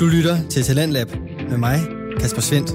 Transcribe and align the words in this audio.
Du 0.00 0.06
lytter 0.06 0.48
til 0.50 0.62
Talentlab 0.62 1.08
med 1.50 1.58
mig, 1.58 1.78
Kasper 2.20 2.40
Svendt. 2.40 2.70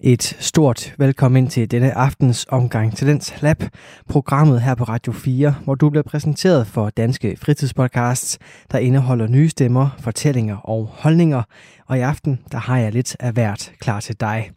Et 0.00 0.36
stort 0.40 0.94
velkommen 0.98 1.48
til 1.48 1.70
denne 1.70 1.92
aftens 1.92 2.46
omgang 2.48 2.96
Talents 2.96 3.42
Lab, 3.42 3.62
programmet 4.08 4.60
her 4.62 4.74
på 4.74 4.84
Radio 4.84 5.12
4, 5.12 5.54
hvor 5.64 5.74
du 5.74 5.90
bliver 5.90 6.02
præsenteret 6.02 6.66
for 6.66 6.90
danske 6.90 7.36
fritidspodcasts, 7.36 8.38
der 8.72 8.78
indeholder 8.78 9.26
nye 9.26 9.48
stemmer, 9.48 9.88
fortællinger 10.00 10.56
og 10.56 10.90
holdninger. 10.92 11.42
Og 11.86 11.98
i 11.98 12.00
aften, 12.00 12.40
der 12.52 12.58
har 12.58 12.78
jeg 12.78 12.92
lidt 12.92 13.16
af 13.20 13.32
hvert 13.32 13.72
klar 13.80 14.00
til 14.00 14.20
dig. 14.20 14.50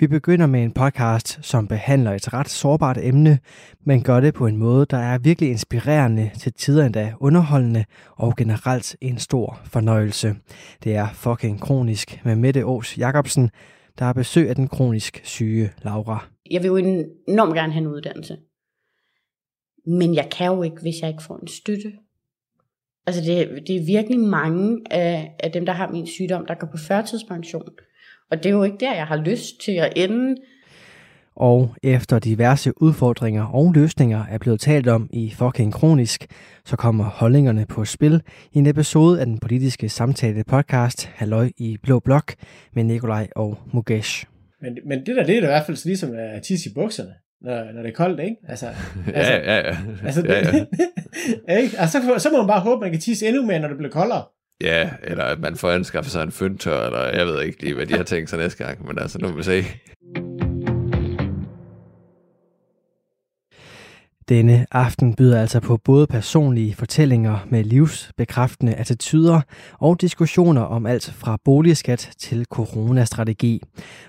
Vi 0.00 0.06
begynder 0.06 0.46
med 0.46 0.62
en 0.62 0.72
podcast, 0.72 1.38
som 1.42 1.68
behandler 1.68 2.12
et 2.12 2.32
ret 2.32 2.48
sårbart 2.48 2.98
emne, 3.02 3.38
men 3.84 4.02
gør 4.02 4.20
det 4.20 4.34
på 4.34 4.46
en 4.46 4.56
måde, 4.56 4.86
der 4.90 4.96
er 4.96 5.18
virkelig 5.18 5.50
inspirerende, 5.50 6.30
til 6.38 6.52
tider 6.52 6.86
endda 6.86 7.12
underholdende 7.20 7.84
og 8.16 8.36
generelt 8.36 8.96
en 9.00 9.18
stor 9.18 9.60
fornøjelse. 9.64 10.34
Det 10.84 10.94
er 10.94 11.08
fucking 11.12 11.60
kronisk 11.60 12.20
med 12.24 12.36
Mette 12.36 12.66
Ås 12.66 12.98
Jacobsen, 12.98 13.50
der 13.98 14.04
har 14.04 14.12
besøg 14.12 14.48
af 14.48 14.54
den 14.54 14.68
kronisk 14.68 15.20
syge 15.24 15.70
Laura. 15.82 16.26
Jeg 16.50 16.62
vil 16.62 16.68
jo 16.68 16.76
enormt 16.76 17.54
gerne 17.54 17.72
have 17.72 17.82
en 17.82 17.86
uddannelse. 17.86 18.36
Men 19.86 20.14
jeg 20.14 20.28
kan 20.32 20.46
jo 20.46 20.62
ikke, 20.62 20.80
hvis 20.82 21.00
jeg 21.00 21.08
ikke 21.08 21.22
får 21.22 21.36
en 21.36 21.48
støtte. 21.48 21.92
Altså 23.06 23.22
det, 23.22 23.62
det 23.66 23.76
er 23.76 23.86
virkelig 23.86 24.20
mange 24.20 24.80
af, 24.90 25.34
af 25.38 25.52
dem, 25.52 25.66
der 25.66 25.72
har 25.72 25.90
min 25.90 26.06
sygdom, 26.06 26.46
der 26.46 26.54
går 26.54 26.66
på 26.66 26.76
førtidspension. 26.76 27.68
Og 28.30 28.36
det 28.38 28.46
er 28.46 28.50
jo 28.50 28.62
ikke 28.62 28.76
der, 28.80 28.94
jeg 28.94 29.06
har 29.06 29.16
lyst 29.16 29.60
til 29.60 29.72
at 29.72 29.92
ende. 29.96 30.36
Og 31.36 31.74
efter 31.82 32.18
diverse 32.18 32.82
udfordringer 32.82 33.44
og 33.44 33.72
løsninger 33.72 34.24
er 34.30 34.38
blevet 34.38 34.60
talt 34.60 34.88
om 34.88 35.10
i 35.12 35.34
fucking 35.38 35.72
kronisk, 35.72 36.26
så 36.64 36.76
kommer 36.76 37.04
holdningerne 37.04 37.66
på 37.66 37.84
spil 37.84 38.22
i 38.52 38.58
en 38.58 38.66
episode 38.66 39.20
af 39.20 39.26
den 39.26 39.38
politiske 39.38 39.88
samtale 39.88 40.44
podcast 40.44 41.06
Halløj 41.06 41.50
i 41.56 41.78
Blå 41.82 41.98
Blok 41.98 42.34
med 42.74 42.84
Nikolaj 42.84 43.28
og 43.36 43.58
Mukesh. 43.72 44.26
Men, 44.62 44.78
men 44.86 44.98
det 45.06 45.16
der, 45.16 45.24
det 45.24 45.38
er 45.38 45.42
i 45.42 45.46
hvert 45.46 45.66
fald 45.66 45.84
ligesom 45.84 46.10
at 46.14 46.42
tisse 46.42 46.70
i 46.70 46.72
bukserne, 46.74 47.14
når, 47.40 47.72
når 47.72 47.82
det 47.82 47.90
er 47.90 47.94
koldt, 47.94 48.20
ikke? 48.20 48.36
Altså, 48.48 48.66
altså, 49.14 49.32
ja, 49.32 49.56
ja, 49.56 49.68
ja. 49.68 49.76
Altså, 50.04 50.22
ja, 50.26 50.38
ja. 50.38 51.56
ikke? 51.62 51.78
Altså, 51.78 52.02
så, 52.02 52.18
så 52.18 52.30
må 52.30 52.38
man 52.38 52.46
bare 52.46 52.60
håbe, 52.60 52.74
at 52.74 52.80
man 52.80 52.90
kan 52.90 53.00
tisse 53.00 53.26
endnu 53.26 53.46
mere, 53.46 53.58
når 53.60 53.68
det 53.68 53.76
bliver 53.76 53.92
koldere 53.92 54.24
ja, 54.60 54.90
eller 55.02 55.24
at 55.24 55.40
man 55.40 55.56
får 55.56 55.70
anskaffet 55.70 56.12
sig 56.12 56.22
en 56.22 56.32
fyndtør, 56.32 56.86
eller 56.86 57.18
jeg 57.18 57.26
ved 57.26 57.42
ikke 57.42 57.62
lige, 57.62 57.74
hvad 57.74 57.86
de 57.86 57.94
har 57.94 58.02
tænkt 58.02 58.30
sig 58.30 58.38
næste 58.38 58.64
gang, 58.64 58.86
men 58.86 58.98
altså, 58.98 59.18
nu 59.18 59.28
må 59.28 59.36
vi 59.36 59.42
se. 59.42 59.64
Denne 64.30 64.66
aften 64.70 65.14
byder 65.14 65.40
altså 65.40 65.60
på 65.60 65.76
både 65.76 66.06
personlige 66.06 66.74
fortællinger 66.74 67.38
med 67.48 67.64
livsbekræftende 67.64 68.74
attityder 68.74 69.40
og 69.78 70.00
diskussioner 70.00 70.62
om 70.62 70.86
alt 70.86 71.12
fra 71.16 71.38
boligskat 71.44 72.10
til 72.18 72.44
coronastrategi. 72.44 73.62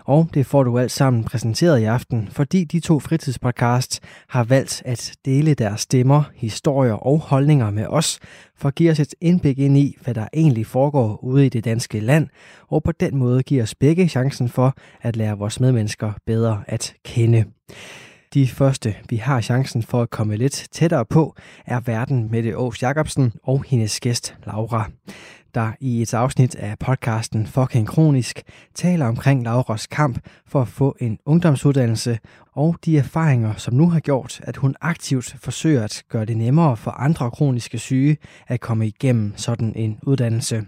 Og 0.05 0.29
det 0.33 0.45
får 0.45 0.63
du 0.63 0.77
alt 0.77 0.91
sammen 0.91 1.23
præsenteret 1.23 1.79
i 1.79 1.83
aften, 1.83 2.27
fordi 2.31 2.63
de 2.63 2.79
to 2.79 2.99
fritidspodcasts 2.99 3.99
har 4.29 4.43
valgt 4.43 4.81
at 4.85 5.13
dele 5.25 5.53
deres 5.53 5.81
stemmer, 5.81 6.23
historier 6.35 6.93
og 6.93 7.19
holdninger 7.19 7.69
med 7.69 7.85
os, 7.89 8.19
for 8.57 8.67
at 8.67 8.75
give 8.75 8.91
os 8.91 8.99
et 8.99 9.15
indblik 9.21 9.59
ind 9.59 9.77
i, 9.77 9.97
hvad 10.01 10.13
der 10.13 10.27
egentlig 10.33 10.65
foregår 10.65 11.23
ude 11.23 11.45
i 11.45 11.49
det 11.49 11.65
danske 11.65 11.99
land, 11.99 12.27
og 12.67 12.83
på 12.83 12.91
den 12.91 13.17
måde 13.17 13.43
give 13.43 13.63
os 13.63 13.75
begge 13.75 14.07
chancen 14.07 14.49
for 14.49 14.73
at 15.01 15.15
lære 15.15 15.37
vores 15.37 15.59
medmennesker 15.59 16.11
bedre 16.25 16.63
at 16.67 16.93
kende. 17.05 17.45
De 18.33 18.47
første, 18.47 18.95
vi 19.09 19.15
har 19.15 19.41
chancen 19.41 19.83
for 19.83 20.01
at 20.01 20.09
komme 20.09 20.35
lidt 20.35 20.67
tættere 20.71 21.05
på, 21.05 21.35
er 21.65 21.79
verden 21.79 22.31
Mette 22.31 22.49
Aarhus 22.49 22.81
Jacobsen 22.81 23.33
og 23.43 23.63
hendes 23.67 23.99
gæst 23.99 24.35
Laura, 24.45 24.89
der 25.55 25.71
i 25.79 26.01
et 26.01 26.13
afsnit 26.13 26.55
af 26.55 26.79
podcasten 26.79 27.47
Fucking 27.47 27.87
Kronisk 27.87 28.41
taler 28.75 29.05
omkring 29.05 29.43
Lauras 29.43 29.87
kamp 29.87 30.19
for 30.47 30.61
at 30.61 30.67
få 30.67 30.95
en 30.99 31.17
ungdomsuddannelse 31.25 32.19
og 32.55 32.75
de 32.85 32.97
erfaringer, 32.97 33.53
som 33.55 33.73
nu 33.73 33.89
har 33.89 33.99
gjort, 33.99 34.41
at 34.43 34.57
hun 34.57 34.75
aktivt 34.81 35.35
forsøger 35.39 35.83
at 35.83 36.03
gøre 36.09 36.25
det 36.25 36.37
nemmere 36.37 36.77
for 36.77 36.91
andre 36.91 37.31
kroniske 37.31 37.77
syge 37.77 38.17
at 38.47 38.59
komme 38.59 38.87
igennem 38.87 39.33
sådan 39.35 39.73
en 39.75 39.99
uddannelse. 40.03 40.63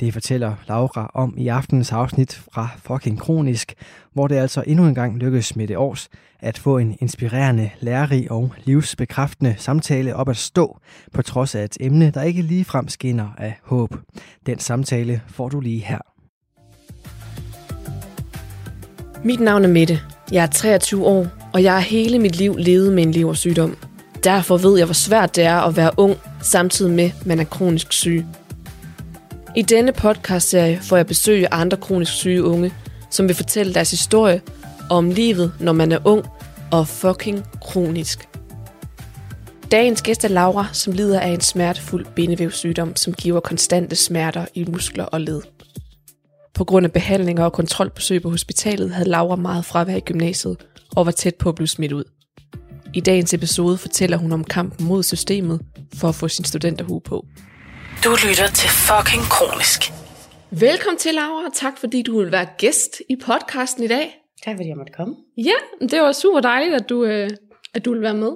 Det 0.00 0.12
fortæller 0.12 0.54
Laura 0.68 1.10
om 1.14 1.34
i 1.38 1.48
aftenens 1.48 1.92
afsnit 1.92 2.42
fra 2.52 2.68
Fucking 2.78 3.18
Kronisk, 3.18 3.74
hvor 4.12 4.28
det 4.28 4.36
altså 4.36 4.64
endnu 4.66 4.86
en 4.86 4.94
gang 4.94 5.18
lykkes 5.18 5.56
med 5.56 5.68
det 5.68 5.76
års 5.76 6.08
at 6.40 6.58
få 6.58 6.78
en 6.78 6.96
inspirerende, 7.00 7.70
lærerig 7.80 8.30
og 8.30 8.52
livsbekræftende 8.64 9.54
samtale 9.58 10.16
op 10.16 10.28
at 10.28 10.36
stå, 10.36 10.78
på 11.12 11.22
trods 11.22 11.54
af 11.54 11.64
et 11.64 11.76
emne, 11.80 12.10
der 12.10 12.22
ikke 12.22 12.42
ligefrem 12.42 12.88
skinner 12.88 13.28
af 13.38 13.58
håb. 13.64 13.94
Den 14.46 14.58
samtale 14.58 15.22
får 15.28 15.48
du 15.48 15.60
lige 15.60 15.84
her. 15.84 15.98
Mit 19.24 19.40
navn 19.40 19.64
er 19.64 19.68
Mette. 19.68 20.00
Jeg 20.32 20.42
er 20.42 20.46
23 20.46 21.06
år, 21.06 21.26
og 21.52 21.62
jeg 21.62 21.72
har 21.72 21.80
hele 21.80 22.18
mit 22.18 22.36
liv 22.36 22.56
levet 22.58 22.92
med 22.92 23.02
en 23.02 23.12
leversygdom. 23.12 23.76
Derfor 24.24 24.56
ved 24.56 24.78
jeg, 24.78 24.86
hvor 24.86 24.94
svært 24.94 25.36
det 25.36 25.44
er 25.44 25.56
at 25.60 25.76
være 25.76 25.90
ung, 25.96 26.16
samtidig 26.40 26.92
med, 26.92 27.04
at 27.20 27.26
man 27.26 27.40
er 27.40 27.44
kronisk 27.44 27.92
syg. 27.92 28.24
I 29.56 29.62
denne 29.62 29.92
podcastserie 29.92 30.80
får 30.82 30.96
jeg 30.96 31.06
besøg 31.06 31.42
af 31.44 31.48
andre 31.50 31.76
kronisk 31.76 32.12
syge 32.12 32.44
unge, 32.44 32.72
som 33.10 33.28
vil 33.28 33.36
fortælle 33.36 33.74
deres 33.74 33.90
historie 33.90 34.40
om 34.90 35.10
livet, 35.10 35.52
når 35.60 35.72
man 35.72 35.92
er 35.92 35.98
ung 36.04 36.24
og 36.72 36.88
fucking 36.88 37.44
kronisk. 37.60 38.28
Dagens 39.70 40.02
gæst 40.02 40.24
er 40.24 40.28
Laura, 40.28 40.66
som 40.72 40.92
lider 40.92 41.20
af 41.20 41.28
en 41.28 41.40
smertefuld 41.40 42.06
bindevævssygdom, 42.16 42.96
som 42.96 43.14
giver 43.14 43.40
konstante 43.40 43.96
smerter 43.96 44.46
i 44.54 44.64
muskler 44.64 45.04
og 45.04 45.20
led. 45.20 45.42
På 46.54 46.64
grund 46.64 46.86
af 46.86 46.92
behandlinger 46.92 47.44
og 47.44 47.52
kontrolbesøg 47.52 48.22
på 48.22 48.30
hospitalet 48.30 48.90
havde 48.90 49.08
Laura 49.08 49.36
meget 49.36 49.64
fravær 49.64 49.96
i 49.96 50.00
gymnasiet 50.00 50.56
og 50.96 51.06
var 51.06 51.12
tæt 51.12 51.34
på 51.34 51.48
at 51.48 51.54
blive 51.54 51.68
smidt 51.68 51.92
ud. 51.92 52.04
I 52.94 53.00
dagens 53.00 53.34
episode 53.34 53.78
fortæller 53.78 54.16
hun 54.16 54.32
om 54.32 54.44
kampen 54.44 54.86
mod 54.86 55.02
systemet 55.02 55.60
for 55.94 56.08
at 56.08 56.14
få 56.14 56.28
sin 56.28 56.44
studenterhue 56.44 57.00
på. 57.00 57.26
Du 58.04 58.10
lytter 58.28 58.46
til 58.46 58.68
fucking 58.68 59.22
kronisk. 59.22 59.80
Velkommen 60.50 60.98
til, 60.98 61.14
Laura, 61.14 61.46
og 61.46 61.54
tak 61.54 61.78
fordi 61.78 62.02
du 62.02 62.20
vil 62.20 62.32
være 62.32 62.46
gæst 62.58 63.02
i 63.08 63.16
podcasten 63.16 63.84
i 63.84 63.86
dag. 63.86 64.16
Tak 64.44 64.56
fordi 64.56 64.68
jeg 64.68 64.76
måtte 64.76 64.92
komme. 64.92 65.16
Ja, 65.36 65.86
det 65.90 66.00
var 66.00 66.12
super 66.12 66.40
dejligt, 66.40 66.74
at 66.74 66.88
du, 66.88 67.04
øh, 67.04 67.30
at 67.74 67.84
du 67.84 67.92
vil 67.92 68.02
være 68.02 68.14
med. 68.14 68.32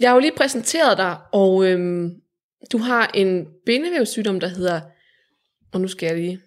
Jeg 0.00 0.10
har 0.10 0.14
jo 0.14 0.20
lige 0.20 0.32
præsenteret 0.36 0.98
dig, 0.98 1.16
og 1.32 1.66
øhm, 1.66 2.10
du 2.72 2.78
har 2.78 3.10
en 3.14 3.46
bindevævssygdom, 3.66 4.40
der 4.40 4.48
hedder, 4.48 4.80
og 5.72 5.80
nu 5.80 5.88
skal 5.88 6.06
jeg 6.06 6.16
lige, 6.16 6.40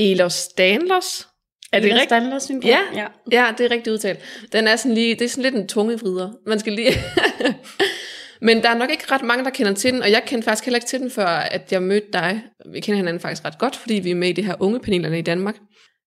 Ehlers-Danlos. 0.00 1.26
Er 1.72 1.80
det 1.80 1.92
rigtigt? 1.92 2.04
Standard 2.04 2.40
syndrom? 2.40 2.70
Ja, 2.70 2.80
ja. 2.94 3.06
ja, 3.32 3.52
det 3.58 3.66
er 3.66 3.70
rigtigt 3.70 3.92
udtalt. 3.92 4.18
Den 4.52 4.68
er 4.68 4.76
sådan 4.76 4.94
lige, 4.94 5.14
det 5.14 5.24
er 5.24 5.28
sådan 5.28 5.42
lidt 5.42 5.54
en 5.54 5.68
tungevrider. 5.68 6.32
Man 6.46 6.60
skal 6.60 6.72
lige... 6.72 6.92
Men 8.42 8.62
der 8.62 8.68
er 8.68 8.78
nok 8.78 8.90
ikke 8.90 9.12
ret 9.12 9.22
mange, 9.22 9.44
der 9.44 9.50
kender 9.50 9.74
til 9.74 9.92
den, 9.92 10.02
og 10.02 10.10
jeg 10.10 10.22
kendte 10.26 10.44
faktisk 10.44 10.64
heller 10.64 10.76
ikke 10.76 10.86
til 10.86 11.00
den, 11.00 11.10
før 11.10 11.26
at 11.26 11.72
jeg 11.72 11.82
mødte 11.82 12.06
dig. 12.12 12.42
Vi 12.72 12.80
kender 12.80 12.96
hinanden 12.96 13.20
faktisk 13.20 13.44
ret 13.44 13.58
godt, 13.58 13.76
fordi 13.76 13.94
vi 13.94 14.10
er 14.10 14.14
med 14.14 14.28
i 14.28 14.32
det 14.32 14.44
her 14.44 14.54
unge 14.60 14.80
panelerne 14.80 15.18
i 15.18 15.22
Danmark. 15.22 15.56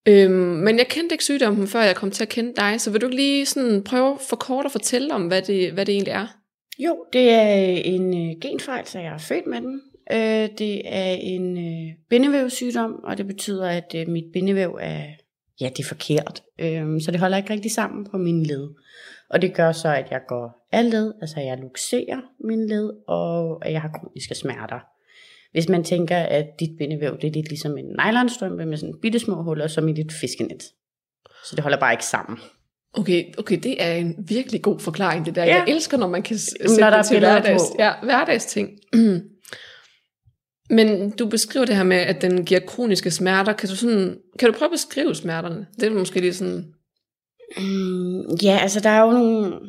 Øhm, 0.07 0.33
men 0.33 0.77
jeg 0.77 0.87
kendte 0.87 1.13
ikke 1.13 1.23
sygdommen, 1.23 1.67
før 1.67 1.81
jeg 1.81 1.95
kom 1.95 2.11
til 2.11 2.23
at 2.23 2.29
kende 2.29 2.53
dig, 2.57 2.81
så 2.81 2.91
vil 2.91 3.01
du 3.01 3.05
ikke 3.05 3.15
lige 3.15 3.45
sådan 3.45 3.83
prøve 3.83 4.17
for 4.29 4.35
kort 4.35 4.65
at 4.65 4.71
fortælle 4.71 5.13
om, 5.13 5.27
hvad 5.27 5.41
det, 5.41 5.71
hvad 5.71 5.85
det 5.85 5.93
egentlig 5.93 6.11
er? 6.11 6.27
Jo, 6.79 7.05
det 7.13 7.29
er 7.29 7.51
en 7.83 8.29
øh, 8.29 8.35
genfejl, 8.41 8.87
så 8.87 8.99
jeg 8.99 9.13
er 9.13 9.17
født 9.17 9.47
med 9.47 9.61
den. 9.61 9.81
Øh, 10.11 10.49
det 10.57 10.81
er 10.85 11.13
en 11.13 11.57
øh, 11.57 11.93
bindevævssygdom, 12.09 12.91
og 13.03 13.17
det 13.17 13.27
betyder, 13.27 13.67
at 13.69 13.95
øh, 13.95 14.07
mit 14.07 14.25
bindevæv 14.33 14.77
er, 14.81 15.03
ja, 15.61 15.69
det 15.69 15.79
er 15.79 15.87
forkert. 15.87 16.43
Øh, 16.59 17.01
så 17.01 17.11
det 17.11 17.19
holder 17.19 17.37
ikke 17.37 17.53
rigtig 17.53 17.71
sammen 17.71 18.07
på 18.11 18.17
mine 18.17 18.43
led. 18.43 18.69
Og 19.33 19.41
det 19.41 19.53
gør 19.55 19.71
så, 19.71 19.87
at 19.95 20.07
jeg 20.11 20.21
går 20.27 20.67
af 20.71 20.91
led, 20.91 21.13
altså 21.21 21.39
jeg 21.39 21.57
luxerer 21.57 22.21
min 22.47 22.67
led, 22.69 22.89
og 23.07 23.65
at 23.65 23.73
jeg 23.73 23.81
har 23.81 23.89
kroniske 23.99 24.35
smerter. 24.35 24.79
Hvis 25.51 25.69
man 25.69 25.83
tænker, 25.83 26.17
at 26.17 26.45
dit 26.59 26.69
bindevæv, 26.77 27.17
det 27.21 27.27
er 27.27 27.31
lidt 27.31 27.49
ligesom 27.49 27.77
en 27.77 27.85
nylonstrømpe 27.85 28.65
med 28.65 28.77
sådan 28.77 28.95
bitte 29.01 29.19
små 29.19 29.43
huller, 29.43 29.67
som 29.67 29.87
i 29.87 29.93
dit 29.93 30.11
fiskenet. 30.21 30.63
Så 31.45 31.55
det 31.55 31.59
holder 31.63 31.79
bare 31.79 31.93
ikke 31.93 32.05
sammen. 32.05 32.37
Okay, 32.93 33.23
okay, 33.37 33.59
det 33.63 33.83
er 33.83 33.93
en 33.93 34.15
virkelig 34.27 34.61
god 34.61 34.79
forklaring, 34.79 35.25
det 35.25 35.35
der. 35.35 35.43
Ja. 35.43 35.55
Jeg 35.55 35.65
elsker, 35.67 35.97
når 35.97 36.07
man 36.07 36.21
kan 36.23 36.37
s- 36.37 36.55
Når 36.61 36.67
sætte 36.67 36.81
der 36.81 36.87
er 36.91 36.97
det 36.97 37.05
til 37.05 37.19
hverdags, 37.19 37.63
på. 37.71 37.75
ja, 37.79 37.91
hverdagsting. 38.03 38.69
Men 40.69 41.09
du 41.11 41.25
beskriver 41.29 41.65
det 41.65 41.75
her 41.75 41.83
med, 41.83 41.97
at 41.97 42.21
den 42.21 42.45
giver 42.45 42.59
kroniske 42.59 43.11
smerter. 43.11 43.53
Kan 43.53 43.69
du, 43.69 43.75
sådan, 43.75 44.17
kan 44.39 44.51
du 44.51 44.57
prøve 44.57 44.67
at 44.67 44.71
beskrive 44.71 45.15
smerterne? 45.15 45.67
Det 45.79 45.83
er 45.83 45.91
måske 45.91 46.19
lige 46.19 46.33
sådan... 46.33 46.73
Mm, 47.57 48.35
ja, 48.43 48.57
altså 48.61 48.79
der 48.79 48.89
er 48.89 49.01
jo 49.01 49.11
nogle 49.11 49.59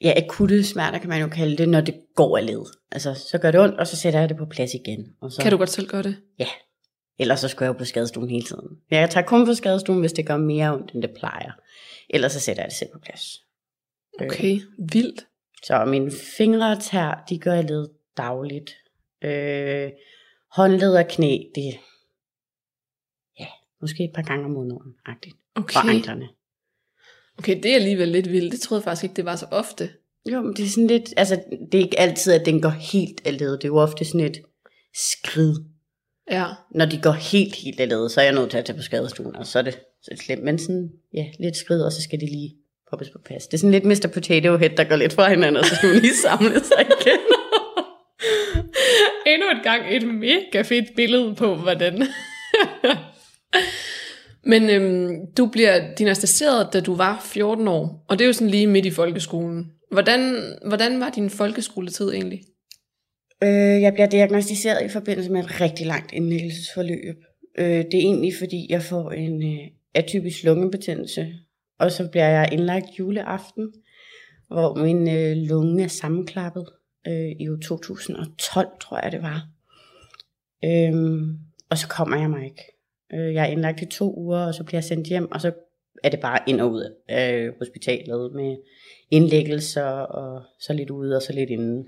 ja, 0.00 0.12
akutte 0.16 0.64
smerter, 0.64 0.98
kan 0.98 1.08
man 1.08 1.20
jo 1.20 1.28
kalde 1.28 1.56
det, 1.56 1.68
når 1.68 1.80
det 1.80 2.00
går 2.14 2.38
af 2.38 2.46
led. 2.46 2.64
Altså, 2.92 3.14
så 3.14 3.38
gør 3.38 3.50
det 3.50 3.60
ondt, 3.60 3.78
og 3.78 3.86
så 3.86 3.96
sætter 3.96 4.20
jeg 4.20 4.28
det 4.28 4.36
på 4.36 4.46
plads 4.46 4.74
igen. 4.74 5.16
Og 5.20 5.32
så, 5.32 5.42
Kan 5.42 5.50
du 5.52 5.58
godt 5.58 5.70
selv 5.70 5.88
gøre 5.88 6.02
det? 6.02 6.16
Ja. 6.38 6.46
Ellers 7.18 7.40
så 7.40 7.48
skal 7.48 7.64
jeg 7.64 7.68
jo 7.68 7.78
på 7.78 7.84
skadestuen 7.84 8.30
hele 8.30 8.42
tiden. 8.42 8.68
Jeg 8.90 9.10
tager 9.10 9.26
kun 9.26 9.46
på 9.46 9.54
skadestuen, 9.54 10.00
hvis 10.00 10.12
det 10.12 10.26
gør 10.26 10.36
mere 10.36 10.74
ondt, 10.74 10.92
end 10.94 11.02
det 11.02 11.10
plejer. 11.18 11.52
Ellers 12.10 12.32
så 12.32 12.40
sætter 12.40 12.62
jeg 12.62 12.70
det 12.70 12.78
selv 12.78 12.90
på 12.92 12.98
plads. 12.98 13.44
Okay, 14.20 14.60
vildt. 14.78 15.26
Så 15.62 15.84
mine 15.84 16.10
fingre 16.36 16.72
og 16.72 16.82
tær, 16.82 17.24
de 17.28 17.38
gør 17.38 17.52
jeg 17.52 17.64
led 17.64 17.88
dagligt. 18.16 18.76
Øh, 19.24 19.90
håndled 20.52 20.96
og 20.96 21.08
knæ, 21.08 21.38
det 21.54 21.78
ja, 23.40 23.46
måske 23.80 24.04
et 24.04 24.12
par 24.14 24.22
gange 24.22 24.44
om 24.44 24.50
måneden, 24.50 24.94
agtigt. 25.06 25.36
Okay. 25.54 25.76
Og 25.76 25.88
anklerne. 25.88 26.28
Okay, 27.38 27.62
det 27.62 27.70
er 27.70 27.74
alligevel 27.74 28.08
lidt 28.08 28.32
vildt. 28.32 28.52
Det 28.52 28.60
troede 28.60 28.80
jeg 28.80 28.84
faktisk 28.84 29.04
ikke, 29.04 29.16
det 29.16 29.24
var 29.24 29.36
så 29.36 29.46
ofte. 29.50 29.90
Jo, 30.32 30.42
men 30.42 30.56
det 30.56 30.64
er 30.64 30.68
sådan 30.68 30.86
lidt, 30.86 31.14
altså 31.16 31.40
det 31.72 31.80
er 31.80 31.84
ikke 31.84 32.00
altid, 32.00 32.32
at 32.32 32.46
den 32.46 32.62
går 32.62 32.68
helt 32.68 33.20
af 33.24 33.38
led. 33.38 33.52
Det 33.52 33.64
er 33.64 33.68
jo 33.68 33.76
ofte 33.76 34.04
sådan 34.04 34.20
et 34.20 34.42
skrid. 34.94 35.54
Ja. 36.30 36.46
Når 36.74 36.84
de 36.84 37.00
går 37.02 37.12
helt, 37.12 37.54
helt 37.54 37.80
af 37.80 37.88
led, 37.88 38.08
så 38.08 38.20
er 38.20 38.24
jeg 38.24 38.34
nødt 38.34 38.50
til 38.50 38.58
at 38.58 38.64
tage 38.64 38.76
på 38.76 38.82
skadestuen, 38.82 39.36
og 39.36 39.46
så 39.46 39.58
er 39.58 39.62
det, 39.62 39.74
så 39.74 40.08
er 40.10 40.14
det 40.14 40.24
slemt. 40.24 40.44
Men 40.44 40.58
sådan, 40.58 40.90
ja, 41.14 41.24
lidt 41.40 41.56
skrid, 41.56 41.82
og 41.82 41.92
så 41.92 42.02
skal 42.02 42.20
de 42.20 42.26
lige 42.26 42.54
poppes 42.90 43.10
på 43.10 43.18
pas. 43.26 43.46
Det 43.46 43.54
er 43.54 43.58
sådan 43.58 43.70
lidt 43.70 43.84
Mr. 43.84 44.10
Potato 44.14 44.56
Head, 44.56 44.70
der 44.70 44.84
går 44.84 44.96
lidt 44.96 45.12
fra 45.12 45.30
hinanden, 45.30 45.56
og 45.56 45.64
så 45.64 45.74
skal 45.74 45.88
man 45.88 45.98
lige 45.98 46.16
samle 46.16 46.64
sig 46.64 46.80
igen. 46.80 47.20
Endnu 49.26 49.46
et 49.50 49.62
gang 49.62 49.82
et 49.96 50.06
mega 50.14 50.62
fedt 50.62 50.96
billede 50.96 51.34
på, 51.34 51.54
hvordan... 51.54 52.02
Men 54.44 54.70
øhm, 54.70 55.26
du 55.36 55.46
bliver 55.46 55.94
dinastiseret, 55.94 56.72
da 56.72 56.80
du 56.80 56.94
var 56.94 57.20
14 57.24 57.68
år, 57.68 58.04
og 58.08 58.18
det 58.18 58.24
er 58.24 58.26
jo 58.26 58.32
sådan 58.32 58.50
lige 58.50 58.66
midt 58.66 58.86
i 58.86 58.90
folkeskolen. 58.90 59.72
Hvordan, 59.92 60.34
hvordan 60.66 61.00
var 61.00 61.10
din 61.10 61.30
folkeskoletid 61.30 62.12
egentlig? 62.12 62.40
Øh, 63.42 63.82
jeg 63.82 63.92
bliver 63.92 64.06
diagnostiseret 64.06 64.84
i 64.84 64.88
forbindelse 64.88 65.30
med 65.32 65.44
et 65.44 65.60
rigtig 65.60 65.86
langt 65.86 66.12
indlæggelsesforløb. 66.12 67.16
Øh, 67.58 67.66
det 67.66 67.94
er 67.94 67.98
egentlig, 67.98 68.32
fordi 68.38 68.66
jeg 68.70 68.82
får 68.82 69.10
en 69.10 69.42
øh, 69.42 69.66
atypisk 69.94 70.44
lungebetændelse, 70.44 71.34
og 71.78 71.92
så 71.92 72.08
bliver 72.10 72.28
jeg 72.28 72.48
indlagt 72.52 72.98
juleaften, 72.98 73.72
hvor 74.48 74.74
min 74.74 75.08
øh, 75.08 75.36
lunge 75.36 75.84
er 75.84 75.88
sammenklappet 75.88 76.66
øh, 77.06 77.30
i 77.30 77.46
2012, 77.64 78.68
tror 78.80 79.00
jeg 79.02 79.12
det 79.12 79.22
var. 79.22 79.48
Øh, 80.64 81.22
og 81.70 81.78
så 81.78 81.88
kommer 81.88 82.20
jeg 82.20 82.30
mig 82.30 82.44
ikke. 82.44 82.77
Øh, 83.14 83.34
jeg 83.34 83.42
er 83.42 83.50
indlagt 83.52 83.82
i 83.82 83.86
to 83.86 84.14
uger, 84.16 84.38
og 84.38 84.54
så 84.54 84.64
bliver 84.64 84.76
jeg 84.76 84.84
sendt 84.84 85.06
hjem, 85.06 85.32
og 85.32 85.40
så 85.40 85.52
er 86.04 86.08
det 86.08 86.20
bare 86.20 86.38
ind 86.46 86.60
og 86.60 86.72
ud 86.72 86.94
af 87.08 87.50
hospitalet 87.58 88.32
med 88.34 88.56
indlæggelser, 89.10 89.84
og 89.84 90.42
så 90.60 90.72
lidt 90.72 90.90
ude 90.90 91.16
og 91.16 91.22
så 91.22 91.32
lidt 91.32 91.50
inde. 91.50 91.84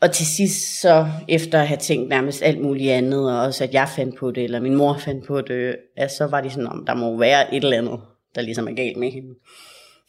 Og 0.00 0.12
til 0.12 0.26
sidst 0.26 0.80
så, 0.80 1.06
efter 1.28 1.60
at 1.60 1.68
have 1.68 1.78
tænkt 1.78 2.08
nærmest 2.08 2.42
alt 2.42 2.60
muligt 2.60 2.90
andet, 2.90 3.32
og 3.32 3.40
også 3.40 3.64
at 3.64 3.74
jeg 3.74 3.88
fandt 3.96 4.16
på 4.16 4.30
det, 4.30 4.44
eller 4.44 4.60
min 4.60 4.74
mor 4.74 4.96
fandt 4.98 5.26
på 5.26 5.40
det, 5.40 5.76
at 5.96 6.12
så 6.12 6.26
var 6.26 6.40
de 6.40 6.50
sådan, 6.50 6.66
om 6.66 6.84
der 6.86 6.94
må 6.94 7.18
være 7.18 7.54
et 7.54 7.64
eller 7.64 7.78
andet, 7.78 8.00
der 8.34 8.40
ligesom 8.40 8.68
er 8.68 8.72
galt 8.72 8.96
med 8.96 9.10
hende. 9.10 9.34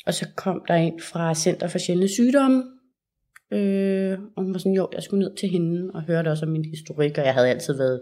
Og 0.06 0.14
så 0.14 0.28
kom 0.36 0.64
der 0.68 0.74
en 0.74 1.00
fra 1.02 1.36
Center 1.36 1.68
for 1.68 1.78
Sjældne 1.78 2.08
Sygdomme, 2.08 2.64
øh, 3.52 4.18
og 4.36 4.44
hun 4.44 4.54
var 4.54 4.60
sådan, 4.60 4.74
jo, 4.74 4.90
jeg 4.94 5.04
skulle 5.04 5.26
ned 5.26 5.36
til 5.36 5.50
hende, 5.50 5.92
og 5.94 6.04
hørte 6.04 6.30
også 6.30 6.46
om 6.46 6.52
min 6.52 6.66
historik, 6.66 7.18
og 7.18 7.26
jeg 7.26 7.34
havde 7.34 7.50
altid 7.50 7.78
været 7.78 8.02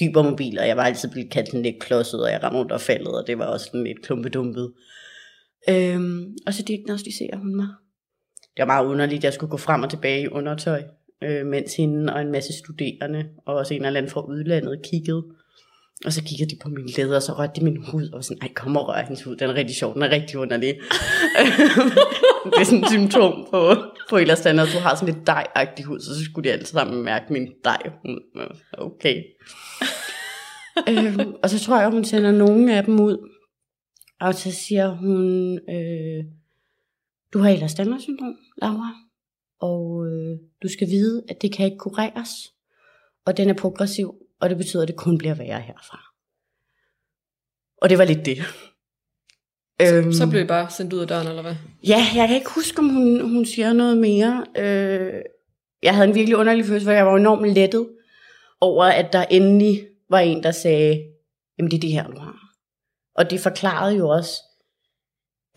hypermobil, 0.00 0.58
og 0.58 0.66
jeg 0.68 0.76
var 0.76 0.82
altid 0.82 1.10
blevet 1.10 1.30
kaldt 1.30 1.48
sådan 1.48 1.62
lidt 1.62 1.80
klodset, 1.80 2.24
og 2.24 2.30
jeg 2.30 2.42
ramte 2.42 2.58
rundt 2.58 2.72
og 2.72 2.80
faldet, 2.80 3.08
og 3.08 3.26
det 3.26 3.38
var 3.38 3.46
også 3.46 3.66
sådan 3.66 3.84
lidt 3.84 4.02
klumpedumpet. 4.02 4.72
Øhm, 5.68 6.36
og 6.46 6.54
så 6.54 6.62
diagnostiserer 6.62 7.36
hun 7.36 7.56
mig. 7.56 7.68
Det 8.56 8.62
var 8.62 8.66
meget 8.66 8.86
underligt, 8.86 9.20
at 9.20 9.24
jeg 9.24 9.32
skulle 9.32 9.50
gå 9.50 9.56
frem 9.56 9.82
og 9.82 9.90
tilbage 9.90 10.22
i 10.22 10.28
undertøj, 10.28 10.82
øh, 11.24 11.46
mens 11.46 11.76
hende 11.76 12.14
og 12.14 12.20
en 12.20 12.32
masse 12.32 12.52
studerende, 12.52 13.24
og 13.46 13.54
også 13.54 13.74
en 13.74 13.84
eller 13.84 13.98
anden 13.98 14.10
fra 14.10 14.26
udlandet, 14.26 14.82
kiggede. 14.90 15.22
Og 16.04 16.12
så 16.12 16.22
kiggede 16.24 16.50
de 16.50 16.56
på 16.62 16.68
min 16.68 16.86
læder, 16.96 17.16
og 17.16 17.22
så 17.22 17.32
rørte 17.32 17.52
de 17.60 17.64
min 17.64 17.84
hud, 17.90 18.08
og 18.08 18.24
sådan, 18.24 18.42
ej, 18.42 18.52
kom 18.54 18.76
og 18.76 18.88
rør 18.88 19.02
hendes 19.02 19.22
hud, 19.22 19.36
den 19.36 19.50
er 19.50 19.54
rigtig 19.54 19.76
sjov, 19.76 19.94
den 19.94 20.02
er 20.02 20.10
rigtig 20.10 20.38
underlig. 20.38 20.74
det 22.44 22.60
er 22.60 22.64
sådan 22.64 22.84
et 22.84 22.90
symptom 22.90 23.46
på, 23.50 23.74
på 24.10 24.16
et 24.16 24.22
eller 24.22 24.46
andet, 24.46 24.66
at 24.66 24.72
du 24.74 24.78
har 24.78 24.94
sådan 24.94 25.14
lidt 25.14 25.26
dejagtig 25.26 25.84
hud, 25.84 26.00
så, 26.00 26.14
så 26.14 26.24
skulle 26.24 26.48
de 26.48 26.52
alle 26.52 26.66
sammen 26.66 27.04
mærke 27.04 27.32
min 27.32 27.48
dej. 27.64 27.82
Okay. 28.72 29.22
øhm, 30.88 31.34
og 31.42 31.50
så 31.50 31.60
tror 31.60 31.80
jeg, 31.80 31.90
hun 31.90 32.04
sender 32.04 32.32
nogle 32.32 32.76
af 32.76 32.84
dem 32.84 33.00
ud, 33.00 33.30
og 34.20 34.34
så 34.34 34.52
siger 34.52 34.88
hun, 34.88 35.52
øh, 35.70 36.24
du 37.32 37.38
har 37.38 37.50
ellers 37.50 37.74
Danner 37.74 37.98
syndrom, 37.98 38.36
Laura, 38.62 38.94
og 39.60 40.06
øh, 40.06 40.38
du 40.62 40.68
skal 40.68 40.88
vide, 40.88 41.22
at 41.28 41.42
det 41.42 41.52
kan 41.52 41.64
ikke 41.64 41.78
kureres, 41.78 42.30
og 43.26 43.36
den 43.36 43.48
er 43.48 43.54
progressiv, 43.54 44.14
og 44.40 44.48
det 44.50 44.56
betyder, 44.58 44.82
at 44.82 44.88
det 44.88 44.96
kun 44.96 45.18
bliver 45.18 45.34
værre 45.34 45.60
herfra. 45.60 46.00
Og 47.82 47.90
det 47.90 47.98
var 47.98 48.04
lidt 48.04 48.26
det. 48.26 48.38
Øhm, 49.82 50.12
Så 50.12 50.26
blev 50.30 50.42
I 50.42 50.46
bare 50.46 50.70
sendt 50.70 50.92
ud 50.92 51.00
af 51.00 51.08
døren, 51.08 51.26
eller 51.28 51.42
hvad? 51.42 51.54
Ja, 51.86 52.06
jeg 52.14 52.28
kan 52.28 52.36
ikke 52.36 52.50
huske, 52.54 52.78
om 52.78 52.88
hun, 52.88 53.20
hun 53.20 53.46
siger 53.46 53.72
noget 53.72 53.98
mere. 53.98 54.46
Øh, 54.56 55.22
jeg 55.82 55.94
havde 55.94 56.08
en 56.08 56.14
virkelig 56.14 56.36
underlig 56.36 56.64
følelse, 56.64 56.84
for 56.84 56.92
jeg 56.92 57.06
var 57.06 57.16
enormt 57.16 57.50
lettet 57.52 57.88
over, 58.60 58.84
at 58.84 59.12
der 59.12 59.24
endelig 59.30 59.86
var 60.10 60.18
en, 60.18 60.42
der 60.42 60.50
sagde, 60.50 61.02
jamen 61.58 61.70
det 61.70 61.76
er 61.76 61.80
det 61.80 61.92
her, 61.92 62.06
du 62.06 62.18
har. 62.18 62.38
Og 63.14 63.30
det 63.30 63.40
forklarede 63.40 63.96
jo 63.96 64.08
også 64.08 64.32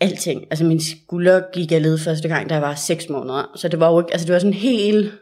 alting. 0.00 0.42
Altså 0.50 0.64
min 0.64 0.80
skulder 0.80 1.42
gik 1.52 1.72
af 1.72 1.82
led 1.82 1.98
første 1.98 2.28
gang, 2.28 2.48
da 2.48 2.54
jeg 2.54 2.62
var 2.62 2.74
6 2.74 3.08
måneder. 3.08 3.52
Så 3.56 3.68
det 3.68 3.80
var 3.80 3.92
jo 3.92 4.00
ikke, 4.00 4.12
altså 4.12 4.26
det 4.26 4.32
var 4.32 4.38
sådan 4.38 4.52
en 4.52 4.58
hel 4.58 5.12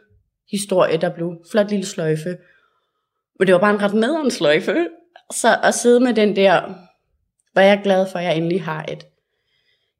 historie, 0.51 0.97
der 0.97 1.15
blev 1.15 1.31
flot 1.51 1.69
lille 1.69 1.85
sløjfe. 1.85 2.37
Men 3.41 3.47
det 3.47 3.53
var 3.53 3.59
bare 3.59 3.73
en 3.73 3.81
ret 3.81 3.93
nederen 3.93 4.31
sløjfe. 4.31 4.87
Så 5.31 5.59
at 5.63 5.73
sidde 5.73 5.99
med 5.99 6.13
den 6.13 6.35
der, 6.35 6.61
var 7.55 7.61
jeg 7.61 7.81
glad 7.83 8.07
for, 8.11 8.19
at 8.19 8.25
jeg 8.25 8.37
endelig 8.37 8.63
har 8.63 8.83
et, 8.83 9.07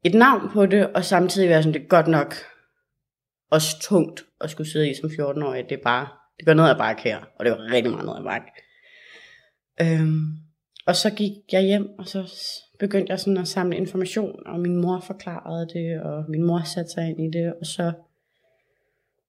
et 0.03 0.13
navn 0.13 0.49
på 0.49 0.65
det, 0.65 0.87
og 0.87 1.05
samtidig 1.05 1.49
være 1.49 1.63
sådan, 1.63 1.73
det 1.73 1.81
er 1.81 1.87
godt 1.87 2.07
nok 2.07 2.35
også 3.51 3.79
tungt 3.81 4.25
at 4.41 4.49
skulle 4.49 4.71
sidde 4.71 4.89
i 4.89 4.93
som 4.93 5.09
14-årig. 5.09 5.69
Det 5.69 5.77
er 5.77 5.83
bare, 5.83 6.07
det 6.37 6.45
gør 6.45 6.53
noget 6.53 6.69
af 6.69 6.77
bakke 6.77 7.01
her, 7.01 7.19
og 7.39 7.45
det 7.45 7.51
var 7.51 7.71
rigtig 7.71 7.91
meget 7.91 8.05
noget 8.05 8.17
af 8.17 8.23
bakke. 8.23 8.51
Øhm, 9.81 10.25
og 10.85 10.95
så 10.95 11.09
gik 11.09 11.31
jeg 11.51 11.61
hjem, 11.61 11.89
og 11.99 12.07
så 12.07 12.33
begyndte 12.79 13.11
jeg 13.11 13.19
sådan 13.19 13.37
at 13.37 13.47
samle 13.47 13.77
information, 13.77 14.47
og 14.47 14.59
min 14.59 14.75
mor 14.75 14.99
forklarede 14.99 15.67
det, 15.73 16.01
og 16.01 16.25
min 16.29 16.43
mor 16.43 16.61
satte 16.65 16.91
sig 16.91 17.09
ind 17.09 17.19
i 17.19 17.37
det, 17.39 17.53
og 17.61 17.65
så 17.65 17.91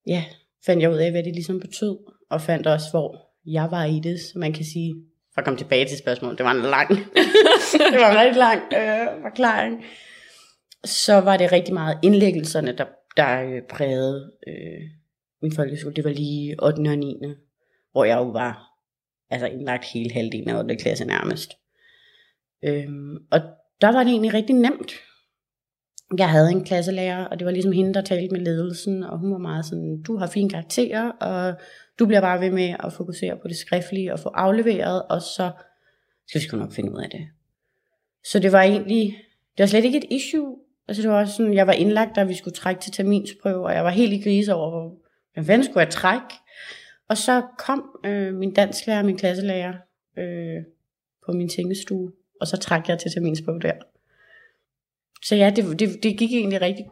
ja, 0.07 0.25
fandt 0.67 0.83
jeg 0.83 0.91
ud 0.91 0.97
af, 0.97 1.11
hvad 1.11 1.23
det 1.23 1.35
ligesom 1.35 1.61
betød, 1.61 1.99
og 2.31 2.41
fandt 2.41 2.67
også, 2.67 2.87
hvor 2.91 3.32
jeg 3.47 3.71
var 3.71 3.85
i 3.85 4.01
det, 4.01 4.21
så 4.21 4.39
man 4.39 4.53
kan 4.53 4.65
sige, 4.65 4.95
for 5.35 5.41
at 5.41 5.45
komme 5.45 5.59
tilbage 5.59 5.89
til 5.89 5.99
spørgsmålet, 5.99 6.39
det 6.39 6.45
var 6.45 6.53
en 6.53 6.63
lang, 6.63 6.89
det 7.93 8.01
var 8.01 8.11
en 8.11 8.19
rigtig 8.19 8.37
lang 8.37 8.63
øh, 8.73 9.23
forklaring. 9.23 9.85
Så 10.85 11.21
var 11.21 11.37
det 11.37 11.53
rigtig 11.53 11.75
meget 11.75 11.99
indlæggelserne, 12.03 12.77
der, 12.77 12.87
der 13.17 13.43
øh, 13.43 13.63
prægede 13.71 14.33
øh, 14.49 14.81
min 15.43 15.53
folkeskole. 15.53 15.95
Det 15.95 16.05
var 16.05 16.11
lige 16.11 16.57
8. 16.63 16.79
og 16.79 16.99
9. 16.99 17.17
Hvor 17.93 18.05
jeg 18.05 18.17
jo 18.17 18.29
var 18.29 18.73
altså 19.31 19.47
indlagt 19.47 19.85
hele 19.85 20.13
halvdelen 20.13 20.49
af 20.49 20.59
8. 20.59 20.77
klasse 20.77 21.05
nærmest. 21.05 21.51
Øhm, 22.65 23.17
og 23.31 23.41
der 23.81 23.93
var 23.93 24.03
det 24.03 24.11
egentlig 24.11 24.35
rigtig 24.35 24.57
nemt. 24.57 24.93
Jeg 26.19 26.31
havde 26.31 26.51
en 26.51 26.65
klasselærer, 26.65 27.25
og 27.25 27.39
det 27.39 27.45
var 27.45 27.51
ligesom 27.53 27.73
hende, 27.73 27.95
der 27.95 28.01
talte 28.01 28.33
med 28.33 28.41
ledelsen, 28.41 29.03
og 29.03 29.19
hun 29.19 29.33
var 29.33 29.39
meget 29.39 29.65
sådan, 29.67 30.03
du 30.03 30.17
har 30.17 30.27
fine 30.27 30.51
karakterer, 30.51 31.09
og 31.11 31.55
du 31.99 32.07
bliver 32.07 32.21
bare 32.21 32.41
ved 32.41 32.51
med 32.51 32.75
at 32.85 32.93
fokusere 32.93 33.37
på 33.43 33.49
det 33.49 33.57
skriftlige 33.57 34.13
og 34.13 34.21
få 34.21 34.29
afleveret, 34.29 35.03
og 35.03 35.23
så 35.23 35.51
skal 36.29 36.41
vi 36.41 36.47
sgu 36.47 36.57
nok 36.57 36.73
finde 36.73 36.93
ud 36.93 37.03
af 37.03 37.11
det. 37.11 37.21
Så 38.25 38.39
det 38.39 38.53
var 38.53 38.63
egentlig, 38.63 39.17
det 39.57 39.63
var 39.63 39.67
slet 39.67 39.85
ikke 39.85 39.99
et 39.99 40.07
issue. 40.11 40.57
Altså 40.89 41.03
det 41.03 41.11
var 41.11 41.21
også 41.21 41.35
sådan, 41.35 41.55
jeg 41.55 41.67
var 41.67 41.73
indlagt, 41.73 42.17
da 42.17 42.25
vi 42.25 42.35
skulle 42.35 42.55
trække 42.55 42.81
til 42.81 42.93
terminsprøve, 42.93 43.65
og 43.67 43.75
jeg 43.75 43.85
var 43.85 43.91
helt 43.91 44.13
i 44.13 44.23
grise 44.23 44.55
over, 44.55 44.71
hvor- 44.71 44.97
hvad 45.35 45.45
fanden 45.45 45.65
skulle 45.65 45.81
jeg 45.81 45.91
trække? 45.91 46.35
Og 47.09 47.17
så 47.17 47.43
kom 47.59 47.99
øh, 48.05 48.35
min 48.35 48.55
dansklærer, 48.55 49.03
min 49.03 49.17
klasselærer, 49.17 49.73
øh, 50.19 50.63
på 51.27 51.33
min 51.33 51.49
tingestue, 51.49 52.13
og 52.41 52.47
så 52.47 52.57
trak 52.57 52.89
jeg 52.89 52.99
til 52.99 53.11
terminsprøve 53.11 53.59
der. 53.61 53.73
Så 55.25 55.37
ja, 55.37 55.51
det, 55.57 55.79
det, 55.81 56.03
det 56.03 56.19
gik 56.19 56.33
egentlig 56.33 56.61
rigtig 56.61 56.85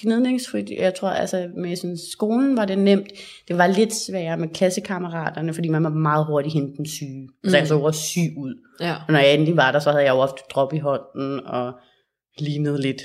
gnidningsfrit. 0.00 0.70
Jeg 0.70 0.94
tror, 0.94 1.08
altså 1.08 1.48
med 1.56 1.76
sådan, 1.76 1.98
skolen 2.12 2.56
var 2.56 2.64
det 2.64 2.78
nemt. 2.78 3.08
Det 3.48 3.58
var 3.58 3.66
lidt 3.66 3.94
sværere 3.94 4.36
med 4.36 4.48
klassekammeraterne, 4.48 5.54
fordi 5.54 5.68
man 5.68 5.84
var 5.84 5.90
meget 5.90 6.26
hurtigt 6.26 6.54
hente 6.54 6.76
den 6.76 6.86
syge. 6.86 7.28
Mm. 7.44 7.50
Så 7.50 7.56
jeg 7.56 7.66
så 7.68 7.78
også 7.78 8.00
syg 8.00 8.34
ud. 8.38 8.54
Ja. 8.80 8.94
Og 9.06 9.12
når 9.12 9.18
jeg 9.18 9.34
endelig 9.34 9.56
var 9.56 9.72
der, 9.72 9.78
så 9.78 9.90
havde 9.90 10.04
jeg 10.04 10.12
jo 10.12 10.18
ofte 10.18 10.42
drop 10.50 10.72
i 10.72 10.78
hånden, 10.78 11.40
og 11.46 11.72
lignede 12.38 12.80
lidt, 12.80 13.02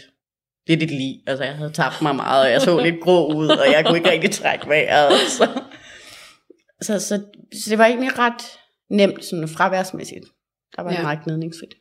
lidt 0.67 0.83
et 0.83 0.91
lig. 0.91 1.21
Altså 1.27 1.43
jeg 1.43 1.55
havde 1.55 1.71
tabt 1.71 2.01
mig 2.01 2.15
meget, 2.15 2.45
og 2.45 2.51
jeg 2.51 2.61
så 2.61 2.83
lidt 2.83 3.01
grå 3.01 3.33
ud, 3.33 3.47
og 3.47 3.65
jeg 3.73 3.85
kunne 3.85 3.97
ikke 3.97 4.11
rigtig 4.11 4.31
trække 4.31 4.69
vejret. 4.69 5.11
Så, 5.29 5.47
så, 6.81 6.99
så, 6.99 7.23
så 7.63 7.69
det 7.69 7.77
var 7.77 7.85
egentlig 7.85 8.19
ret 8.19 8.41
nemt, 8.89 9.25
sådan 9.25 9.47
fraværsmæssigt. 9.47 10.25
Der 10.75 10.81
var 10.81 10.91
Ja. 10.91 10.97
ja. 10.97 11.01
meget 11.01 11.19
gnidningsfrit. 11.23 11.73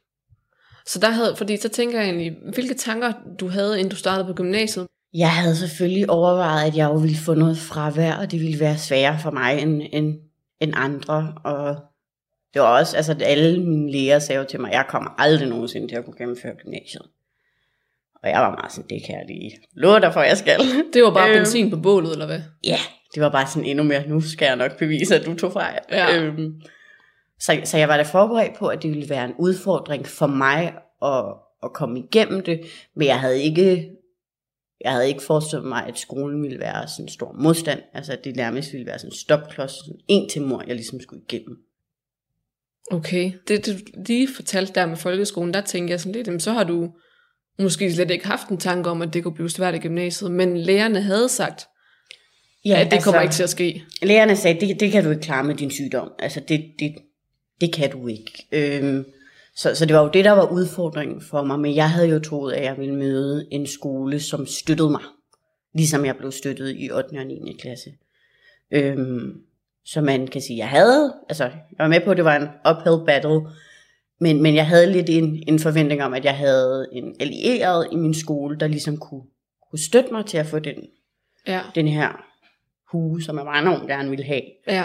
Så 0.89 0.99
der 0.99 1.11
havde, 1.11 1.37
fordi 1.37 1.57
så 1.57 1.69
tænker 1.69 1.99
jeg 2.01 2.09
egentlig, 2.09 2.37
hvilke 2.55 2.75
tanker 2.75 3.13
du 3.41 3.49
havde, 3.49 3.79
inden 3.79 3.91
du 3.91 3.97
startede 3.97 4.27
på 4.27 4.33
gymnasiet? 4.33 4.87
Jeg 5.15 5.31
havde 5.31 5.57
selvfølgelig 5.57 6.11
overvejet, 6.11 6.67
at 6.71 6.77
jeg 6.77 6.85
jo 6.89 6.95
ville 6.95 7.17
få 7.17 7.35
noget 7.35 7.59
fravær, 7.59 8.13
og 8.15 8.31
det 8.31 8.41
ville 8.41 8.61
være 8.61 8.79
sværere 8.79 9.19
for 9.23 9.31
mig 9.31 9.59
end, 9.63 9.83
end, 9.93 10.15
end 10.61 10.73
andre. 10.77 11.35
Og 11.45 11.77
det 12.55 12.63
var 12.63 12.79
også, 12.79 12.97
altså 12.97 13.17
alle 13.21 13.65
mine 13.65 13.93
læger 13.93 14.19
sagde 14.19 14.41
jo 14.41 14.47
til 14.51 14.61
mig, 14.61 14.71
at 14.71 14.77
jeg 14.77 14.85
kommer 14.89 15.11
aldrig 15.19 15.49
nogensinde 15.49 15.89
til 15.89 15.97
at 15.97 16.05
kunne 16.05 16.19
gennemføre 16.19 16.55
gymnasiet. 16.63 17.03
Og 18.23 18.29
jeg 18.29 18.41
var 18.41 18.51
meget 18.51 18.73
sådan, 18.73 18.89
det 18.91 19.07
kan 19.07 19.15
jeg 19.15 19.25
lige 19.29 19.53
love 19.77 20.01
dig 20.01 20.13
for, 20.13 20.21
jeg 20.23 20.39
skal. 20.39 20.61
Det 20.95 21.03
var 21.03 21.11
bare 21.15 21.29
Øhm. 21.31 21.39
benzin 21.39 21.71
på 21.71 21.77
bålet, 21.77 22.13
eller 22.13 22.27
hvad? 22.27 22.41
Ja, 22.65 22.79
det 23.15 23.23
var 23.23 23.29
bare 23.31 23.47
sådan 23.47 23.69
endnu 23.69 23.85
mere, 23.85 24.09
nu 24.09 24.21
skal 24.21 24.47
jeg 24.47 24.57
nok 24.57 24.79
bevise, 24.79 25.17
at 25.17 25.27
du 25.27 25.35
tog 25.35 25.53
fejl. 25.53 25.79
Ja. 25.91 26.17
Øhm, 26.17 26.53
Så, 27.41 27.61
så 27.65 27.79
jeg 27.79 27.89
var 27.89 27.97
da 27.97 28.03
forberedt 28.03 28.57
på, 28.59 28.67
at 28.67 28.83
det 28.83 28.91
ville 28.91 29.09
være 29.09 29.25
en 29.25 29.35
udfordring 29.39 30.07
for 30.07 30.27
mig 30.27 30.75
at, 31.03 31.25
at 31.63 31.73
komme 31.73 31.99
igennem 31.99 32.43
det, 32.43 32.61
men 32.97 33.07
jeg 33.07 33.21
havde 33.21 33.43
ikke 33.43 33.91
jeg 34.81 34.93
havde 34.93 35.09
ikke 35.09 35.23
forestillet 35.23 35.69
mig, 35.69 35.87
at 35.87 35.99
skolen 35.99 36.43
ville 36.43 36.59
være 36.59 36.89
sådan 36.89 37.05
en 37.05 37.09
stor 37.09 37.37
modstand. 37.39 37.83
Altså, 37.95 38.13
at 38.13 38.25
det 38.25 38.37
nærmest 38.37 38.73
ville 38.73 38.87
være 38.87 38.99
sådan 38.99 39.13
en 39.13 39.17
stopklods. 39.17 39.73
Sådan 39.73 40.01
en 40.09 40.29
til 40.29 40.43
mor, 40.43 40.65
jeg 40.67 40.75
ligesom 40.75 41.01
skulle 41.01 41.23
igennem. 41.29 41.57
Okay, 42.91 43.33
det 43.49 43.67
du 43.67 43.71
lige 44.07 44.29
fortalte 44.37 44.73
der 44.73 44.87
med 44.87 44.97
folkeskolen, 44.97 45.55
der 45.55 45.61
tænker 45.61 45.93
jeg 45.93 46.01
sådan 46.01 46.13
lidt, 46.13 46.27
jamen, 46.27 46.41
så 46.41 46.53
har 46.53 46.65
du 46.65 46.93
måske 47.59 47.93
slet 47.93 48.11
ikke 48.11 48.27
haft 48.27 48.49
en 48.49 48.59
tanke 48.59 48.91
om, 48.91 49.03
at 49.03 49.15
det 49.15 49.23
kunne 49.23 49.35
blive 49.35 49.51
svært 49.51 49.75
i 49.75 49.79
gymnasiet, 49.79 50.31
men 50.31 50.57
lærerne 50.57 51.03
havde 51.03 51.29
sagt, 51.29 51.67
ja, 52.65 52.81
at 52.81 52.87
det 52.87 52.93
altså, 52.93 53.05
kommer 53.05 53.21
ikke 53.23 53.35
til 53.35 53.43
at 53.43 53.51
ske. 53.51 53.83
Lærerne 54.03 54.37
sagde, 54.37 54.67
det, 54.67 54.81
det 54.81 54.93
kan 54.93 55.05
du 55.05 55.11
ikke 55.11 55.23
klare 55.23 55.45
med 55.45 55.55
din 55.55 55.71
sygdom. 55.71 56.13
Altså, 56.19 56.41
det, 56.49 56.65
det, 56.79 56.95
det 57.61 57.73
kan 57.73 57.91
du 57.91 58.07
ikke. 58.07 58.47
Øhm, 58.53 59.05
så, 59.57 59.75
så 59.75 59.87
det 59.87 59.97
var 59.97 60.03
jo 60.03 60.11
det, 60.13 60.25
der 60.25 60.31
var 60.33 60.53
udfordringen 60.53 61.21
for 61.21 61.43
mig, 61.45 61.61
men 61.61 61.75
jeg 61.75 61.91
havde 61.91 62.09
jo 62.09 62.19
troet, 62.19 62.53
at 62.53 62.65
jeg 62.65 62.79
ville 62.79 62.95
møde 62.95 63.47
en 63.51 63.67
skole, 63.67 64.21
som 64.21 64.47
støttede 64.47 64.91
mig, 64.91 65.03
ligesom 65.75 66.05
jeg 66.05 66.17
blev 66.17 66.33
støttet 66.33 66.75
i 66.79 66.91
8. 66.91 67.19
og 67.19 67.27
9. 67.27 67.57
klasse. 67.61 67.91
Øhm, 68.71 69.41
så 69.85 70.01
man 70.01 70.27
kan 70.27 70.41
sige, 70.41 70.59
jeg 70.59 70.69
havde, 70.69 71.15
altså 71.29 71.45
jeg 71.45 71.79
var 71.79 71.89
med 71.89 72.01
på, 72.01 72.11
at 72.11 72.17
det 72.17 72.25
var 72.25 72.37
en 72.37 72.49
uphill 72.71 73.07
battle, 73.07 73.41
men, 74.21 74.43
men 74.43 74.55
jeg 74.55 74.67
havde 74.67 74.93
lidt 74.93 75.11
en, 75.11 75.43
en 75.49 75.59
forventning 75.59 76.03
om, 76.03 76.15
at 76.15 76.25
jeg 76.25 76.37
havde 76.37 76.87
en 76.93 77.15
allieret 77.21 77.89
i 77.93 77.97
min 77.97 78.15
skole, 78.15 78.59
der 78.59 78.67
ligesom 78.67 78.97
kunne, 78.97 79.23
kunne 79.71 79.79
støtte 79.79 80.13
mig 80.13 80.27
til 80.27 80.39
at 80.39 80.47
få 80.47 80.59
den, 80.59 80.75
Ja, 81.47 81.61
den 81.75 81.89
her 81.89 82.25
hue, 82.93 83.23
som 83.23 83.37
jeg 83.37 83.45
meget 83.45 83.63
enormt 83.63 83.89
gerne 83.89 84.11
ville 84.11 84.25
have. 84.25 84.43
ja, 84.67 84.85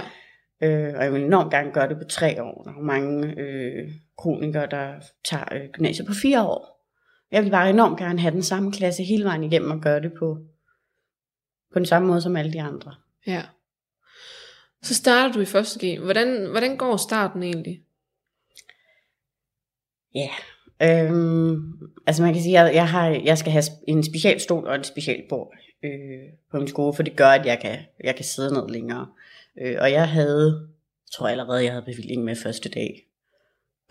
Øh, 0.64 0.94
og 0.96 1.04
jeg 1.04 1.14
vil 1.14 1.24
enormt 1.24 1.52
gerne 1.52 1.72
gøre 1.72 1.90
det 1.90 1.98
på 1.98 2.04
tre 2.04 2.44
år. 2.44 2.64
Der 2.64 2.72
er 2.72 2.82
mange 2.82 3.34
øh, 3.38 3.92
kronikere, 4.18 4.68
der 4.72 4.94
tager 5.24 5.46
øh, 5.52 5.70
gymnasiet 5.70 6.08
på 6.08 6.14
fire 6.14 6.44
år. 6.44 6.74
Jeg 7.32 7.44
vil 7.44 7.52
bare 7.52 7.70
enormt 7.70 8.00
gerne 8.00 8.20
have 8.20 8.34
den 8.34 8.44
samme 8.44 8.72
klasse 8.72 9.04
hele 9.04 9.24
vejen 9.24 9.44
igennem 9.44 9.72
og 9.72 9.82
gøre 9.82 10.02
det 10.02 10.14
på, 10.14 10.38
på 11.74 11.80
den 11.80 11.86
samme 11.86 12.08
måde 12.08 12.22
som 12.22 12.36
alle 12.36 12.54
de 12.54 12.62
andre. 12.62 12.96
ja. 13.28 13.44
Så 14.82 14.94
starter 14.94 15.34
du 15.34 15.40
i 15.40 15.46
første 15.46 15.88
G. 15.88 16.00
Hvordan, 16.00 16.48
hvordan 16.52 16.78
går 16.78 16.98
starten 16.98 17.44
egentlig? 17.44 17.82
Ja, 20.16 20.30
øhm, 20.82 21.74
altså 22.08 22.24
man 22.24 22.34
kan 22.34 22.44
sige, 22.44 22.60
at 22.60 22.66
jeg, 22.66 22.76
jeg, 22.76 22.90
har, 22.90 23.08
jeg 23.10 23.38
skal 23.38 23.52
have 23.52 23.64
en 23.88 24.04
specialstol 24.04 24.68
og 24.68 24.76
en 24.76 24.84
specialbord 24.84 25.54
øh, 25.84 25.92
på 26.52 26.58
min 26.58 26.68
skole, 26.68 26.94
for 26.94 27.04
det 27.04 27.16
gør, 27.16 27.28
at 27.28 27.46
jeg 27.46 27.60
kan, 27.60 27.80
jeg 28.04 28.16
kan 28.16 28.26
sidde 28.26 28.54
ned 28.54 28.70
længere. 28.70 29.08
Øh, 29.62 29.76
og 29.80 29.92
jeg 29.92 30.10
havde, 30.10 30.70
jeg 31.06 31.12
tror 31.18 31.28
allerede, 31.28 31.64
jeg 31.64 31.72
havde 31.72 31.86
bevilling 31.86 32.24
med 32.24 32.36
første 32.36 32.70
dag. 32.70 33.04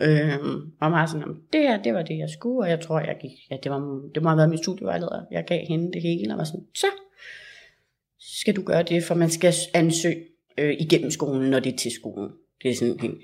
Øhm, 0.01 0.71
og 0.81 0.91
meget 0.91 1.09
sådan, 1.09 1.21
"Jamen, 1.21 1.41
det 1.53 1.61
her, 1.61 1.83
det 1.83 1.93
var 1.93 2.01
det, 2.01 2.17
jeg 2.17 2.29
skulle, 2.29 2.59
og 2.65 2.69
jeg 2.69 2.79
tror, 2.81 2.99
jeg 2.99 3.17
gik, 3.21 3.31
ja, 3.51 3.57
det, 3.63 3.71
var, 3.71 4.01
det 4.15 4.23
må 4.23 4.29
have 4.29 4.37
været 4.37 4.49
min 4.49 4.63
studievejleder. 4.63 5.25
Jeg 5.31 5.43
gav 5.47 5.65
hende 5.67 5.93
det 5.93 6.01
hele, 6.01 6.33
og 6.33 6.37
var 6.37 6.43
sådan, 6.43 6.65
så 6.75 6.87
skal 8.19 8.55
du 8.55 8.61
gøre 8.63 8.83
det, 8.83 9.03
for 9.03 9.15
man 9.15 9.29
skal 9.29 9.53
ansøge 9.73 10.23
øh, 10.57 10.75
igennem 10.79 11.11
skolen, 11.11 11.49
når 11.51 11.59
det 11.59 11.73
er 11.73 11.77
til 11.77 11.91
skolen. 11.91 12.29
Det 12.63 12.71
er 12.71 12.75
sådan 12.75 12.99
helt, 12.99 13.19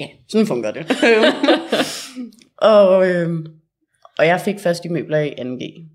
ja, 0.00 0.08
sådan 0.28 0.46
fungerer 0.46 0.72
det. 0.72 0.86
og, 2.72 3.08
øh, 3.10 3.30
og 4.18 4.26
jeg 4.26 4.40
fik 4.40 4.58
først 4.58 4.82
de 4.84 4.88
møbler 4.88 5.18
i 5.18 5.30
2G. 5.30 5.88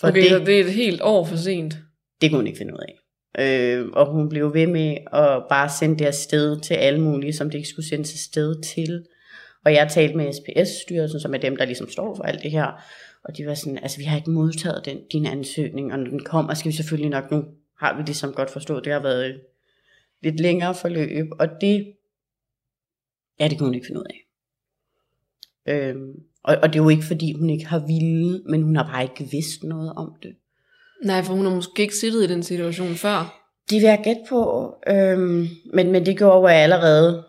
For 0.00 0.08
Okay, 0.08 0.20
det, 0.22 0.28
så 0.30 0.38
det 0.38 0.60
er 0.60 0.64
et 0.64 0.72
helt 0.72 1.00
år 1.02 1.24
for 1.24 1.36
sent. 1.36 1.74
det 2.20 2.30
kunne 2.30 2.38
hun 2.38 2.46
ikke 2.46 2.58
finde 2.58 2.74
ud 2.74 2.78
af. 2.88 2.94
Øh, 3.38 3.88
og 3.92 4.12
hun 4.12 4.28
blev 4.28 4.54
ved 4.54 4.66
med 4.66 4.96
at 5.12 5.44
bare 5.48 5.68
sende 5.68 5.98
det 5.98 6.04
afsted 6.04 6.60
til 6.60 6.74
alle 6.74 7.00
mulige, 7.00 7.32
som 7.32 7.50
det 7.50 7.58
ikke 7.58 7.68
skulle 7.68 7.88
sendes 7.88 8.12
afsted 8.12 8.62
til. 8.62 9.06
Og 9.64 9.72
jeg 9.72 9.90
talte 9.90 10.16
med 10.16 10.32
SPS-styrelsen, 10.32 11.20
som 11.20 11.34
er 11.34 11.38
dem, 11.38 11.56
der 11.56 11.64
ligesom 11.64 11.90
står 11.90 12.14
for 12.14 12.22
alt 12.22 12.42
det 12.42 12.50
her. 12.50 12.82
Og 13.24 13.36
de 13.36 13.46
var 13.46 13.54
sådan, 13.54 13.78
altså 13.78 13.98
vi 13.98 14.04
har 14.04 14.16
ikke 14.16 14.30
modtaget 14.30 14.84
den, 14.84 14.98
din 15.12 15.26
ansøgning, 15.26 15.92
og 15.92 15.98
når 15.98 16.10
den 16.10 16.24
kommer, 16.24 16.54
skal 16.54 16.70
vi 16.70 16.76
selvfølgelig 16.76 17.10
nok 17.10 17.30
nu, 17.30 17.44
har 17.78 17.96
vi 17.96 18.02
ligesom 18.02 18.32
godt 18.32 18.50
forstået, 18.50 18.84
det 18.84 18.92
har 18.92 19.02
været 19.02 19.26
et 19.26 19.40
lidt 20.22 20.40
længere 20.40 20.74
forløb, 20.74 21.26
og 21.38 21.48
det, 21.60 21.94
ja, 23.40 23.48
det 23.48 23.58
kunne 23.58 23.66
hun 23.66 23.74
ikke 23.74 23.86
finde 23.86 24.00
ud 24.00 24.06
af. 24.10 24.26
Øhm, 25.66 26.12
og, 26.42 26.56
og 26.62 26.68
det 26.68 26.78
er 26.78 26.82
jo 26.82 26.88
ikke, 26.88 27.02
fordi 27.02 27.32
hun 27.32 27.50
ikke 27.50 27.66
har 27.66 27.86
ville, 27.86 28.42
men 28.48 28.62
hun 28.62 28.76
har 28.76 28.86
bare 28.92 29.02
ikke 29.02 29.30
vidst 29.30 29.64
noget 29.64 29.92
om 29.92 30.14
det. 30.22 30.36
Nej, 31.04 31.22
for 31.22 31.34
hun 31.34 31.44
har 31.44 31.54
måske 31.54 31.82
ikke 31.82 31.94
siddet 31.94 32.24
i 32.24 32.32
den 32.32 32.42
situation 32.42 32.94
før. 32.94 33.40
Det 33.70 33.76
vil 33.76 33.88
jeg 33.88 34.00
gætte 34.04 34.22
på, 34.28 34.74
øhm, 34.88 35.48
men, 35.74 35.92
men 35.92 36.06
det 36.06 36.18
gjorde 36.18 36.36
jo 36.36 36.44
at 36.44 36.54
allerede, 36.54 37.24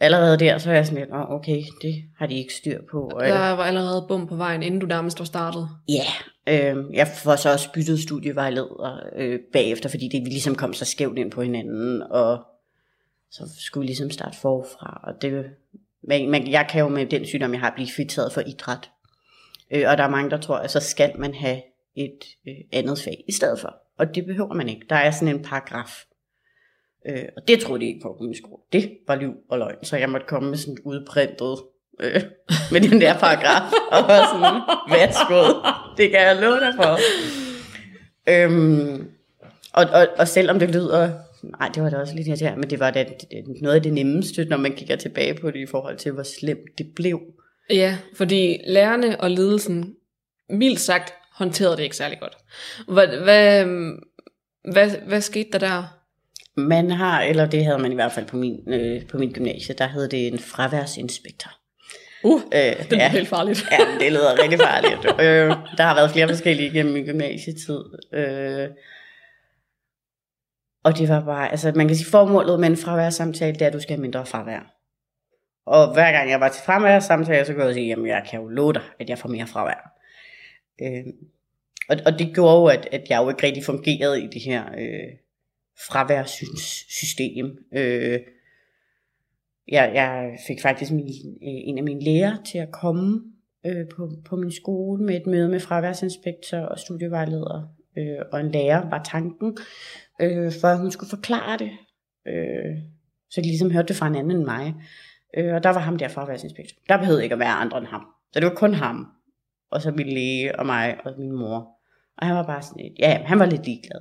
allerede 0.00 0.38
der, 0.38 0.58
så 0.58 0.70
er 0.70 0.74
jeg 0.74 0.86
sådan 0.86 0.98
lidt, 0.98 1.12
oh, 1.12 1.30
okay, 1.30 1.62
det 1.82 1.94
har 2.18 2.26
de 2.26 2.38
ikke 2.38 2.54
styr 2.54 2.78
på. 2.90 3.10
Og, 3.14 3.24
Der 3.24 3.50
var 3.50 3.64
allerede 3.64 4.04
bum 4.08 4.26
på 4.26 4.36
vejen, 4.36 4.62
inden 4.62 4.80
du 4.80 4.86
nærmest 4.86 5.18
var 5.18 5.24
startet. 5.24 5.68
Ja, 5.88 6.06
øh, 6.48 6.84
jeg 6.92 7.08
får 7.08 7.36
så 7.36 7.52
også 7.52 7.72
byttet 7.72 8.00
studievejleder 8.00 9.00
øh, 9.16 9.40
bagefter, 9.52 9.88
fordi 9.88 10.08
det 10.08 10.20
vi 10.24 10.30
ligesom 10.30 10.54
kom 10.54 10.72
så 10.72 10.84
skævt 10.84 11.18
ind 11.18 11.30
på 11.30 11.42
hinanden, 11.42 12.02
og 12.10 12.38
så 13.30 13.44
skulle 13.58 13.82
vi 13.82 13.86
ligesom 13.86 14.10
starte 14.10 14.36
forfra. 14.36 15.00
Og 15.04 15.22
det, 15.22 15.44
men, 16.08 16.30
men 16.30 16.50
jeg 16.50 16.66
kan 16.70 16.80
jo 16.80 16.88
med 16.88 17.06
den 17.06 17.26
sygdom, 17.26 17.52
jeg 17.52 17.60
har, 17.60 17.72
blive 17.74 17.88
fritaget 17.96 18.32
for 18.32 18.40
idræt. 18.46 18.90
Øh, 19.70 19.84
og 19.88 19.98
der 19.98 20.04
er 20.04 20.10
mange, 20.10 20.30
der 20.30 20.40
tror, 20.40 20.56
at 20.56 20.70
så 20.70 20.80
skal 20.80 21.12
man 21.18 21.34
have 21.34 21.60
et 21.96 22.18
øh, 22.48 22.54
andet 22.72 22.98
fag 22.98 23.24
i 23.28 23.32
stedet 23.32 23.60
for. 23.60 23.74
Og 23.98 24.14
det 24.14 24.26
behøver 24.26 24.54
man 24.54 24.68
ikke. 24.68 24.86
Der 24.90 24.96
er 24.96 25.10
sådan 25.10 25.34
en 25.36 25.42
paragraf. 25.42 25.90
Øh, 27.08 27.24
og 27.36 27.48
det 27.48 27.60
troede 27.60 27.80
de 27.80 27.86
ikke 27.86 28.00
på 28.02 28.14
på 28.18 28.24
min 28.24 28.36
skole. 28.36 28.62
Det 28.72 28.90
var 29.08 29.14
liv 29.14 29.32
og 29.50 29.58
løgn. 29.58 29.84
Så 29.84 29.96
jeg 29.96 30.10
måtte 30.10 30.26
komme 30.26 30.48
med 30.50 30.58
sådan 30.58 30.76
udprintet 30.84 31.56
øh, 32.00 32.22
med 32.72 32.80
den 32.90 33.00
der 33.00 33.18
paragraf. 33.18 33.72
og 33.92 34.02
var 34.08 34.20
sådan, 34.32 34.60
værsgo, 34.98 35.68
det 35.96 36.10
kan 36.10 36.20
jeg 36.20 36.36
love 36.40 36.60
dig 36.60 36.72
for. 36.76 36.98
Øhm, 38.28 39.08
og, 39.72 39.84
og, 39.92 40.06
og 40.18 40.28
selvom 40.28 40.58
det 40.58 40.70
lyder, 40.70 41.10
nej 41.58 41.68
det 41.74 41.82
var 41.82 41.90
da 41.90 41.96
også 41.96 42.14
lidt 42.14 42.28
irriterende, 42.28 42.60
men 42.60 42.70
det 42.70 42.80
var 42.80 42.90
da 42.90 43.04
det- 43.04 43.62
noget 43.62 43.76
af 43.76 43.82
det 43.82 43.92
nemmeste, 43.92 44.44
når 44.44 44.56
man 44.56 44.72
kigger 44.72 44.96
tilbage 44.96 45.34
på 45.34 45.50
det 45.50 45.58
i 45.60 45.66
forhold 45.66 45.96
til, 45.96 46.12
hvor 46.12 46.22
slemt 46.22 46.78
det 46.78 46.86
blev. 46.96 47.20
Ja, 47.70 47.98
fordi 48.16 48.58
lærerne 48.66 49.20
og 49.20 49.30
ledelsen, 49.30 49.94
mildt 50.50 50.80
sagt, 50.80 51.14
håndterede 51.34 51.76
det 51.76 51.82
ikke 51.82 51.96
særlig 51.96 52.20
godt. 52.20 52.36
Hvad, 52.88 53.06
hvad, 53.06 53.64
hvad, 54.72 54.90
hvad 55.06 55.20
skete 55.20 55.48
der 55.52 55.58
der? 55.58 56.00
Man 56.56 56.90
har, 56.90 57.22
eller 57.22 57.46
det 57.46 57.64
havde 57.64 57.78
man 57.78 57.92
i 57.92 57.94
hvert 57.94 58.12
fald 58.12 58.26
på 58.26 58.36
min, 58.36 58.72
øh, 58.72 59.06
på 59.06 59.18
min 59.18 59.32
gymnasie, 59.32 59.74
der 59.74 59.86
hed 59.86 60.08
det 60.08 60.26
en 60.26 60.38
fraværsinspektor. 60.38 61.50
Uh, 62.24 62.40
Øh, 62.52 62.90
det 62.90 63.02
er 63.02 63.08
helt 63.08 63.28
farligt. 63.28 63.66
Ja, 63.70 64.04
det 64.04 64.12
lyder 64.12 64.42
rigtig 64.42 64.58
farligt. 64.70 65.20
Øh, 65.20 65.56
der 65.76 65.82
har 65.82 65.94
været 65.94 66.10
flere 66.10 66.28
forskellige 66.28 66.70
gennem 66.70 66.92
min 66.92 67.04
gymnasietid. 67.04 67.80
Øh, 68.12 68.68
og 70.84 70.98
det 70.98 71.08
var 71.08 71.20
bare, 71.20 71.50
altså 71.50 71.72
man 71.74 71.86
kan 71.86 71.96
sige, 71.96 72.10
formålet 72.10 72.60
med 72.60 72.68
en 72.68 72.76
fraværsamtale, 72.76 73.52
det 73.52 73.62
er, 73.62 73.66
at 73.66 73.72
du 73.72 73.80
skal 73.80 73.94
have 73.96 74.02
mindre 74.02 74.26
fravær. 74.26 74.74
Og 75.66 75.92
hver 75.92 76.12
gang 76.12 76.30
jeg 76.30 76.40
var 76.40 76.48
til 76.48 76.62
fraværsamtale, 76.64 77.44
så 77.44 77.52
kunne 77.52 77.64
jeg 77.64 77.74
sige, 77.74 77.86
jamen 77.86 78.06
jeg 78.06 78.26
kan 78.30 78.40
jo 78.40 78.48
love 78.48 78.72
dig, 78.72 78.82
at 79.00 79.10
jeg 79.10 79.18
får 79.18 79.28
mere 79.28 79.46
fravær. 79.46 79.94
Øh, 80.82 81.04
og, 81.88 81.96
og 82.06 82.18
det 82.18 82.34
gjorde 82.34 82.56
jo, 82.56 82.66
at, 82.66 82.88
at 82.92 83.06
jeg 83.10 83.22
jo 83.22 83.28
ikke 83.28 83.46
rigtig 83.46 83.64
fungerede 83.64 84.24
i 84.24 84.26
det 84.26 84.42
her 84.42 84.64
øh, 84.78 85.12
fraværssystem. 85.88 87.58
Øh, 87.72 88.20
jeg, 89.68 89.90
jeg 89.94 90.38
fik 90.46 90.62
faktisk 90.62 90.92
min, 90.92 91.06
øh, 91.06 91.38
en 91.42 91.78
af 91.78 91.84
mine 91.84 92.04
lærer 92.04 92.36
til 92.46 92.58
at 92.58 92.72
komme 92.72 93.22
øh, 93.66 93.88
på, 93.96 94.10
på 94.24 94.36
min 94.36 94.52
skole 94.52 95.04
med 95.04 95.16
et 95.16 95.26
møde 95.26 95.48
med 95.48 95.60
fraværsinspektør 95.60 96.62
og 96.62 96.78
studievejleder. 96.78 97.68
Øh, 97.98 98.18
og 98.32 98.40
en 98.40 98.50
lærer 98.50 98.90
var 98.90 99.02
tanken, 99.02 99.56
øh, 100.20 100.52
for 100.60 100.68
at 100.68 100.78
hun 100.78 100.90
skulle 100.90 101.10
forklare 101.10 101.58
det. 101.58 101.70
Øh, 102.26 102.76
så 103.30 103.40
jeg 103.40 103.46
ligesom 103.46 103.70
hørte 103.70 103.88
det 103.88 103.96
fra 103.96 104.06
en 104.06 104.14
anden 104.14 104.36
end 104.36 104.44
mig. 104.44 104.74
Øh, 105.36 105.54
og 105.54 105.62
der 105.62 105.70
var 105.70 105.80
ham 105.80 105.98
der 105.98 106.08
fraværsinspektør. 106.08 106.76
Der 106.88 106.96
behøvede 106.96 107.22
ikke 107.22 107.32
at 107.32 107.38
være 107.38 107.52
andre 107.52 107.78
end 107.78 107.86
ham. 107.86 108.06
Så 108.32 108.40
det 108.40 108.48
var 108.48 108.54
kun 108.54 108.74
ham. 108.74 109.06
Og 109.74 109.82
så 109.82 109.90
min 109.90 110.06
læge 110.06 110.58
og 110.58 110.66
mig 110.66 110.96
og 111.04 111.12
min 111.18 111.32
mor. 111.32 111.68
Og 112.18 112.26
han 112.26 112.36
var 112.36 112.46
bare 112.46 112.62
sådan 112.62 112.94
ja, 112.98 113.22
han 113.24 113.38
var 113.38 113.46
lidt 113.46 113.64
ligeglad. 113.64 114.00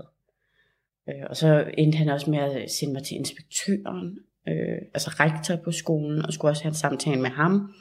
Øh, 1.10 1.26
og 1.30 1.38
så 1.38 1.72
endte 1.78 1.98
han 1.98 2.10
også 2.10 2.30
med 2.30 2.40
at 2.40 2.72
sende 2.72 2.94
mig 2.94 3.04
til 3.04 3.18
inspektøren, 3.18 4.18
øh, 4.48 4.78
altså 4.94 5.10
rektor 5.10 5.56
på 5.64 5.72
skolen, 5.72 6.26
og 6.26 6.34
skulle 6.34 6.52
også 6.52 6.64
have 6.64 6.70
en 6.70 6.76
samtale 6.76 7.22
med 7.22 7.30
ham. 7.30 7.74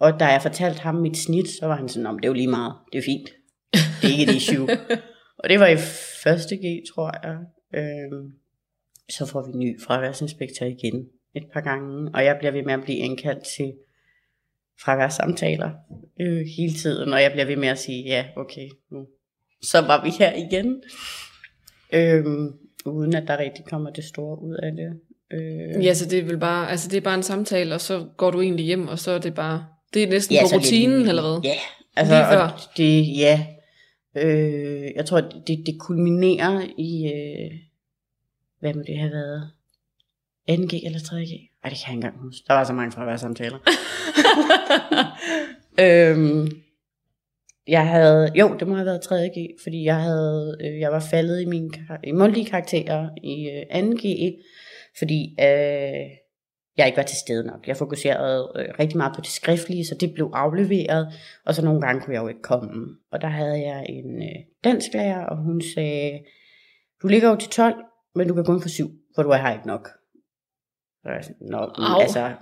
Og 0.00 0.20
da 0.20 0.24
jeg 0.24 0.42
fortalte 0.42 0.80
ham 0.80 0.94
mit 0.94 1.16
snit, 1.16 1.48
så 1.48 1.66
var 1.66 1.76
han 1.76 1.88
sådan, 1.88 2.06
om 2.06 2.18
det 2.18 2.24
er 2.24 2.28
jo 2.28 2.34
lige 2.34 2.48
meget, 2.48 2.74
det 2.92 2.98
er 2.98 3.02
fint. 3.02 3.30
Det 3.72 4.08
er 4.08 4.18
ikke 4.18 4.32
et 4.32 4.36
issue. 4.36 4.68
og 5.40 5.48
det 5.48 5.60
var 5.60 5.66
i 5.66 5.76
første 6.22 6.56
G, 6.56 6.82
tror 6.94 7.10
jeg. 7.22 7.38
Øh, 7.74 8.30
så 9.10 9.26
får 9.26 9.46
vi 9.46 9.58
ny 9.58 9.80
fraværsinspektør 9.82 10.66
igen 10.66 11.08
et 11.34 11.44
par 11.52 11.60
gange, 11.60 12.10
og 12.14 12.24
jeg 12.24 12.36
bliver 12.38 12.52
ved 12.52 12.62
med 12.62 12.74
at 12.74 12.82
blive 12.82 12.98
indkaldt 12.98 13.44
til 13.56 13.72
fraværssamtaler 14.84 15.70
øh, 16.20 16.46
hele 16.56 16.72
tiden, 16.74 17.12
og 17.12 17.22
jeg 17.22 17.32
bliver 17.32 17.44
ved 17.46 17.56
med 17.56 17.68
at 17.68 17.78
sige, 17.78 18.02
ja, 18.04 18.24
okay, 18.36 18.68
nu. 18.90 19.06
Så 19.62 19.80
var 19.80 20.04
vi 20.04 20.10
her 20.18 20.32
igen, 20.34 20.82
øh, 21.92 22.24
uden 22.86 23.14
at 23.14 23.24
der 23.28 23.38
rigtig 23.38 23.64
kommer 23.64 23.90
det 23.90 24.04
store 24.04 24.42
ud 24.42 24.54
af 24.54 24.72
det. 24.72 25.00
Øh, 25.32 25.84
Ja, 25.84 25.94
så 25.94 26.08
det 26.08 26.18
er 26.18 26.22
vel 26.24 26.38
bare, 26.38 26.70
altså 26.70 26.88
det 26.88 26.96
er 26.96 27.00
bare 27.00 27.14
en 27.14 27.22
samtale, 27.22 27.74
og 27.74 27.80
så 27.80 28.06
går 28.16 28.30
du 28.30 28.40
egentlig 28.40 28.66
hjem, 28.66 28.88
og 28.88 28.98
så 28.98 29.10
er 29.10 29.18
det 29.18 29.34
bare, 29.34 29.66
det 29.94 30.02
er 30.02 30.08
næsten 30.08 30.34
Ja, 30.34 30.40
på 30.42 30.46
lidt 30.52 30.54
rutinen, 30.66 31.08
eller 31.08 31.22
hvad? 31.22 31.40
Ja, 31.50 31.54
altså, 31.96 32.14
Lige 32.14 32.26
før. 32.26 32.70
det, 32.76 33.16
ja. 33.18 33.46
Øh, 34.16 34.90
jeg 34.96 35.06
tror, 35.06 35.20
det, 35.20 35.62
det 35.66 35.76
kulminerer 35.80 36.60
i, 36.78 37.06
øh, 37.14 37.58
hvad 38.60 38.74
må 38.74 38.82
det 38.86 38.98
have 38.98 39.10
været? 39.12 39.50
2G 40.50 40.86
eller 40.86 40.98
3G? 40.98 41.51
Ej, 41.64 41.70
det 41.70 41.78
kan 41.78 41.86
jeg 41.86 41.96
ikke 41.96 42.06
engang 42.06 42.22
huske. 42.22 42.44
Der 42.48 42.54
var 42.54 42.64
så 42.64 42.72
mange 42.72 42.92
fra 42.92 43.16
samtaler. 43.16 43.58
øhm, 45.84 46.48
jeg 47.68 47.88
havde, 47.88 48.30
jo, 48.34 48.56
det 48.60 48.68
må 48.68 48.74
have 48.74 48.86
været 48.86 49.06
3.G, 49.06 49.62
fordi 49.62 49.84
jeg 49.84 49.96
havde, 49.96 50.56
øh, 50.60 50.80
jeg 50.80 50.92
var 50.92 51.00
faldet 51.00 51.40
i 51.40 51.44
mine 51.44 51.70
i 52.04 52.12
mundtlige 52.12 52.46
karakterer 52.46 53.08
i 53.22 53.50
øh, 53.50 53.78
2.G, 53.78 54.34
fordi 54.98 55.36
øh, 55.40 56.10
jeg 56.76 56.86
ikke 56.86 56.96
var 56.96 57.02
til 57.02 57.16
stede 57.16 57.46
nok. 57.46 57.68
Jeg 57.68 57.76
fokuserede 57.76 58.52
øh, 58.56 58.74
rigtig 58.78 58.96
meget 58.96 59.12
på 59.14 59.20
det 59.20 59.30
skriftlige, 59.30 59.86
så 59.86 59.94
det 60.00 60.14
blev 60.14 60.30
afleveret, 60.34 61.12
og 61.46 61.54
så 61.54 61.64
nogle 61.64 61.80
gange 61.80 62.00
kunne 62.00 62.14
jeg 62.14 62.22
jo 62.22 62.28
ikke 62.28 62.42
komme. 62.42 62.86
Og 63.12 63.20
der 63.20 63.28
havde 63.28 63.60
jeg 63.60 63.86
en 63.88 64.22
øh, 64.22 64.38
dansklærer, 64.64 65.26
og 65.26 65.36
hun 65.36 65.62
sagde, 65.74 66.20
du 67.02 67.08
ligger 67.08 67.28
jo 67.30 67.36
til 67.36 67.50
12, 67.50 67.74
men 68.14 68.28
du 68.28 68.34
kan 68.34 68.44
kun 68.44 68.62
få 68.62 68.68
7, 68.68 68.90
for 69.14 69.22
du 69.22 69.28
er 69.28 69.36
her 69.36 69.52
ikke 69.52 69.66
nok. 69.66 69.88
Nå, 71.40 71.72
men 71.78 72.00
altså, 72.00 72.32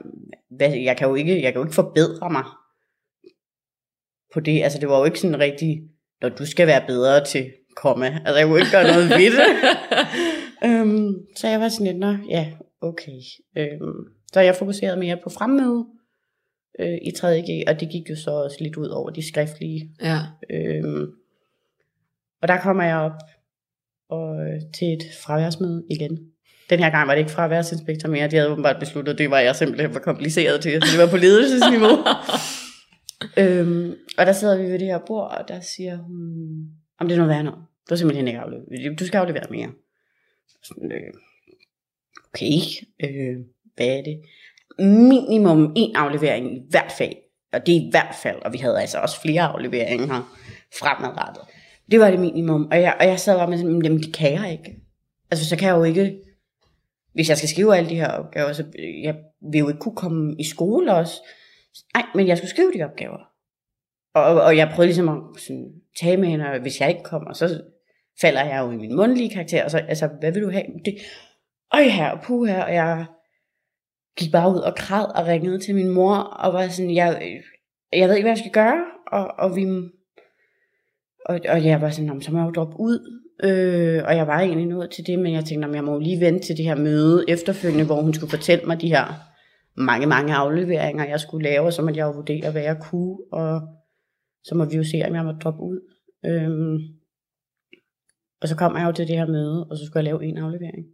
hvad, 0.50 0.70
jeg, 0.70 0.96
kan 0.96 1.08
jo 1.08 1.14
ikke, 1.14 1.42
jeg 1.42 1.52
kan 1.52 1.60
jo 1.60 1.64
ikke 1.64 1.74
forbedre 1.74 2.30
mig 2.30 2.44
på 4.34 4.40
det. 4.40 4.62
Altså, 4.62 4.78
det 4.78 4.88
var 4.88 4.98
jo 4.98 5.04
ikke 5.04 5.20
sådan 5.20 5.40
rigtig, 5.40 5.82
når 6.22 6.28
du 6.28 6.46
skal 6.46 6.66
være 6.66 6.86
bedre 6.86 7.24
til 7.24 7.52
komma. 7.76 8.06
Altså, 8.06 8.36
jeg 8.36 8.46
kunne 8.46 8.58
ikke 8.58 8.70
gøre 8.70 8.92
noget 8.92 9.10
ved 9.10 9.30
det. 9.30 9.46
øhm, 10.68 11.14
så 11.36 11.48
jeg 11.48 11.60
var 11.60 11.68
sådan 11.68 11.86
lidt, 11.86 11.98
nå, 11.98 12.16
ja, 12.28 12.52
okay. 12.80 13.20
Øhm, 13.56 14.04
så 14.32 14.40
jeg 14.40 14.56
fokuserede 14.56 15.00
mere 15.00 15.18
på 15.22 15.30
fremmøde 15.30 15.86
øh, 16.80 16.98
i 17.02 17.10
3.G, 17.16 17.68
og 17.68 17.80
det 17.80 17.90
gik 17.90 18.10
jo 18.10 18.16
så 18.16 18.30
også 18.30 18.56
lidt 18.60 18.76
ud 18.76 18.88
over 18.88 19.10
de 19.10 19.28
skriftlige. 19.28 19.90
Ja. 20.02 20.18
Øhm, 20.50 21.06
og 22.42 22.48
der 22.48 22.60
kommer 22.60 22.84
jeg 22.84 22.96
op 22.96 23.20
og, 24.08 24.36
øh, 24.40 24.60
til 24.74 24.92
et 24.92 25.02
fraværsmøde 25.24 25.84
igen. 25.90 26.29
Den 26.70 26.78
her 26.78 26.90
gang 26.90 27.08
var 27.08 27.14
det 27.14 27.20
ikke 27.20 27.30
fraværsinspektor 27.30 28.08
mere. 28.08 28.28
De 28.28 28.36
havde 28.36 28.50
åbenbart 28.50 28.76
besluttet, 28.80 29.12
at 29.12 29.18
det 29.18 29.30
var 29.30 29.38
jeg 29.38 29.56
simpelthen 29.56 29.92
for 29.92 30.00
kompliceret 30.00 30.60
til. 30.60 30.82
Så 30.82 30.88
det 30.92 31.04
var 31.04 31.10
på 31.10 31.16
ledelsesniveau. 31.16 31.90
øhm, 33.42 33.94
og 34.18 34.26
der 34.26 34.32
sidder 34.32 34.56
vi 34.56 34.62
ved 34.62 34.78
det 34.78 34.86
her 34.86 34.98
bord, 35.06 35.38
og 35.38 35.48
der 35.48 35.60
siger 35.60 35.96
hun, 35.96 36.18
om 37.00 37.08
det 37.08 37.14
er 37.14 37.18
noget 37.18 37.34
værd 37.34 37.44
noget. 37.44 37.60
Du 37.88 37.94
er 37.94 37.98
simpelthen 37.98 38.28
ikke 38.28 38.40
afleveret. 38.40 38.98
Du 38.98 39.06
skal 39.06 39.18
aflevere 39.18 39.44
mere. 39.50 39.70
Sådan, 40.64 40.92
øh, 40.92 41.12
okay, 42.34 42.56
øh, 43.04 43.36
hvad 43.76 43.86
er 43.86 44.02
det? 44.02 44.20
Minimum 44.78 45.72
en 45.76 45.96
aflevering 45.96 46.56
i 46.56 46.60
hvert 46.70 46.92
fag. 46.98 47.16
Og 47.52 47.66
det 47.66 47.76
er 47.76 47.80
i 47.80 47.88
hvert 47.90 48.14
fald, 48.22 48.36
og 48.42 48.52
vi 48.52 48.58
havde 48.58 48.80
altså 48.80 48.98
også 48.98 49.20
flere 49.20 49.42
afleveringer 49.42 50.36
fremadrettet. 50.78 51.42
Det 51.90 52.00
var 52.00 52.10
det 52.10 52.20
minimum. 52.20 52.68
Og 52.70 52.80
jeg, 52.80 52.96
og 53.00 53.06
jeg 53.06 53.20
sad 53.20 53.36
bare 53.38 53.48
med 53.48 53.58
sådan, 53.58 53.82
jamen 53.82 54.02
det 54.02 54.14
kan 54.14 54.32
jeg 54.32 54.52
ikke. 54.52 54.76
Altså 55.30 55.48
så 55.48 55.56
kan 55.56 55.68
jeg 55.68 55.76
jo 55.76 55.84
ikke, 55.84 56.16
hvis 57.12 57.28
jeg 57.28 57.36
skal 57.36 57.48
skrive 57.48 57.76
alle 57.76 57.90
de 57.90 57.94
her 57.94 58.08
opgaver, 58.08 58.52
så 58.52 58.64
jeg 59.02 59.16
vil 59.52 59.58
jo 59.58 59.68
ikke 59.68 59.80
kunne 59.80 59.96
komme 59.96 60.36
i 60.38 60.44
skole 60.44 60.94
også. 60.94 61.14
Nej, 61.94 62.06
men 62.14 62.26
jeg 62.26 62.38
skulle 62.38 62.50
skrive 62.50 62.72
de 62.72 62.82
opgaver. 62.82 63.18
Og, 64.14 64.42
og 64.42 64.56
jeg 64.56 64.70
prøvede 64.74 64.86
ligesom 64.86 65.08
at 65.08 65.40
sådan, 65.40 65.72
tage 66.00 66.16
med 66.16 66.28
hende, 66.28 66.46
og 66.46 66.60
hvis 66.60 66.80
jeg 66.80 66.88
ikke 66.88 67.02
kommer, 67.02 67.32
så 67.32 67.62
falder 68.20 68.44
jeg 68.44 68.60
jo 68.60 68.70
i 68.70 68.76
min 68.76 68.96
mundlige 68.96 69.30
karakter. 69.30 69.64
Og 69.64 69.70
så, 69.70 69.78
altså, 69.78 70.08
hvad 70.20 70.32
vil 70.32 70.42
du 70.42 70.50
have? 70.50 70.64
Det, 70.84 70.94
øj 71.74 71.82
her, 71.82 72.10
og 72.10 72.22
puh 72.22 72.48
her, 72.48 72.64
og 72.64 72.74
jeg 72.74 73.06
gik 74.18 74.32
bare 74.32 74.50
ud 74.50 74.58
og 74.58 74.74
græd 74.76 75.16
og 75.16 75.26
ringede 75.26 75.58
til 75.58 75.74
min 75.74 75.88
mor, 75.88 76.16
og 76.16 76.52
var 76.52 76.68
sådan, 76.68 76.94
jeg, 76.94 77.40
jeg 77.92 78.08
ved 78.08 78.16
ikke, 78.16 78.24
hvad 78.24 78.32
jeg 78.32 78.38
skal 78.38 78.52
gøre, 78.52 78.84
og, 79.06 79.26
og 79.38 79.56
vi, 79.56 79.66
og, 81.24 81.40
og 81.48 81.64
jeg 81.64 81.80
var 81.80 81.90
sådan, 81.90 82.22
så 82.22 82.32
må 82.32 82.38
jeg 82.38 82.46
jo 82.46 82.50
droppe 82.50 82.80
ud, 82.80 83.22
øh, 83.42 84.02
og 84.04 84.16
jeg 84.16 84.26
var 84.26 84.40
egentlig 84.40 84.66
nået 84.66 84.90
til 84.90 85.06
det, 85.06 85.18
men 85.18 85.32
jeg 85.32 85.44
tænkte, 85.44 85.68
at 85.68 85.74
jeg 85.74 85.84
må 85.84 85.92
jo 85.92 85.98
lige 85.98 86.20
vente 86.20 86.46
til 86.46 86.56
det 86.56 86.64
her 86.64 86.74
møde 86.74 87.24
efterfølgende, 87.28 87.86
hvor 87.86 88.00
hun 88.02 88.14
skulle 88.14 88.30
fortælle 88.30 88.64
mig 88.64 88.80
de 88.80 88.88
her 88.88 89.04
mange, 89.74 90.06
mange 90.06 90.34
afleveringer, 90.34 91.04
jeg 91.04 91.20
skulle 91.20 91.48
lave, 91.48 91.66
og 91.66 91.72
så 91.72 91.82
måtte 91.82 91.98
jeg 91.98 92.06
jo 92.06 92.10
vurdere, 92.10 92.50
hvad 92.50 92.62
jeg 92.62 92.76
kunne, 92.80 93.16
og 93.32 93.60
så 94.44 94.54
må 94.54 94.64
vi 94.64 94.76
jo 94.76 94.84
se, 94.84 95.02
om 95.08 95.14
jeg 95.14 95.24
må 95.24 95.32
droppe 95.32 95.62
ud. 95.62 95.80
Øhm, 96.26 96.78
og 98.42 98.48
så 98.48 98.56
kom 98.56 98.76
jeg 98.76 98.86
jo 98.86 98.92
til 98.92 99.08
det 99.08 99.16
her 99.16 99.26
møde, 99.26 99.66
og 99.70 99.76
så 99.76 99.86
skulle 99.86 99.98
jeg 99.98 100.04
lave 100.04 100.24
en 100.24 100.38
aflevering. 100.38 100.86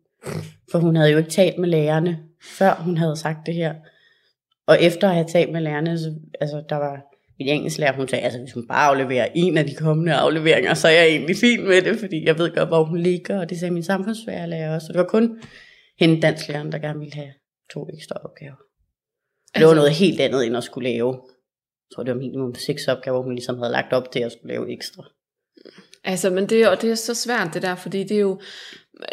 For 0.71 0.79
hun 0.79 0.97
havde 0.97 1.11
jo 1.11 1.19
ikke 1.19 1.31
talt 1.31 1.59
med 1.59 1.69
lærerne, 1.69 2.19
før 2.59 2.75
hun 2.75 2.97
havde 2.97 3.17
sagt 3.17 3.47
det 3.47 3.55
her. 3.55 3.75
Og 4.67 4.83
efter 4.83 5.09
at 5.09 5.15
have 5.15 5.27
talt 5.27 5.53
med 5.53 5.61
lærerne, 5.61 5.99
så, 5.99 6.15
altså 6.41 6.65
der 6.69 6.77
var 6.77 7.15
min 7.38 7.49
engelsklærer, 7.49 7.96
hun 7.96 8.09
sagde, 8.09 8.25
altså 8.25 8.38
hvis 8.40 8.53
hun 8.53 8.68
bare 8.68 8.88
afleverer 8.88 9.29
en 9.35 9.59
af 9.59 9.66
de 9.66 9.75
kommende 9.75 10.14
afleveringer, 10.14 10.75
så 10.75 10.88
er 10.88 10.92
jeg 10.92 11.07
egentlig 11.07 11.37
fin 11.37 11.68
med 11.68 11.83
det, 11.83 12.01
fordi 12.01 12.25
jeg 12.25 12.38
ved 12.38 12.55
godt, 12.55 12.68
hvor 12.68 12.85
hun 12.85 12.99
ligger, 12.99 13.40
og 13.40 13.51
det 13.51 13.59
sagde 13.59 13.75
min 13.75 13.83
samfundsfærdelærer 13.83 14.75
også. 14.75 14.87
Så 14.87 14.92
det 14.92 14.99
var 14.99 15.07
kun 15.07 15.40
hende 15.99 16.22
dansklæreren, 16.22 16.72
der 16.72 16.79
gerne 16.79 16.99
ville 16.99 17.14
have 17.14 17.33
to 17.72 17.88
ekstra 17.94 18.16
opgaver. 18.25 18.57
Altså, 19.55 19.59
det 19.59 19.66
var 19.66 19.75
noget 19.75 19.92
helt 19.92 20.20
andet, 20.20 20.46
end 20.46 20.57
at 20.57 20.64
skulle 20.64 20.90
lave. 20.90 21.12
Jeg 21.14 21.94
tror, 21.94 22.03
det 22.03 22.14
var 22.14 22.20
minimum 22.20 22.55
seks 22.55 22.88
opgaver, 22.88 23.22
hun 23.22 23.35
ligesom 23.35 23.59
havde 23.59 23.72
lagt 23.72 23.92
op 23.92 24.12
til 24.12 24.20
at 24.20 24.33
skulle 24.33 24.55
lave 24.55 24.72
ekstra. 24.72 25.05
Altså, 26.05 26.31
men 26.31 26.49
det, 26.49 26.68
og 26.68 26.83
det 26.83 26.90
er 26.90 26.94
så 26.94 27.14
svært 27.14 27.55
det 27.55 27.62
der, 27.62 27.75
fordi 27.75 28.05
det 28.05 28.16
er 28.16 28.20
jo 28.20 28.40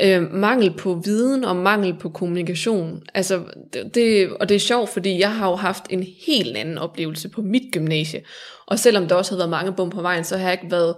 øh, 0.02 0.32
mangel 0.32 0.74
på 0.78 1.02
viden 1.06 1.44
og 1.44 1.56
mangel 1.56 1.94
på 2.00 2.10
kommunikation. 2.10 3.02
Altså, 3.14 3.44
det, 3.74 3.96
det, 3.96 4.30
og 4.30 4.50
det 4.50 4.56
er 4.56 4.60
sjovt, 4.60 4.90
fordi 4.90 5.20
jeg 5.20 5.36
har 5.36 5.50
jo 5.50 5.56
haft 5.56 5.84
en 5.90 6.06
helt 6.28 6.58
anden 6.58 6.78
oplevelse 6.78 7.30
på 7.30 7.42
mit 7.42 7.74
gymnasie. 7.74 8.22
Og 8.68 8.80
selvom 8.80 9.08
der 9.08 9.16
også 9.16 9.32
har 9.32 9.38
været 9.38 9.50
mange 9.50 9.74
bum 9.74 9.90
på 9.90 10.02
vejen, 10.02 10.24
så 10.24 10.38
har 10.38 10.44
jeg 10.44 10.54
ikke 10.54 10.72
været 10.72 10.96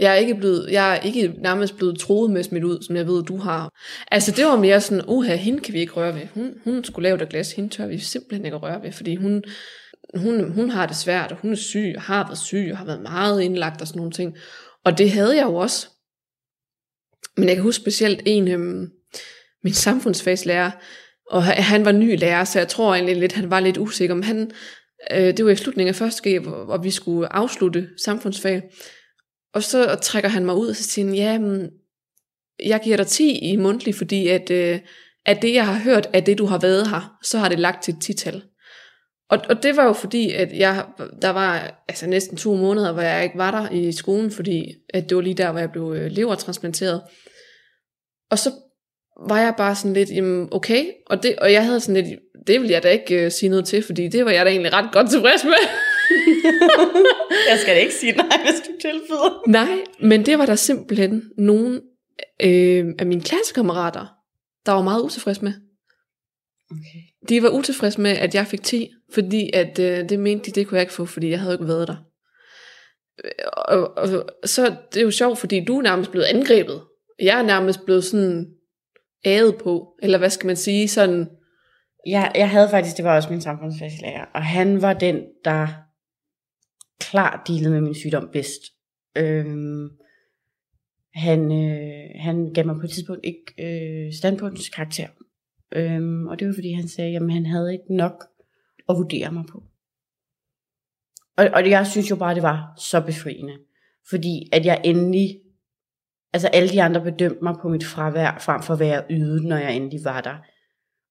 jeg 0.00 0.12
er 0.12 0.16
ikke 0.16 0.34
blevet, 0.34 0.68
jeg 0.70 0.96
er 0.96 1.00
ikke 1.00 1.34
nærmest 1.38 1.76
blevet 1.76 1.98
troet 1.98 2.30
med 2.30 2.42
smidt 2.42 2.64
ud, 2.64 2.82
som 2.82 2.96
jeg 2.96 3.06
ved, 3.06 3.22
du 3.22 3.36
har. 3.36 3.70
Altså, 4.10 4.32
det 4.32 4.44
var 4.44 4.56
mere 4.56 4.80
sådan, 4.80 5.04
uha, 5.06 5.34
hende 5.34 5.60
kan 5.60 5.74
vi 5.74 5.80
ikke 5.80 5.92
røre 5.92 6.14
ved. 6.14 6.26
Hun, 6.34 6.54
hun 6.64 6.84
skulle 6.84 7.08
lave 7.08 7.18
det 7.18 7.28
glas, 7.28 7.52
hende 7.52 7.68
tør 7.68 7.86
vi 7.86 7.98
simpelthen 7.98 8.44
ikke 8.44 8.56
røre 8.56 8.82
ved, 8.82 8.92
fordi 8.92 9.16
hun, 9.16 9.42
hun, 10.14 10.52
hun 10.52 10.70
har 10.70 10.86
det 10.86 10.96
svært, 10.96 11.32
og 11.32 11.38
hun 11.42 11.52
er 11.52 11.56
syg, 11.56 11.92
og 11.96 12.02
har 12.02 12.26
været 12.26 12.38
syg, 12.38 12.68
og 12.72 12.78
har 12.78 12.84
været 12.84 13.02
meget 13.02 13.42
indlagt 13.42 13.80
og 13.80 13.86
sådan 13.86 13.98
nogle 13.98 14.12
ting. 14.12 14.36
Og 14.84 14.98
det 14.98 15.10
havde 15.10 15.36
jeg 15.36 15.44
jo 15.44 15.54
også. 15.54 15.88
Men 17.36 17.48
jeg 17.48 17.56
kan 17.56 17.62
huske 17.62 17.82
specielt 17.82 18.22
en, 18.26 18.48
øhm, 18.48 18.90
min 19.64 19.72
samfundsfagslærer, 19.74 20.70
og 21.30 21.42
han- 21.44 21.84
var 21.84 21.92
ny 21.92 22.18
lærer, 22.18 22.44
så 22.44 22.58
jeg 22.58 22.68
tror 22.68 22.94
egentlig 22.94 23.16
lidt, 23.16 23.32
han 23.32 23.50
var 23.50 23.60
lidt 23.60 23.78
usikker. 23.78 24.14
Men 24.14 24.24
han, 24.24 24.50
øh, 25.12 25.36
det 25.36 25.44
var 25.44 25.50
i 25.50 25.56
slutningen 25.56 25.88
af 25.88 25.96
første 25.96 26.30
G, 26.30 26.42
hvor, 26.42 26.64
hvor 26.64 26.76
vi 26.76 26.90
skulle 26.90 27.32
afslutte 27.32 27.88
samfundsfag. 28.04 28.62
Og 29.54 29.62
så 29.62 29.98
trækker 30.02 30.28
han 30.30 30.44
mig 30.44 30.54
ud, 30.54 30.68
og 30.68 30.76
så 30.76 30.82
siger 30.82 31.06
han, 31.06 31.14
ja, 31.14 31.38
men, 31.38 31.70
jeg 32.64 32.80
giver 32.84 32.96
dig 32.96 33.06
10 33.06 33.38
i 33.38 33.56
mundtlig, 33.56 33.94
fordi 33.94 34.28
at, 34.28 34.50
øh, 34.50 34.78
at 35.26 35.42
det, 35.42 35.54
jeg 35.54 35.66
har 35.66 35.78
hørt, 35.78 36.08
er 36.12 36.20
det, 36.20 36.38
du 36.38 36.44
har 36.46 36.58
været 36.58 36.88
her, 36.90 37.18
så 37.22 37.38
har 37.38 37.48
det 37.48 37.58
lagt 37.58 37.82
til 37.82 37.94
et 37.94 38.02
tital. 38.02 38.42
Og, 39.32 39.38
og 39.48 39.62
det 39.62 39.76
var 39.76 39.84
jo 39.84 39.92
fordi, 39.92 40.32
at 40.32 40.52
jeg, 40.52 40.84
der 41.22 41.30
var 41.30 41.82
altså 41.88 42.06
næsten 42.06 42.36
to 42.36 42.54
måneder, 42.54 42.92
hvor 42.92 43.02
jeg 43.02 43.24
ikke 43.24 43.38
var 43.38 43.50
der 43.50 43.70
i 43.70 43.92
skolen, 43.92 44.30
fordi 44.30 44.74
at 44.94 45.08
det 45.08 45.16
var 45.16 45.22
lige 45.22 45.34
der, 45.34 45.50
hvor 45.50 45.60
jeg 45.60 45.72
blev 45.72 45.94
øh, 45.96 46.10
levertransplanteret. 46.10 47.02
Og 48.30 48.38
så 48.38 48.50
var 49.28 49.40
jeg 49.40 49.54
bare 49.56 49.74
sådan 49.74 49.92
lidt, 49.92 50.10
jamen 50.10 50.48
okay, 50.52 50.86
og, 51.06 51.22
det, 51.22 51.36
og 51.36 51.52
jeg 51.52 51.64
havde 51.64 51.80
sådan 51.80 52.04
lidt, 52.04 52.18
det 52.46 52.60
vil 52.60 52.70
jeg 52.70 52.82
da 52.82 52.88
ikke 52.88 53.24
øh, 53.24 53.30
sige 53.30 53.50
noget 53.50 53.64
til, 53.64 53.82
fordi 53.82 54.08
det 54.08 54.24
var 54.24 54.30
jeg 54.30 54.46
da 54.46 54.50
egentlig 54.50 54.72
ret 54.72 54.92
godt 54.92 55.10
tilfreds 55.10 55.44
med. 55.44 55.52
Jeg 57.50 57.58
skal 57.58 57.74
da 57.74 57.80
ikke 57.80 57.94
sige 57.94 58.12
nej, 58.12 58.40
hvis 58.44 58.60
du 58.66 58.72
tilbyder. 58.80 59.48
Nej, 59.48 59.78
men 60.00 60.26
det 60.26 60.38
var 60.38 60.46
der 60.46 60.54
simpelthen 60.54 61.22
nogen 61.38 61.80
øh, 62.42 62.86
af 62.98 63.06
mine 63.06 63.20
klassekammerater, 63.20 64.06
der 64.66 64.72
var 64.72 64.82
meget 64.82 65.02
utilfredse 65.02 65.44
med. 65.44 65.52
Okay. 66.70 67.11
De 67.28 67.42
var 67.42 67.48
utilfredse 67.48 68.00
med, 68.00 68.10
at 68.10 68.34
jeg 68.34 68.46
fik 68.46 68.62
10, 68.62 68.90
fordi 69.12 69.50
at, 69.54 69.78
øh, 69.78 70.08
det 70.08 70.18
mente 70.18 70.50
de, 70.50 70.60
det 70.60 70.66
kunne 70.66 70.76
jeg 70.76 70.82
ikke 70.82 70.92
få, 70.92 71.04
fordi 71.04 71.30
jeg 71.30 71.40
havde 71.40 71.54
ikke 71.54 71.68
været 71.68 71.88
der. 71.88 71.96
Og, 73.52 73.96
Og, 73.96 74.08
og, 74.12 74.24
så 74.44 74.76
det 74.94 75.00
er 75.00 75.04
jo 75.04 75.10
sjovt, 75.10 75.38
fordi 75.38 75.64
du 75.64 75.78
er 75.78 75.82
nærmest 75.82 76.10
blevet 76.10 76.26
angrebet. 76.26 76.82
Jeg 77.18 77.38
er 77.38 77.42
nærmest 77.42 77.84
blevet 77.84 78.04
sådan 78.04 78.46
æget 79.24 79.56
på, 79.64 79.98
eller 80.02 80.18
hvad 80.18 80.30
skal 80.30 80.46
man 80.46 80.56
sige, 80.56 80.88
sådan, 80.88 81.28
Jeg, 82.06 82.32
jeg 82.34 82.50
havde 82.50 82.68
faktisk, 82.68 82.96
det 82.96 83.04
var 83.04 83.16
også 83.16 83.30
min 83.30 83.40
samfundsfagslærer, 83.40 84.24
og 84.34 84.44
han 84.44 84.82
var 84.82 84.92
den, 84.92 85.22
der 85.44 85.68
klart 87.00 87.48
dealede 87.48 87.70
med 87.70 87.80
min 87.80 87.94
sygdom 87.94 88.28
bedst. 88.32 88.62
Øhm, 89.16 89.88
han, 91.14 91.52
øh, 91.52 92.10
han 92.20 92.52
gav 92.54 92.66
mig 92.66 92.76
på 92.76 92.82
et 92.82 92.90
tidspunkt 92.90 93.24
ikke 93.24 93.44
øh, 93.58 94.12
standpunktskarakter. 94.12 95.08
Øhm, 95.76 96.26
og 96.26 96.38
det 96.38 96.46
var 96.46 96.54
fordi 96.54 96.72
han 96.72 96.88
sagde, 96.88 97.16
at 97.16 97.32
han 97.32 97.46
havde 97.46 97.72
ikke 97.72 97.94
nok 97.94 98.24
at 98.88 98.96
vurdere 98.96 99.32
mig 99.32 99.44
på. 99.52 99.62
Og, 101.36 101.50
og 101.54 101.70
jeg 101.70 101.86
synes 101.86 102.10
jo 102.10 102.16
bare, 102.16 102.34
det 102.34 102.42
var 102.42 102.74
så 102.76 103.00
befriende. 103.00 103.58
Fordi 104.10 104.48
at 104.52 104.66
jeg 104.66 104.80
endelig, 104.84 105.40
altså 106.32 106.48
alle 106.48 106.68
de 106.68 106.82
andre 106.82 107.00
bedømte 107.00 107.38
mig 107.42 107.54
på 107.62 107.68
mit 107.68 107.84
fravær, 107.84 108.38
frem 108.38 108.62
for 108.62 108.74
at 108.74 108.80
være 108.80 109.04
yde, 109.10 109.48
når 109.48 109.56
jeg 109.56 109.76
endelig 109.76 110.00
var 110.04 110.20
der. 110.20 110.36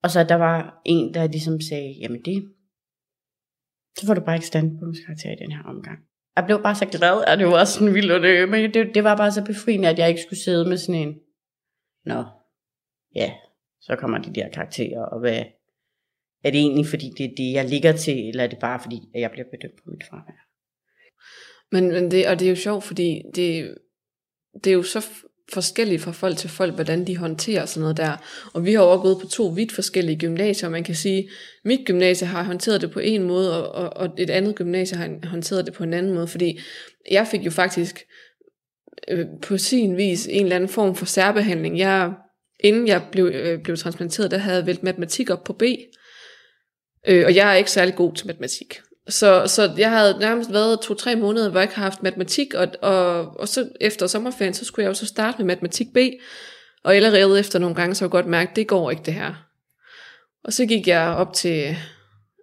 Og 0.04 0.12
så 0.12 0.24
der 0.24 0.36
var 0.36 0.82
en, 0.86 1.14
der 1.14 1.28
ligesom 1.28 1.62
sagde, 1.62 1.96
jamen 2.02 2.22
det, 2.26 2.52
så 3.98 4.06
får 4.06 4.14
du 4.14 4.22
bare 4.22 4.36
ikke 4.36 4.48
standpunktskarakter 4.48 5.32
i 5.32 5.44
den 5.44 5.52
her 5.52 5.64
omgang. 5.64 6.00
Jeg 6.36 6.46
blev 6.46 6.64
bare 6.64 6.76
så 6.76 6.86
glad, 6.86 7.24
at 7.28 7.40
det 7.40 7.48
var 7.48 7.64
sådan 7.64 7.94
vildt, 7.94 8.12
og 8.12 8.22
det, 8.22 8.50
men 8.50 8.74
det, 8.74 8.96
det 8.96 9.04
var 9.04 9.18
bare 9.18 9.32
så 9.32 9.46
befriende, 9.46 9.90
at 9.90 10.00
jeg 10.00 10.10
ikke 10.10 10.22
skulle 10.22 10.40
sidde 10.40 10.70
med 10.70 10.78
sådan 10.78 11.02
en, 11.02 11.16
nå, 12.06 12.26
ja, 13.16 13.34
så 13.82 13.96
kommer 13.96 14.18
de 14.18 14.34
der 14.34 14.50
karakterer, 14.50 15.02
og 15.02 15.20
hvad, 15.20 15.44
er 16.44 16.52
det 16.52 16.60
egentlig 16.60 16.88
fordi 16.88 17.10
det 17.18 17.26
er 17.26 17.36
det, 17.38 17.54
jeg 17.54 17.66
ligger 17.66 17.92
til, 17.92 18.28
eller 18.30 18.44
er 18.44 18.48
det 18.48 18.60
bare 18.60 18.80
fordi, 18.80 19.00
at 19.16 19.22
jeg 19.22 19.32
bliver 19.32 19.46
bedømt 19.52 19.84
på 19.84 19.90
mit 19.92 20.04
fravær? 20.10 20.48
Men, 21.72 21.88
men 21.88 22.12
det, 22.12 22.28
og 22.28 22.40
det 22.40 22.46
er 22.46 22.50
jo 22.50 22.56
sjovt, 22.56 22.84
fordi 22.84 23.22
det, 23.36 23.76
det 24.64 24.68
er 24.68 24.74
jo 24.74 24.84
så 24.84 25.08
forskelligt 25.54 26.02
fra 26.02 26.12
folk 26.12 26.38
til 26.38 26.50
folk, 26.50 26.76
hvordan 26.76 27.08
de 27.08 27.18
håndterer 27.18 27.66
sådan 27.66 27.82
noget 27.82 27.98
der. 27.98 28.18
Og 28.54 28.66
vi 28.66 28.74
har 28.74 28.82
også 28.82 29.02
gået 29.02 29.18
på 29.22 29.28
to 29.28 29.48
vidt 29.48 29.72
forskellige 29.72 30.20
gymnasier, 30.20 30.68
og 30.68 30.72
man 30.72 30.84
kan 30.84 30.96
sige, 30.96 31.30
mit 31.66 31.86
gymnasie 31.86 32.28
har 32.28 32.44
håndteret 32.44 32.82
det 32.82 32.92
på 32.92 33.00
en 33.00 33.24
måde, 33.24 33.66
og, 33.66 33.86
og, 33.86 33.98
og 33.98 34.16
et 34.18 34.30
andet 34.30 34.56
gymnasie 34.56 34.98
har 34.98 35.28
håndteret 35.28 35.66
det 35.66 35.74
på 35.74 35.84
en 35.84 35.94
anden 35.94 36.14
måde, 36.14 36.28
fordi 36.28 36.60
jeg 37.12 37.28
fik 37.28 37.46
jo 37.46 37.52
faktisk 37.52 38.06
øh, 39.08 39.26
på 39.42 39.58
sin 39.58 39.98
vis 39.98 40.28
en 40.28 40.44
eller 40.44 40.56
anden 40.56 40.70
form 40.70 40.96
for 40.96 41.06
særbehandling. 41.06 41.78
Jeg, 41.78 42.14
inden 42.62 42.88
jeg 42.88 43.02
blev, 43.12 43.26
øh, 43.26 43.62
blev 43.64 43.78
transplanteret, 43.78 44.32
der 44.32 44.38
havde 44.38 44.58
jeg 44.58 44.66
vælt 44.66 44.84
matematik 44.84 45.30
op 45.30 45.44
på 45.44 45.54
B, 45.54 45.64
øh, 47.08 47.26
og 47.26 47.36
jeg 47.36 47.52
er 47.52 47.56
ikke 47.56 47.72
særlig 47.72 47.96
god 47.96 48.16
til 48.16 48.28
matematik. 48.28 48.82
Så, 49.10 49.48
så 49.48 49.74
jeg 49.78 49.90
havde 49.90 50.18
nærmest 50.20 50.54
været 50.54 50.82
to-tre 50.82 51.16
måneder, 51.16 51.50
hvor 51.50 51.60
jeg 51.60 51.64
ikke 51.64 51.76
har 51.76 51.84
haft 51.84 52.04
matematik, 52.04 52.54
og, 52.54 52.68
og, 52.82 53.40
og 53.40 53.48
så 53.48 53.70
efter 53.82 54.08
sommerferien, 54.08 54.54
så 54.54 54.66
skulle 54.66 54.84
jeg 54.84 54.90
jo 54.90 54.94
så 54.94 55.06
starte 55.06 55.38
med 55.38 55.46
matematik 55.46 55.88
B, 55.94 55.98
og 56.84 56.96
allerede 56.96 57.40
efter 57.40 57.60
nogle 57.60 57.76
gange, 57.76 57.96
så 57.96 58.06
jeg 58.06 58.12
godt 58.12 58.28
mærke, 58.28 58.50
at 58.50 58.56
det 58.56 58.68
går 58.68 58.92
ikke 58.92 59.04
det 59.04 59.14
her. 59.14 59.48
Og 60.44 60.54
så 60.54 60.66
gik 60.66 60.88
jeg 60.88 61.08
op 61.08 61.34
til, 61.34 61.76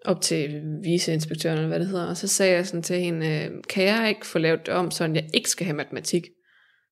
op 0.05 0.21
til 0.21 0.63
viceinspektøren, 0.85 1.57
eller 1.57 1.69
hvad 1.69 1.81
det 1.81 1.89
hedder, 1.89 2.07
og 2.07 2.17
så 2.17 2.29
sagde 2.29 2.55
jeg 2.55 2.67
sådan 2.67 2.83
til 2.83 2.97
hende, 2.97 3.27
øh, 3.27 3.51
kan 3.69 3.85
jeg 3.85 4.09
ikke 4.09 4.27
få 4.27 4.39
lavet 4.39 4.67
det 4.67 4.75
om, 4.75 4.91
så 4.91 5.05
jeg 5.05 5.31
ikke 5.35 5.51
skal 5.51 5.67
have 5.67 5.77
matematik? 5.77 6.23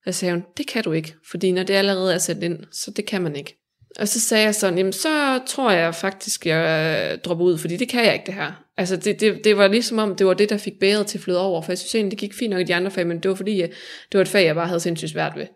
Så 0.06 0.12
sagde 0.12 0.34
hun, 0.34 0.44
det 0.56 0.66
kan 0.66 0.84
du 0.84 0.92
ikke, 0.92 1.14
fordi 1.30 1.52
når 1.52 1.62
det 1.62 1.74
allerede 1.74 2.14
er 2.14 2.18
sat 2.18 2.42
ind, 2.42 2.58
så 2.72 2.90
det 2.90 3.06
kan 3.06 3.22
man 3.22 3.36
ikke. 3.36 3.56
Og 3.98 4.08
så 4.08 4.20
sagde 4.20 4.44
jeg 4.44 4.54
sådan, 4.54 4.78
jamen 4.78 4.92
så 4.92 5.40
tror 5.46 5.70
jeg 5.70 5.94
faktisk, 5.94 6.46
jeg 6.46 7.12
øh, 7.12 7.18
dropper 7.18 7.44
ud, 7.44 7.58
fordi 7.58 7.76
det 7.76 7.88
kan 7.88 8.04
jeg 8.04 8.12
ikke 8.12 8.26
det 8.26 8.34
her. 8.34 8.52
Altså 8.76 8.96
det, 8.96 9.20
det, 9.20 9.40
det 9.44 9.56
var 9.56 9.68
ligesom 9.68 9.98
om, 9.98 10.16
det 10.16 10.26
var 10.26 10.34
det, 10.34 10.50
der 10.50 10.56
fik 10.56 10.78
bæret 10.80 11.06
til 11.06 11.20
fløde 11.20 11.40
over, 11.40 11.62
for 11.62 11.72
jeg 11.72 11.78
synes 11.78 11.94
egentlig, 11.94 12.10
det 12.10 12.18
gik 12.18 12.34
fint 12.34 12.50
nok 12.50 12.60
i 12.60 12.64
de 12.64 12.74
andre 12.74 12.90
fag, 12.90 13.06
men 13.06 13.20
det 13.20 13.28
var 13.28 13.34
fordi, 13.34 13.60
jeg, 13.60 13.68
det 14.12 14.18
var 14.18 14.20
et 14.20 14.28
fag, 14.28 14.44
jeg 14.44 14.54
bare 14.54 14.66
havde 14.66 14.80
sindssygt 14.80 15.12
svært 15.12 15.32
ved. 15.36 15.46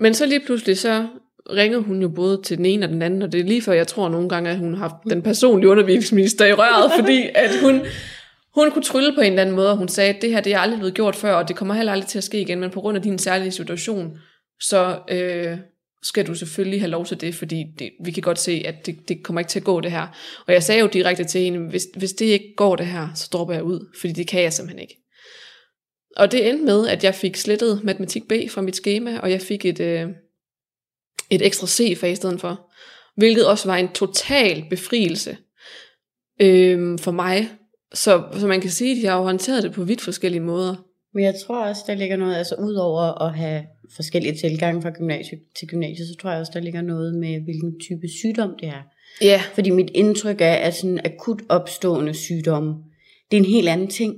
Men 0.00 0.14
så 0.14 0.26
lige 0.26 0.40
pludselig, 0.40 0.78
så 0.78 1.06
ringede 1.50 1.82
hun 1.82 2.02
jo 2.02 2.08
både 2.08 2.42
til 2.44 2.56
den 2.56 2.66
ene 2.66 2.86
og 2.86 2.90
den 2.90 3.02
anden, 3.02 3.22
og 3.22 3.32
det 3.32 3.40
er 3.40 3.44
lige 3.44 3.62
før, 3.62 3.72
jeg 3.72 3.86
tror 3.86 4.08
nogle 4.08 4.28
gange, 4.28 4.50
at 4.50 4.58
hun 4.58 4.74
har 4.74 4.80
haft 4.80 4.94
den 5.10 5.22
personlige 5.22 5.68
undervisningsminister 5.68 6.46
i 6.46 6.52
røret, 6.52 6.92
fordi 6.98 7.28
at 7.34 7.50
hun, 7.62 7.80
hun 8.54 8.70
kunne 8.70 8.82
trylle 8.82 9.14
på 9.14 9.20
en 9.20 9.26
eller 9.26 9.42
anden 9.42 9.56
måde, 9.56 9.70
og 9.70 9.76
hun 9.76 9.88
sagde, 9.88 10.14
at 10.14 10.22
det 10.22 10.30
her 10.30 10.40
det 10.40 10.54
er 10.54 10.58
aldrig 10.58 10.78
blevet 10.78 10.94
gjort 10.94 11.16
før, 11.16 11.34
og 11.34 11.48
det 11.48 11.56
kommer 11.56 11.74
heller 11.74 11.92
aldrig 11.92 12.08
til 12.08 12.18
at 12.18 12.24
ske 12.24 12.40
igen, 12.40 12.60
men 12.60 12.70
på 12.70 12.80
grund 12.80 12.96
af 12.96 13.02
din 13.02 13.18
særlige 13.18 13.50
situation, 13.50 14.18
så 14.60 14.98
øh, 15.10 15.58
skal 16.02 16.26
du 16.26 16.34
selvfølgelig 16.34 16.80
have 16.80 16.90
lov 16.90 17.06
til 17.06 17.20
det, 17.20 17.34
fordi 17.34 17.64
det, 17.78 17.90
vi 18.04 18.10
kan 18.10 18.22
godt 18.22 18.38
se, 18.38 18.62
at 18.66 18.86
det, 18.86 19.08
det 19.08 19.22
kommer 19.22 19.40
ikke 19.40 19.48
til 19.48 19.60
at 19.60 19.64
gå 19.64 19.80
det 19.80 19.90
her. 19.90 20.06
Og 20.46 20.52
jeg 20.52 20.62
sagde 20.62 20.80
jo 20.80 20.86
direkte 20.86 21.24
til 21.24 21.40
hende, 21.40 21.68
hvis, 21.68 21.86
hvis 21.96 22.12
det 22.12 22.26
ikke 22.26 22.54
går 22.56 22.76
det 22.76 22.86
her, 22.86 23.08
så 23.14 23.28
dropper 23.32 23.54
jeg 23.54 23.62
ud, 23.62 23.88
fordi 24.00 24.12
det 24.12 24.28
kan 24.28 24.42
jeg 24.42 24.52
simpelthen 24.52 24.78
ikke. 24.78 24.96
Og 26.16 26.32
det 26.32 26.48
endte 26.48 26.64
med, 26.64 26.88
at 26.88 27.04
jeg 27.04 27.14
fik 27.14 27.36
slettet 27.36 27.84
matematik 27.84 28.28
B 28.28 28.32
fra 28.50 28.60
mit 28.60 28.76
schema, 28.76 29.18
og 29.18 29.30
jeg 29.30 29.40
fik 29.40 29.64
et, 29.64 29.80
øh, 29.80 30.08
et 31.30 31.46
ekstra 31.46 31.66
C-fag 31.66 32.12
i 32.12 32.16
stedet 32.16 32.40
for. 32.40 32.70
Hvilket 33.16 33.46
også 33.46 33.68
var 33.68 33.76
en 33.76 33.88
total 33.88 34.64
befrielse 34.70 35.36
øh, 36.40 36.98
for 36.98 37.10
mig. 37.10 37.50
Så, 37.94 38.22
så 38.32 38.46
man 38.46 38.60
kan 38.60 38.70
sige, 38.70 38.96
at 38.96 39.02
jeg 39.02 39.12
har 39.12 39.18
jo 39.18 39.24
håndteret 39.24 39.62
det 39.62 39.72
på 39.72 39.84
vidt 39.84 40.00
forskellige 40.00 40.40
måder. 40.40 40.74
Men 41.14 41.24
jeg 41.24 41.34
tror 41.46 41.64
også, 41.64 41.82
der 41.86 41.94
ligger 41.94 42.16
noget, 42.16 42.36
altså 42.36 42.54
udover 42.54 43.22
at 43.22 43.34
have 43.34 43.64
forskellige 43.96 44.34
tilgange 44.34 44.82
fra 44.82 44.90
gymnasie 44.90 45.38
til 45.58 45.68
gymnasie, 45.68 46.06
så 46.06 46.16
tror 46.20 46.30
jeg 46.30 46.40
også, 46.40 46.52
der 46.54 46.60
ligger 46.60 46.82
noget 46.82 47.14
med, 47.14 47.40
hvilken 47.40 47.80
type 47.80 48.08
sygdom 48.08 48.54
det 48.60 48.68
er. 48.68 48.82
Ja, 49.22 49.42
Fordi 49.54 49.70
mit 49.70 49.90
indtryk 49.94 50.40
er, 50.40 50.54
at 50.54 50.74
sådan 50.74 51.00
akut 51.04 51.42
opstående 51.48 52.14
sygdomme, 52.14 52.74
det 53.30 53.36
er 53.36 53.40
en 53.40 53.50
helt 53.50 53.68
anden 53.68 53.88
ting. 53.88 54.16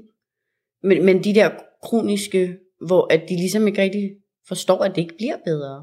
Men, 0.82 1.04
men 1.04 1.24
de 1.24 1.34
der 1.34 1.50
kroniske, 1.82 2.56
hvor 2.86 3.12
at 3.12 3.22
de 3.28 3.36
ligesom 3.36 3.66
ikke 3.66 3.82
rigtig 3.82 4.10
forstår, 4.48 4.78
at 4.84 4.94
det 4.94 5.02
ikke 5.02 5.16
bliver 5.16 5.36
bedre. 5.44 5.82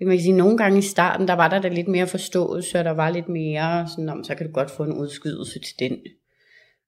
Man 0.00 0.16
kan 0.16 0.20
sige, 0.20 0.36
nogle 0.36 0.58
gange 0.58 0.78
i 0.78 0.82
starten, 0.82 1.28
der 1.28 1.34
var 1.34 1.48
der 1.48 1.60
da 1.60 1.68
lidt 1.68 1.88
mere 1.88 2.06
forståelse, 2.06 2.78
og 2.78 2.84
der 2.84 2.90
var 2.90 3.10
lidt 3.10 3.28
mere 3.28 3.88
sådan, 3.88 4.08
om, 4.08 4.24
så 4.24 4.34
kan 4.34 4.46
du 4.46 4.52
godt 4.52 4.70
få 4.70 4.82
en 4.84 4.92
udskydelse 4.92 5.58
til 5.58 5.78
den 5.78 5.98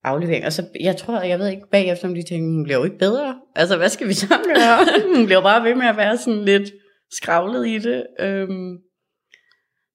aflevering. 0.07 0.45
Og 0.47 0.53
så, 0.53 0.69
jeg 0.81 0.97
tror, 0.97 1.21
jeg 1.21 1.39
ved 1.39 1.49
ikke 1.49 1.71
bagefter, 1.71 2.09
om 2.09 2.15
de 2.15 2.23
tænker, 2.23 2.49
hun 2.49 2.65
bliver 2.65 2.79
jo 2.79 2.85
ikke 2.85 2.99
bedre. 2.99 3.41
Altså, 3.55 3.77
hvad 3.77 3.89
skal 3.89 4.09
vi 4.09 4.15
så 4.15 4.27
gøre? 4.29 4.79
hun 5.17 5.27
bliver 5.27 5.43
bare 5.43 5.65
ved 5.65 5.75
med 5.75 5.87
at 5.87 5.97
være 5.97 6.17
sådan 6.17 6.45
lidt 6.45 6.73
skravlet 7.11 7.69
i 7.69 7.79
det. 7.79 8.07
Øhm, 8.21 8.79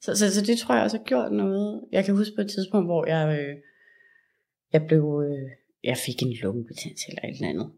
så, 0.01 0.15
så, 0.15 0.33
så 0.35 0.45
det 0.45 0.57
tror 0.57 0.75
jeg 0.75 0.83
også 0.83 0.97
har 0.97 1.03
gjort 1.03 1.31
noget. 1.31 1.81
Jeg 1.91 2.05
kan 2.05 2.15
huske 2.15 2.33
på 2.35 2.41
et 2.41 2.51
tidspunkt, 2.51 2.87
hvor 2.87 3.05
jeg, 3.05 3.39
øh, 3.39 3.55
jeg 4.73 4.85
blev, 4.87 5.23
øh, 5.25 5.49
jeg 5.83 5.97
fik 5.97 6.21
en 6.21 6.33
lungebetændelse 6.43 7.05
eller 7.09 7.21
et 7.23 7.35
eller 7.35 7.49
andet. 7.49 7.71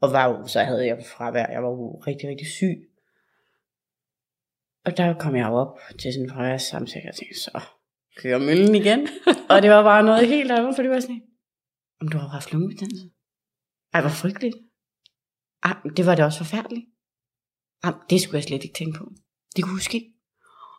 Og 0.00 0.12
var 0.12 0.28
jo, 0.28 0.46
så 0.46 0.60
havde 0.60 0.86
jeg 0.86 1.04
fravær, 1.16 1.46
jeg 1.46 1.62
var 1.62 1.68
jo 1.68 2.02
rigtig, 2.06 2.28
rigtig 2.28 2.46
syg. 2.46 2.76
Og 4.84 4.96
der 4.96 5.14
kom 5.14 5.36
jeg 5.36 5.48
jo 5.48 5.54
op 5.54 5.78
til 5.98 6.12
sådan 6.12 6.24
en 6.24 6.30
fraværssamtale, 6.30 7.02
og 7.02 7.06
jeg 7.06 7.14
tænkte, 7.14 7.40
så 7.40 7.60
kører 8.16 8.38
møllen 8.38 8.74
igen. 8.74 9.08
og 9.50 9.62
det 9.62 9.70
var 9.70 9.82
bare 9.82 10.02
noget 10.02 10.28
helt 10.28 10.50
andet, 10.52 10.74
for 10.76 10.82
det 10.82 10.90
var 10.90 11.00
sådan, 11.00 11.22
om 12.00 12.08
du 12.08 12.18
har 12.18 12.28
haft 12.28 12.52
lungebetændelse? 12.52 13.06
Ej, 13.94 14.00
hvor 14.00 14.10
frygteligt. 14.10 14.56
Ej, 15.62 15.76
det 15.96 16.06
var 16.06 16.14
det 16.14 16.24
også 16.24 16.38
forfærdeligt. 16.38 16.86
Ej, 17.84 17.92
det 18.10 18.20
skulle 18.20 18.36
jeg 18.36 18.44
slet 18.44 18.64
ikke 18.64 18.74
tænke 18.78 18.98
på. 18.98 19.12
Det 19.56 19.64
kunne 19.64 19.74
huske 19.74 19.94
ikke. 19.96 20.12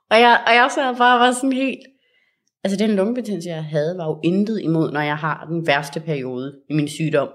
Og 0.09 0.19
jeg, 0.19 0.43
og 0.47 0.53
jeg 0.53 0.71
sad 0.75 0.97
bare 0.97 1.19
var 1.19 1.31
sådan 1.31 1.51
helt... 1.53 1.79
Altså 2.63 2.77
den 2.87 2.95
lungebetændelse, 2.95 3.49
jeg 3.49 3.63
havde, 3.65 3.97
var 3.97 4.05
jo 4.05 4.19
intet 4.23 4.61
imod, 4.61 4.91
når 4.91 5.01
jeg 5.01 5.17
har 5.17 5.45
den 5.45 5.67
værste 5.67 5.99
periode 5.99 6.61
i 6.69 6.73
min 6.73 6.87
sygdom. 6.87 7.29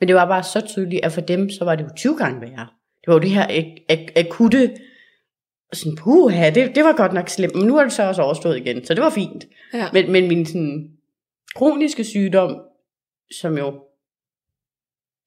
Men 0.00 0.08
det 0.08 0.16
var 0.16 0.26
bare 0.26 0.42
så 0.42 0.60
tydeligt, 0.60 1.04
at 1.04 1.12
for 1.12 1.20
dem, 1.20 1.50
så 1.50 1.64
var 1.64 1.74
det 1.76 1.84
jo 1.84 1.88
20 1.96 2.16
gange 2.18 2.40
værre. 2.40 2.68
Det 3.00 3.06
var 3.06 3.12
jo 3.14 3.20
det 3.20 3.30
her 3.30 3.46
ak- 3.46 3.84
ak- 3.92 4.12
akutte, 4.16 4.76
sådan, 5.72 5.96
puha, 5.96 6.50
det, 6.50 6.74
det 6.74 6.84
var 6.84 6.96
godt 6.96 7.12
nok 7.12 7.28
slemt, 7.28 7.54
men 7.54 7.66
nu 7.66 7.76
er 7.76 7.82
det 7.82 7.92
så 7.92 8.02
også 8.02 8.22
overstået 8.22 8.56
igen, 8.56 8.84
så 8.84 8.94
det 8.94 9.02
var 9.02 9.10
fint. 9.10 9.44
ja. 9.72 9.88
Men, 9.92 10.12
men 10.12 10.28
min 10.28 10.46
sådan, 10.46 10.90
kroniske 11.56 12.04
sygdom, 12.04 12.60
som 13.40 13.58
jo 13.58 13.80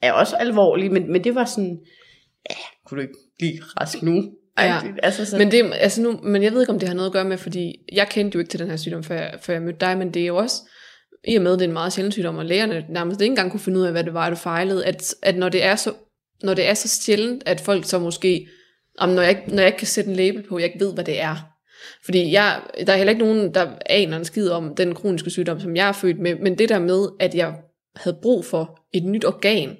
er 0.02 0.12
også 0.12 0.36
alvorlig, 0.36 0.92
men, 0.92 1.12
men 1.12 1.24
det 1.24 1.36
var 1.36 1.46
sådan, 1.46 1.80
ja, 2.50 2.56
kunne 2.86 2.96
du 2.96 3.02
ikke 3.02 3.20
blive 3.38 3.64
rask 3.64 4.02
nu? 4.02 4.32
Ja. 4.60 4.82
Altså, 5.04 5.26
så, 5.26 5.38
Men, 5.38 5.52
det, 5.52 5.72
altså 5.74 6.02
nu, 6.02 6.20
men 6.24 6.44
jeg 6.44 6.52
ved 6.52 6.62
ikke, 6.62 6.74
om 6.74 6.80
det 6.80 6.88
har 6.88 6.96
noget 6.96 7.10
at 7.10 7.14
gøre 7.14 7.26
med, 7.26 7.38
fordi 7.38 7.76
jeg 7.92 8.08
kendte 8.10 8.36
jo 8.36 8.40
ikke 8.40 8.50
til 8.50 8.60
den 8.60 8.70
her 8.70 8.78
sygdom, 8.78 9.04
før 9.04 9.16
jeg, 9.16 9.36
før 9.42 9.54
jeg 9.54 9.62
mødte 9.62 9.80
dig, 9.80 9.98
men 9.98 10.14
det 10.14 10.22
er 10.22 10.28
jo 10.28 10.38
også, 10.38 10.62
i 11.28 11.36
og 11.36 11.42
med, 11.42 11.54
at 11.54 11.60
det 11.60 11.66
er 11.66 11.70
en 11.70 11.74
meget 11.74 11.94
sjælden 11.94 12.12
sygdom, 12.12 12.38
og 12.38 12.46
lægerne 12.46 12.86
nærmest 12.90 13.22
ikke 13.22 13.32
engang 13.32 13.52
kunne 13.52 13.60
finde 13.60 13.80
ud 13.80 13.86
af, 13.86 13.92
hvad 13.92 14.04
det 14.04 14.14
var, 14.14 14.30
du 14.30 14.36
fejlede, 14.36 14.86
at, 14.86 15.16
at 15.22 15.38
når, 15.38 15.50
det 15.50 15.64
er 15.64 15.76
så, 15.76 15.94
når 16.44 16.54
det 16.54 16.68
er 16.68 16.74
så 16.74 16.88
sjældent, 16.88 17.44
at 17.46 17.62
folk 17.62 17.86
så 17.86 18.00
måske, 18.00 18.48
om 18.98 19.10
når, 19.10 19.22
jeg, 19.22 19.44
når 19.48 19.58
jeg 19.58 19.68
ikke 19.68 19.78
kan 19.78 19.88
sætte 19.88 20.10
en 20.10 20.16
label 20.16 20.44
på, 20.50 20.58
jeg 20.58 20.66
ikke 20.66 20.86
ved, 20.86 20.94
hvad 20.94 21.04
det 21.04 21.22
er. 21.22 21.36
Fordi 22.06 22.32
jeg, 22.32 22.62
der 22.88 22.94
er 22.94 22.98
heller 22.98 23.12
ikke 23.12 23.26
nogen, 23.26 23.54
der 23.54 23.72
aner 23.86 24.18
en 24.18 24.26
skid 24.26 24.50
om 24.50 24.76
den 24.76 24.96
kroniske 24.96 25.30
sygdom, 25.30 25.60
som 25.60 25.76
jeg 25.76 25.88
er 25.88 25.92
født 25.92 26.20
med, 26.20 26.36
men 26.36 26.58
det 26.58 26.70
der 26.70 26.80
med, 26.80 27.08
at 27.20 27.36
jeg 27.36 27.56
havde 27.98 28.20
brug 28.22 28.46
for 28.46 28.86
et 28.94 29.04
nyt 29.04 29.26
organ, 29.26 29.78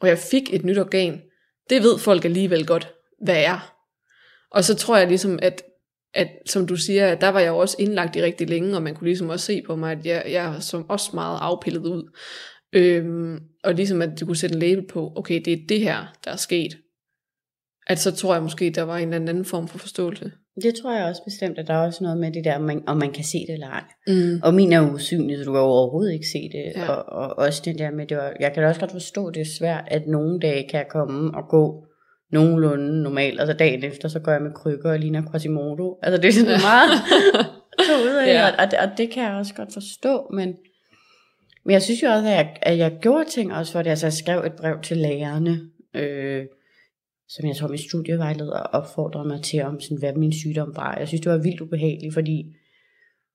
og 0.00 0.08
jeg 0.08 0.18
fik 0.18 0.54
et 0.54 0.64
nyt 0.64 0.78
organ, 0.78 1.22
det 1.70 1.82
ved 1.82 1.98
folk 1.98 2.24
alligevel 2.24 2.66
godt, 2.66 2.94
hvad 3.22 3.44
er. 3.44 3.74
Og 4.50 4.64
så 4.64 4.74
tror 4.74 4.96
jeg 4.96 5.08
ligesom, 5.08 5.38
at, 5.42 5.62
at 6.14 6.28
som 6.46 6.66
du 6.66 6.76
siger, 6.76 7.08
at 7.08 7.20
der 7.20 7.28
var 7.28 7.40
jeg 7.40 7.48
jo 7.48 7.58
også 7.58 7.76
indlagt 7.78 8.16
i 8.16 8.22
rigtig 8.22 8.48
længe, 8.48 8.76
og 8.76 8.82
man 8.82 8.94
kunne 8.94 9.08
ligesom 9.08 9.28
også 9.28 9.46
se 9.46 9.62
på 9.66 9.76
mig, 9.76 9.92
at 9.92 10.06
jeg, 10.06 10.24
jeg 10.26 10.54
er 10.56 10.60
som 10.60 10.90
også 10.90 11.10
meget 11.14 11.38
afpillet 11.40 11.86
ud. 11.86 12.16
Øhm, 12.72 13.40
og 13.64 13.74
ligesom 13.74 14.02
at 14.02 14.20
du 14.20 14.26
kunne 14.26 14.36
sætte 14.36 14.54
en 14.54 14.60
label 14.60 14.86
på, 14.86 15.12
okay, 15.16 15.42
det 15.44 15.52
er 15.52 15.66
det 15.68 15.80
her, 15.80 16.16
der 16.24 16.30
er 16.30 16.36
sket. 16.36 16.78
At 17.86 17.98
så 17.98 18.16
tror 18.16 18.34
jeg 18.34 18.42
måske, 18.42 18.70
der 18.70 18.82
var 18.82 18.96
en 18.96 19.12
eller 19.14 19.30
anden 19.30 19.44
form 19.44 19.68
for 19.68 19.78
forståelse 19.78 20.32
det 20.62 20.74
tror 20.74 20.92
jeg 20.96 21.04
også 21.04 21.22
bestemt, 21.24 21.58
at 21.58 21.66
der 21.66 21.74
er 21.74 21.86
også 21.86 22.04
noget 22.04 22.18
med 22.18 22.32
det 22.32 22.44
der, 22.44 22.56
om 22.56 22.62
man, 22.62 22.82
om 22.86 22.96
man 22.96 23.12
kan 23.12 23.24
se 23.24 23.38
det 23.46 23.54
eller 23.54 23.66
ej. 23.68 23.84
Mm. 24.06 24.40
Og 24.42 24.54
min 24.54 24.72
er 24.72 24.92
usynlig, 24.92 25.38
så 25.38 25.44
du 25.44 25.52
kan 25.52 25.60
overhovedet 25.60 26.12
ikke 26.12 26.26
se 26.32 26.38
det. 26.52 26.72
Ja. 26.76 26.82
Ja. 26.84 26.90
Og, 26.90 27.04
og 27.04 27.38
også 27.38 27.62
det 27.64 27.78
der 27.78 27.90
med, 27.90 28.06
det 28.06 28.16
var, 28.16 28.32
jeg 28.40 28.52
kan 28.52 28.62
da 28.62 28.68
også 28.68 28.80
godt 28.80 28.92
forstå, 28.92 29.30
det 29.30 29.40
er 29.40 29.50
svært, 29.58 29.84
at 29.86 30.06
nogle 30.06 30.40
dage 30.40 30.68
kan 30.70 30.78
jeg 30.78 30.88
komme 30.90 31.36
og 31.36 31.48
gå 31.48 31.84
nogenlunde 32.32 33.02
normalt, 33.02 33.40
og 33.40 33.46
så 33.46 33.52
dagen 33.52 33.84
efter, 33.84 34.08
så 34.08 34.20
går 34.20 34.32
jeg 34.32 34.42
med 34.42 34.52
krykker 34.54 34.90
og 34.92 34.98
ligner 34.98 35.22
Quasimodo. 35.30 35.98
Altså 36.02 36.20
det 36.22 36.28
er 36.28 36.32
sådan 36.32 36.60
meget 36.60 36.90
så 37.86 37.92
ud 38.04 38.16
af, 38.16 38.26
Ja. 38.26 38.32
ja. 38.32 38.64
og, 38.64 38.70
det, 38.70 38.78
og 38.78 38.88
det 38.98 39.10
kan 39.10 39.22
jeg 39.22 39.32
også 39.32 39.54
godt 39.54 39.72
forstå, 39.72 40.30
men, 40.32 40.54
men 41.64 41.72
jeg 41.72 41.82
synes 41.82 42.02
jo 42.02 42.08
også, 42.08 42.28
at 42.28 42.34
jeg, 42.34 42.56
at 42.62 42.78
jeg 42.78 42.92
gjorde 43.00 43.24
ting 43.30 43.54
også 43.54 43.72
for 43.72 43.82
det. 43.82 43.90
Altså 43.90 44.06
jeg 44.06 44.12
skrev 44.12 44.42
et 44.46 44.52
brev 44.52 44.80
til 44.82 44.96
lærerne, 44.96 45.60
øh, 45.94 46.44
som 47.28 47.48
jeg 47.48 47.56
tror 47.56 47.68
min 47.68 47.78
studievejleder 47.78 48.58
opfordrede 48.58 49.28
mig 49.28 49.42
til, 49.42 49.62
om 49.62 49.80
sådan, 49.80 49.98
hvad 49.98 50.14
min 50.14 50.32
sygdom 50.32 50.72
var. 50.76 50.96
Jeg 50.98 51.08
synes, 51.08 51.20
det 51.20 51.32
var 51.32 51.38
vildt 51.38 51.60
ubehageligt, 51.60 52.14
fordi 52.14 52.56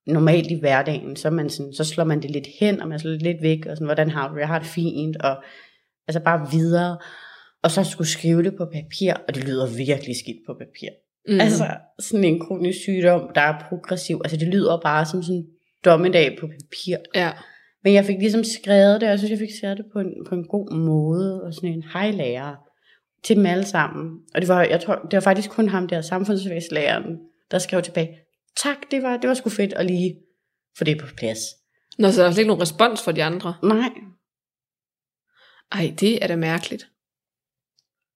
normalt 0.08 0.52
i 0.52 0.60
hverdagen, 0.60 1.16
så, 1.16 1.30
man 1.30 1.50
sådan, 1.50 1.74
så 1.74 1.84
slår 1.84 2.04
man 2.04 2.22
det 2.22 2.32
lidt 2.32 2.48
hen, 2.60 2.82
og 2.82 2.88
man 2.88 3.00
slår 3.00 3.12
det 3.12 3.22
lidt 3.22 3.42
væk, 3.42 3.66
og 3.66 3.78
sådan, 3.78 3.86
hvordan 3.86 4.10
har 4.10 4.28
du 4.28 4.34
det? 4.34 4.40
Jeg 4.40 4.48
har 4.48 4.60
det 4.60 4.68
fint, 4.68 5.18
og 5.18 5.44
altså 6.08 6.20
bare 6.20 6.48
videre. 6.52 6.98
Og 7.64 7.72
så 7.72 7.84
skulle 7.84 8.08
skrive 8.08 8.44
det 8.44 8.56
på 8.58 8.66
papir, 8.66 9.14
og 9.28 9.36
det 9.36 9.44
lyder 9.44 9.68
virkelig 9.78 10.16
skidt 10.16 10.38
på 10.48 10.54
papir. 10.54 10.90
Mm. 11.28 11.40
Altså 11.42 11.66
sådan 12.00 12.24
en 12.24 12.40
kronisk 12.40 12.80
sygdom, 12.80 13.32
der 13.36 13.42
er 13.42 13.66
progressiv. 13.70 14.22
Altså 14.24 14.38
det 14.38 14.48
lyder 14.48 14.80
bare 14.84 15.06
som 15.06 15.24
sådan 15.24 15.46
dommedag 15.86 16.38
på 16.40 16.48
papir. 16.48 16.98
Ja. 17.16 17.32
Men 17.84 17.94
jeg 17.94 18.06
fik 18.06 18.18
ligesom 18.20 18.44
skrevet 18.44 19.02
det, 19.02 19.08
og 19.08 19.10
jeg 19.10 19.20
synes, 19.20 19.32
jeg 19.32 19.40
fik 19.40 19.58
skrevet 19.58 19.78
det 19.78 19.86
på 19.94 20.00
en, 20.00 20.14
på 20.30 20.36
en 20.36 20.48
god 20.48 20.76
måde, 20.76 21.44
og 21.44 21.54
sådan 21.54 21.70
en 21.70 21.84
hej 21.94 22.12
lærer 22.12 22.56
til 23.24 23.36
dem 23.36 23.46
alle 23.46 23.66
sammen. 23.66 24.20
Og 24.36 24.42
det 24.42 24.48
var, 24.48 24.64
jeg 24.64 24.82
tror, 24.82 24.96
det 24.96 25.14
var 25.14 25.20
faktisk 25.22 25.50
kun 25.50 25.70
ham 25.70 25.88
der, 25.88 26.02
samfundsvægslæreren, 26.02 27.20
der 27.52 27.60
skrev 27.60 27.82
tilbage, 27.82 28.18
tak, 28.64 28.78
det 28.92 29.04
var, 29.04 29.18
det 29.18 29.28
var 29.28 29.34
sgu 29.34 29.50
fedt 29.50 29.74
at 29.74 29.86
lige 29.86 30.16
få 30.78 30.84
det 30.84 31.00
på 31.02 31.06
plads. 31.18 31.40
Nå, 31.98 32.12
så 32.12 32.22
der 32.22 32.28
er 32.28 32.32
slet 32.32 32.42
ikke 32.42 32.48
nogen 32.48 32.62
respons 32.62 33.04
fra 33.04 33.12
de 33.12 33.24
andre. 33.24 33.54
Nej, 33.64 33.90
Ej, 35.72 35.94
det 36.00 36.24
er 36.24 36.28
da 36.28 36.36
mærkeligt. 36.36 36.84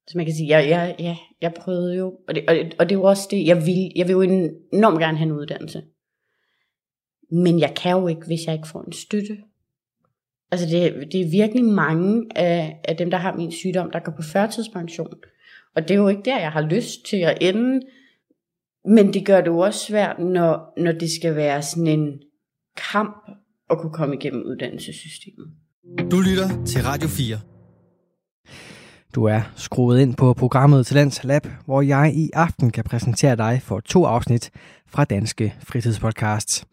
så 0.08 0.18
man 0.18 0.26
kan 0.26 0.36
sige, 0.36 0.50
jeg, 0.50 0.70
jeg, 0.70 0.96
jeg, 1.00 1.18
jeg 1.42 1.54
prøvede 1.54 1.96
jo, 1.96 2.20
og 2.28 2.36
det, 2.36 2.50
og, 2.50 2.56
det, 2.56 2.76
og 2.80 2.90
det 2.90 2.96
er 2.96 3.00
jo 3.00 3.04
også 3.04 3.28
det, 3.32 3.46
jeg 3.46 3.58
vil, 3.58 3.92
jeg 3.96 4.08
vil 4.08 4.14
jo 4.14 4.22
enormt 4.22 5.00
gerne 5.00 5.18
have 5.18 5.26
en 5.26 5.32
uddannelse. 5.32 5.84
Men 7.32 7.60
jeg 7.60 7.74
kan 7.76 7.92
jo 7.92 8.08
ikke, 8.08 8.26
hvis 8.26 8.46
jeg 8.46 8.54
ikke 8.54 8.68
får 8.68 8.82
en 8.82 8.94
støtte. 8.94 9.38
Altså 10.52 10.68
det, 10.68 11.08
det 11.12 11.22
er 11.22 11.30
virkelig 11.30 11.66
mange 11.66 12.26
af, 12.36 12.80
af 12.84 12.98
dem, 12.98 13.10
der 13.12 13.18
har 13.18 13.36
min 13.36 13.52
sygdom, 13.52 13.92
der 13.92 14.00
går 14.00 14.12
på 14.12 14.22
førtidspension. 14.22 15.14
Og 15.76 15.82
det 15.82 15.92
er 15.92 15.96
jo 15.96 16.08
ikke 16.08 16.22
der, 16.26 16.40
jeg 16.40 16.52
har 16.52 16.62
lyst 16.62 17.06
til 17.06 17.18
at 17.18 17.38
ende. 17.42 17.82
Men 18.86 19.14
det 19.14 19.26
gør 19.26 19.42
det 19.42 19.48
jo 19.48 19.60
også 19.60 19.86
svært, 19.86 20.20
når, 20.20 20.74
når 20.78 20.92
det 20.92 21.12
skal 21.12 21.36
være 21.36 21.62
sådan 21.62 21.88
en 21.88 22.20
kamp 22.92 23.30
at 23.70 23.78
kunne 23.78 23.94
komme 23.94 24.16
igennem 24.16 24.44
uddannelsessystemet. 24.46 25.48
Du 26.12 26.20
lytter 26.20 26.66
til 26.66 26.82
Radio 26.84 27.08
4. 27.08 27.53
Du 29.16 29.24
er 29.24 29.42
skruet 29.56 30.00
ind 30.00 30.16
på 30.16 30.34
programmet 30.34 30.86
Talents 30.86 31.24
Lab, 31.24 31.48
hvor 31.66 31.82
jeg 31.82 32.14
i 32.16 32.30
aften 32.34 32.72
kan 32.72 32.84
præsentere 32.84 33.36
dig 33.36 33.62
for 33.64 33.80
to 33.80 34.06
afsnit 34.06 34.52
fra 34.88 35.06
Danske 35.06 35.54
Fritidspodcasts. 35.60 36.66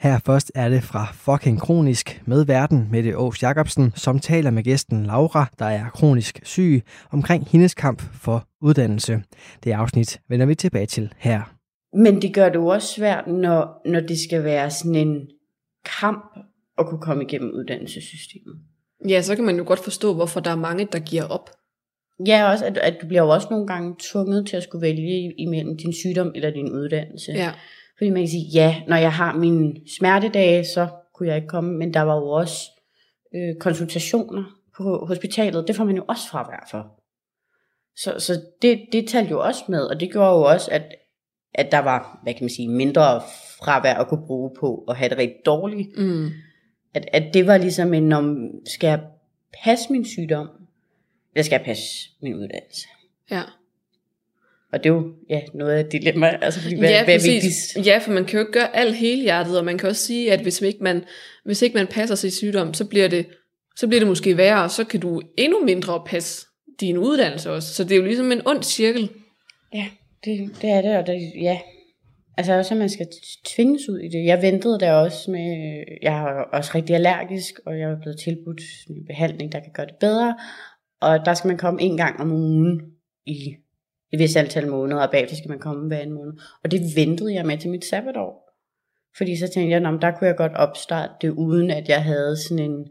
Her 0.00 0.18
først 0.18 0.52
er 0.54 0.68
det 0.68 0.82
fra 0.82 1.06
Fucking 1.12 1.60
Kronisk 1.60 2.22
med 2.26 2.44
verden 2.44 2.88
Mette 2.90 3.16
Aas 3.16 3.42
Jacobsen, 3.42 3.92
som 3.94 4.18
taler 4.18 4.50
med 4.50 4.62
gæsten 4.62 5.06
Laura, 5.06 5.46
der 5.58 5.64
er 5.64 5.90
kronisk 5.90 6.40
syg, 6.42 6.82
omkring 7.10 7.46
hendes 7.46 7.74
kamp 7.74 8.02
for 8.12 8.48
uddannelse. 8.60 9.22
Det 9.64 9.72
afsnit 9.72 10.20
vender 10.28 10.46
vi 10.46 10.54
tilbage 10.54 10.86
til 10.86 11.12
her. 11.18 11.42
Men 11.96 12.22
det 12.22 12.34
gør 12.34 12.48
det 12.48 12.54
jo 12.54 12.66
også 12.66 12.94
svært, 12.94 13.26
når, 13.26 13.80
når 13.86 14.00
det 14.00 14.18
skal 14.28 14.44
være 14.44 14.70
sådan 14.70 14.94
en 14.94 15.28
kamp 16.00 16.38
at 16.78 16.86
kunne 16.86 17.00
komme 17.00 17.24
igennem 17.24 17.50
uddannelsessystemet. 17.54 18.54
Ja, 19.08 19.22
så 19.22 19.36
kan 19.36 19.44
man 19.44 19.56
jo 19.56 19.64
godt 19.66 19.84
forstå, 19.84 20.14
hvorfor 20.14 20.40
der 20.40 20.50
er 20.50 20.56
mange, 20.56 20.88
der 20.92 20.98
giver 20.98 21.24
op. 21.24 21.50
Ja, 22.26 22.50
også 22.50 22.66
at, 22.66 22.78
at 22.78 22.96
du 23.02 23.06
bliver 23.06 23.22
jo 23.22 23.28
også 23.28 23.48
nogle 23.50 23.66
gange 23.66 23.96
tvunget 23.98 24.46
til 24.46 24.56
at 24.56 24.62
skulle 24.62 24.82
vælge 24.82 25.34
imellem 25.38 25.76
din 25.76 25.92
sygdom 25.92 26.32
eller 26.34 26.50
din 26.50 26.72
uddannelse. 26.72 27.32
Ja. 27.32 27.52
Fordi 27.98 28.10
man 28.10 28.22
kan 28.22 28.28
sige, 28.28 28.50
ja, 28.54 28.82
når 28.88 28.96
jeg 28.96 29.12
har 29.12 29.36
mine 29.36 29.74
smertedage, 29.98 30.64
så 30.64 30.88
kunne 31.14 31.28
jeg 31.28 31.36
ikke 31.36 31.48
komme, 31.48 31.78
men 31.78 31.94
der 31.94 32.00
var 32.00 32.16
jo 32.16 32.28
også 32.28 32.56
øh, 33.34 33.56
konsultationer 33.60 34.44
på 34.76 35.04
hospitalet. 35.06 35.68
Det 35.68 35.76
får 35.76 35.84
man 35.84 35.96
jo 35.96 36.04
også 36.08 36.28
fravær 36.30 36.68
for. 36.70 37.00
Så, 37.96 38.18
så 38.18 38.40
det, 38.62 38.80
det 38.92 39.08
talte 39.08 39.30
jo 39.30 39.40
også 39.40 39.64
med, 39.68 39.82
og 39.82 40.00
det 40.00 40.12
gjorde 40.12 40.30
jo 40.30 40.42
også, 40.42 40.70
at, 40.70 40.94
at 41.54 41.72
der 41.72 41.78
var, 41.78 42.20
hvad 42.22 42.34
kan 42.34 42.44
man 42.44 42.50
sige, 42.50 42.68
mindre 42.68 43.20
fravær 43.62 43.94
at 43.94 44.08
kunne 44.08 44.26
bruge 44.26 44.50
på 44.60 44.84
at 44.88 44.96
have 44.96 45.08
det 45.08 45.18
rigtig 45.18 45.38
dårligt. 45.46 45.88
Mm. 45.98 46.28
At, 46.94 47.08
at 47.12 47.34
det 47.34 47.46
var 47.46 47.58
ligesom 47.58 47.94
en, 47.94 48.12
om 48.12 48.50
skal 48.66 48.88
jeg 48.88 49.00
passe 49.64 49.92
min 49.92 50.04
sygdom, 50.04 50.48
eller 51.34 51.44
skal 51.44 51.56
jeg 51.56 51.64
passe 51.64 52.10
min 52.22 52.34
uddannelse? 52.34 52.86
Ja. 53.30 53.42
Og 54.72 54.84
det 54.84 54.90
er 54.90 54.94
jo 54.94 55.12
ja, 55.30 55.40
noget 55.54 55.72
af 55.72 55.86
dilemma, 55.86 56.38
altså 56.42 56.60
fordi, 56.60 56.78
hvad, 56.78 56.88
ja, 56.88 57.04
hvad 57.04 57.14
er 57.14 57.32
vigtigst? 57.32 57.86
Ja, 57.86 57.98
for 57.98 58.12
man 58.12 58.24
kan 58.24 58.38
jo 58.38 58.40
ikke 58.40 58.52
gøre 58.52 58.76
alt 58.76 58.96
hele 58.96 59.22
hjertet, 59.22 59.58
og 59.58 59.64
man 59.64 59.78
kan 59.78 59.88
også 59.88 60.06
sige, 60.06 60.32
at 60.32 60.40
hvis 60.40 60.60
ikke 60.60 60.82
man, 60.82 61.04
hvis 61.44 61.62
ikke 61.62 61.74
man 61.74 61.86
passer 61.86 62.14
sig 62.14 62.32
sygdom, 62.32 62.74
så 62.74 62.84
bliver, 62.84 63.08
det, 63.08 63.26
så 63.76 63.86
bliver 63.86 64.00
det 64.00 64.08
måske 64.08 64.36
værre, 64.36 64.62
og 64.62 64.70
så 64.70 64.84
kan 64.84 65.00
du 65.00 65.22
endnu 65.36 65.64
mindre 65.64 66.02
passe 66.06 66.46
din 66.80 66.98
uddannelse 66.98 67.50
også. 67.50 67.74
Så 67.74 67.84
det 67.84 67.92
er 67.92 67.96
jo 67.96 68.04
ligesom 68.04 68.32
en 68.32 68.46
ond 68.46 68.62
cirkel. 68.62 69.10
Ja, 69.74 69.86
det, 70.24 70.50
det 70.62 70.70
er 70.70 70.82
det, 70.82 70.96
og 70.96 71.06
det, 71.06 71.32
ja. 71.40 71.58
Altså 72.36 72.52
også, 72.52 72.74
at 72.74 72.78
man 72.78 72.88
skal 72.88 73.06
tvinges 73.44 73.88
ud 73.88 73.98
i 73.98 74.08
det. 74.08 74.24
Jeg 74.24 74.42
ventede 74.42 74.80
der 74.80 74.92
også 74.92 75.30
med, 75.30 75.76
jeg 76.02 76.14
er 76.14 76.56
også 76.56 76.70
rigtig 76.74 76.94
allergisk, 76.94 77.54
og 77.66 77.78
jeg 77.78 77.90
er 77.90 78.00
blevet 78.00 78.18
tilbudt 78.18 78.60
en 78.90 79.06
behandling, 79.06 79.52
der 79.52 79.60
kan 79.60 79.72
gøre 79.74 79.86
det 79.86 79.94
bedre. 80.00 80.36
Og 81.04 81.24
der 81.24 81.34
skal 81.34 81.48
man 81.48 81.58
komme 81.58 81.82
en 81.82 81.96
gang 81.96 82.20
om 82.20 82.32
ugen 82.32 82.82
i 83.26 83.56
et 84.12 84.18
vis 84.18 84.36
antal 84.36 84.68
måneder, 84.68 85.02
og 85.02 85.10
bagefter 85.10 85.36
skal 85.36 85.48
man 85.48 85.58
komme 85.58 85.86
hver 85.86 85.98
anden 85.98 86.14
måned. 86.14 86.32
Og 86.64 86.70
det 86.70 86.80
ventede 86.96 87.34
jeg 87.34 87.46
med 87.46 87.58
til 87.58 87.70
mit 87.70 87.84
sabbatår. 87.84 88.44
Fordi 89.16 89.36
så 89.36 89.48
tænkte 89.54 89.70
jeg, 89.70 89.80
"Nå, 89.80 89.90
men 89.90 90.02
der 90.02 90.10
kunne 90.10 90.26
jeg 90.28 90.36
godt 90.36 90.52
opstarte 90.54 91.12
det, 91.20 91.30
uden 91.30 91.70
at 91.70 91.88
jeg 91.88 92.04
havde 92.04 92.36
sådan 92.36 92.70
en 92.70 92.88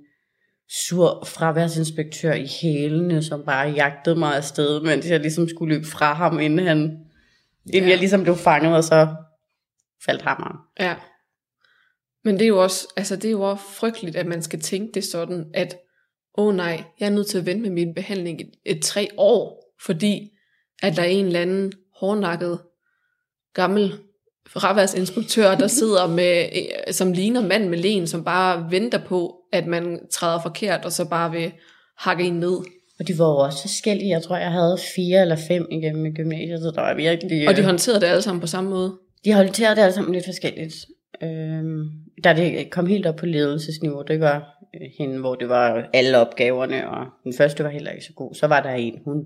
sur 0.69 1.23
fraværsinspektør 1.25 2.33
i 2.33 2.47
hælene, 2.61 3.23
som 3.23 3.43
bare 3.45 3.67
jagtede 3.67 4.15
mig 4.15 4.35
afsted, 4.35 4.81
mens 4.81 5.09
jeg 5.09 5.19
ligesom 5.19 5.47
skulle 5.49 5.75
løbe 5.75 5.87
fra 5.87 6.13
ham, 6.13 6.39
inden 6.39 6.67
han, 6.67 6.77
inden 7.65 7.83
Ja. 7.83 7.89
jeg 7.89 7.97
ligesom 7.97 8.23
blev 8.23 8.35
fanget, 8.35 8.75
og 8.75 8.83
så 8.83 9.15
faldt 10.05 10.21
hammeren. 10.21 10.57
Ja. 10.79 10.95
Men 12.23 12.33
det 12.35 12.41
er 12.41 12.47
jo 12.47 12.63
også, 12.63 12.87
altså 12.97 13.15
det 13.15 13.25
er 13.25 13.31
jo 13.31 13.41
også 13.41 13.63
frygteligt, 13.63 14.15
at 14.15 14.25
man 14.25 14.41
skal 14.41 14.59
tænke 14.59 14.91
det 14.93 15.03
sådan, 15.03 15.45
at 15.53 15.77
åh 16.37 16.47
oh 16.47 16.55
nej, 16.55 16.83
jeg 16.99 17.05
er 17.05 17.09
nødt 17.09 17.27
til 17.27 17.37
at 17.37 17.45
vente 17.45 17.61
med 17.61 17.69
min 17.69 17.93
behandling 17.93 18.41
et, 18.41 18.51
et 18.65 18.81
tre 18.81 19.07
år, 19.17 19.73
fordi 19.85 20.29
at 20.83 20.95
der 20.95 21.01
er 21.01 21.07
en 21.07 21.25
eller 21.25 21.41
anden 21.41 21.73
hårdnakket 21.99 22.59
gammel 23.53 23.93
fraværsinspektør, 24.47 25.55
der 25.55 25.67
sidder 25.79 26.07
med, 26.07 26.45
øh, 26.55 26.93
som 26.93 27.11
ligner 27.11 27.41
mand 27.41 27.69
med 27.69 27.77
len, 27.77 28.07
som 28.07 28.23
bare 28.23 28.71
venter 28.71 28.97
på, 28.97 29.35
at 29.53 29.67
man 29.67 29.99
træder 30.11 30.41
forkert, 30.41 30.85
og 30.85 30.91
så 30.91 31.05
bare 31.05 31.31
vil 31.31 31.51
hakke 31.97 32.23
en 32.23 32.33
ned. 32.33 32.57
Og 32.99 33.07
de 33.07 33.19
var 33.19 33.25
jo 33.25 33.37
også 33.37 33.61
forskellige. 33.61 34.09
Jeg 34.09 34.23
tror, 34.23 34.37
jeg 34.37 34.51
havde 34.51 34.77
fire 34.95 35.21
eller 35.21 35.35
fem 35.47 35.67
igennem 35.71 36.13
gymnasiet, 36.13 36.59
så 36.59 36.71
der 36.75 36.81
var 36.81 36.95
virkelig... 36.95 37.47
Og 37.47 37.55
de 37.55 37.59
øh, 37.59 37.65
håndterede 37.65 38.01
det 38.01 38.07
alle 38.07 38.21
sammen 38.21 38.41
på 38.41 38.47
samme 38.47 38.69
måde. 38.69 38.97
De 39.25 39.31
har 39.31 39.43
håndteret 39.43 39.77
det 39.77 39.83
alle 39.83 39.93
sammen 39.93 40.13
lidt 40.13 40.25
forskelligt. 40.25 40.75
Øhm, 41.23 41.89
da 42.23 42.33
det 42.33 42.69
kom 42.69 42.85
helt 42.85 43.05
op 43.05 43.15
på 43.15 43.25
ledelsesniveau, 43.25 44.03
det 44.07 44.19
var 44.19 44.35
øh, 44.75 44.89
hende, 44.99 45.19
hvor 45.19 45.35
det 45.35 45.49
var 45.49 45.89
alle 45.93 46.17
opgaverne, 46.17 46.89
og 46.89 47.05
den 47.23 47.33
første 47.37 47.63
var 47.63 47.69
heller 47.69 47.91
ikke 47.91 48.05
så 48.05 48.13
god. 48.13 48.35
Så 48.35 48.47
var 48.47 48.61
der 48.61 48.69
en, 48.69 48.99
hun 49.05 49.25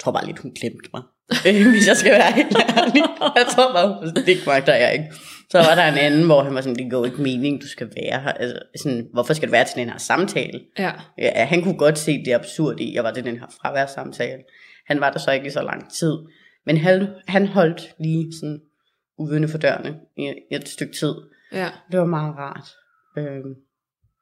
tror 0.00 0.12
bare 0.12 0.26
lidt, 0.26 0.38
hun 0.38 0.52
glemte 0.60 0.88
mig. 0.94 1.02
Øh, 1.48 1.70
Hvis 1.70 1.88
jeg 1.88 1.96
skal 1.96 2.12
være 2.12 2.32
helt 2.32 2.56
ærlig. 2.78 3.02
Jeg 3.36 3.46
tror 3.54 3.72
bare, 3.72 3.88
hun 3.98 4.24
det 4.26 4.46
magter 4.46 4.74
jeg 4.74 4.92
ikke. 4.92 5.04
Så 5.50 5.58
var 5.58 5.74
der 5.74 5.92
en 5.92 5.98
anden, 5.98 6.24
hvor 6.26 6.42
han 6.42 6.54
var 6.54 6.60
sådan, 6.60 6.76
det 6.76 6.90
går 6.90 7.04
ikke 7.04 7.22
mening, 7.22 7.62
du 7.62 7.68
skal 7.68 7.86
være 7.96 8.20
her. 8.20 8.32
Altså, 8.32 8.58
sådan, 8.76 9.08
hvorfor 9.12 9.34
skal 9.34 9.48
du 9.48 9.50
være 9.50 9.64
til 9.64 9.76
den 9.76 9.88
her 9.88 9.98
samtale? 9.98 10.60
Ja. 10.78 10.92
Ja, 11.18 11.44
han 11.44 11.62
kunne 11.62 11.78
godt 11.78 11.98
se 11.98 12.24
det 12.24 12.32
absurd 12.32 12.80
i, 12.80 12.88
at 12.88 12.94
jeg 12.94 13.04
var 13.04 13.12
til 13.12 13.24
den 13.24 13.36
her 13.38 13.46
fraværssamtale. 13.60 14.42
Han 14.86 15.00
var 15.00 15.10
der 15.10 15.18
så 15.18 15.30
ikke 15.30 15.46
i 15.46 15.50
så 15.50 15.62
lang 15.62 15.92
tid. 15.92 16.16
Men 16.66 16.76
han, 16.76 17.06
han 17.28 17.46
holdt 17.46 17.94
lige 17.98 18.32
sådan 18.40 18.60
uvidende 19.18 19.48
for 19.48 19.58
dørene 19.58 19.94
i 20.16 20.32
et 20.50 20.68
stykke 20.68 20.92
tid. 20.92 21.14
Ja. 21.52 21.70
Det 21.92 22.00
var 22.00 22.06
meget 22.06 22.34
rart. 22.36 22.68
Øhm, 23.18 23.54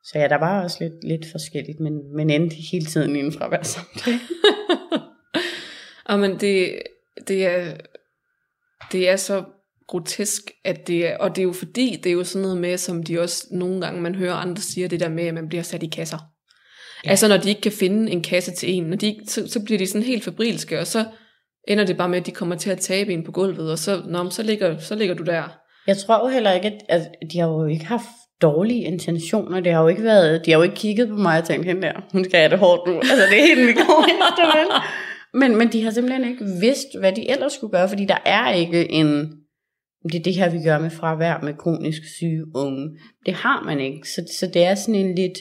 så 0.05 0.19
ja, 0.19 0.29
der 0.29 0.39
var 0.39 0.63
også 0.63 0.77
lidt, 0.81 1.05
lidt 1.05 1.27
forskelligt, 1.33 1.81
men, 1.81 2.17
men 2.17 2.31
endte 2.31 2.57
hele 2.73 2.87
tiden 2.87 3.17
i 3.17 3.19
en 3.19 3.33
fraværssamtale. 3.33 4.21
Og 6.11 6.19
men 6.19 6.41
det, 6.41 6.83
det 7.29 7.47
er, 7.47 7.77
det 8.93 9.09
er 9.09 9.17
så 9.17 9.45
grotesk, 9.89 10.51
at 10.65 10.87
det 10.87 11.07
er, 11.07 11.17
og 11.17 11.37
det 11.37 11.43
er 11.43 11.47
jo 11.47 11.53
fordi, 11.53 12.01
det 12.05 12.11
er 12.11 12.15
jo 12.15 12.25
sådan 12.25 12.43
noget 12.43 12.59
med, 12.59 12.79
som 12.79 13.03
de 13.03 13.21
også 13.21 13.47
nogle 13.51 13.81
gange, 13.81 14.01
man 14.01 14.15
hører 14.15 14.35
andre 14.35 14.63
siger, 14.63 14.89
det 14.89 15.01
der 15.01 15.09
med, 15.09 15.25
at 15.25 15.35
man 15.35 15.49
bliver 15.49 15.63
sat 15.63 15.83
i 15.83 15.87
kasser. 15.87 16.19
Ja. 17.05 17.11
Altså 17.11 17.29
når 17.29 17.37
de 17.37 17.49
ikke 17.49 17.61
kan 17.61 17.73
finde 17.73 18.13
en 18.13 18.23
kasse 18.23 18.53
til 18.53 18.71
en, 18.73 18.85
når 18.85 18.97
de, 18.97 19.21
så, 19.27 19.49
så 19.49 19.65
bliver 19.65 19.79
de 19.79 19.87
sådan 19.87 20.07
helt 20.07 20.25
fabrilske, 20.25 20.81
og 20.81 20.87
så 20.87 21.05
ender 21.69 21.87
det 21.87 21.97
bare 21.97 22.09
med, 22.09 22.19
at 22.19 22.27
de 22.27 22.31
kommer 22.31 22.57
til 22.57 22.71
at 22.71 22.79
tabe 22.79 23.13
en 23.13 23.25
på 23.25 23.33
gulvet, 23.33 23.71
og 23.73 23.79
så, 23.79 24.03
nå, 24.07 24.31
så, 24.31 24.43
ligger, 24.43 24.79
så 24.79 24.95
ligger 24.95 25.15
du 25.15 25.25
der. 25.25 25.60
Jeg 25.91 25.99
tror 25.99 26.27
jo 26.27 26.33
heller 26.35 26.53
ikke, 26.53 26.73
at, 26.89 27.03
de 27.33 27.39
har 27.39 27.49
jo 27.49 27.67
ikke 27.67 27.87
haft 27.87 28.13
dårlige 28.43 28.85
intentioner. 28.85 29.61
Det 29.61 29.73
har 29.73 29.83
jo 29.83 29.89
ikke 29.89 30.03
været, 30.03 30.47
de 30.47 30.51
har 30.51 30.59
jo 30.59 30.63
ikke 30.63 30.75
kigget 30.75 31.09
på 31.09 31.15
mig 31.15 31.39
og 31.39 31.45
tænkt, 31.45 31.67
hende 31.67 31.83
der, 31.83 31.93
hun 32.13 32.25
skal 32.25 32.39
have 32.39 32.51
det 32.51 32.59
hårdt 32.59 32.87
nu. 32.87 32.97
Altså 32.97 33.25
det 33.31 33.39
er 33.39 33.47
helt 33.47 33.61
vi 33.61 33.65
vel? 33.67 34.71
Men, 35.41 35.57
men 35.57 35.73
de 35.73 35.85
har 35.85 35.91
simpelthen 35.91 36.29
ikke 36.31 36.45
vidst, 36.61 36.99
hvad 36.99 37.13
de 37.13 37.31
ellers 37.31 37.53
skulle 37.53 37.71
gøre, 37.71 37.89
fordi 37.89 38.05
der 38.05 38.19
er 38.25 38.53
ikke 38.53 38.91
en, 38.91 39.09
det 40.13 40.15
er 40.19 40.23
det 40.23 40.35
her, 40.35 40.51
vi 40.51 40.59
gør 40.65 40.79
med 40.79 40.91
fravær 40.91 41.41
med 41.43 41.55
kronisk 41.55 42.03
syge 42.17 42.45
unge. 42.55 42.89
Det 43.27 43.35
har 43.35 43.63
man 43.63 43.81
ikke, 43.81 44.09
så, 44.09 44.23
så 44.39 44.47
det 44.47 44.65
er 44.65 44.75
sådan 44.75 44.95
en 44.95 45.15
lidt, 45.15 45.39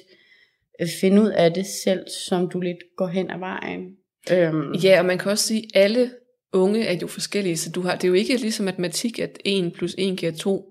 øh, 0.81 0.87
finde 1.01 1.21
ud 1.21 1.29
af 1.29 1.53
det 1.53 1.65
selv, 1.83 2.03
som 2.27 2.49
du 2.49 2.59
lidt 2.59 2.77
går 2.97 3.07
hen 3.07 3.29
ad 3.29 3.39
vejen. 3.39 3.81
Øhm, 4.31 4.73
Ja, 4.83 4.99
og 4.99 5.05
man 5.05 5.17
kan 5.17 5.31
også 5.31 5.47
sige, 5.47 5.63
at 5.73 5.83
alle 5.83 6.11
unge 6.53 6.85
er 6.85 6.97
jo 7.01 7.07
forskellige, 7.07 7.57
så 7.57 7.71
du 7.71 7.81
har, 7.81 7.95
det 7.95 8.03
er 8.03 8.07
jo 8.07 8.13
ikke 8.13 8.37
ligesom 8.37 8.65
matematik, 8.65 9.19
at 9.19 9.37
1 9.45 9.73
plus 9.73 9.95
1 9.97 10.17
giver 10.17 10.31
2. 10.31 10.65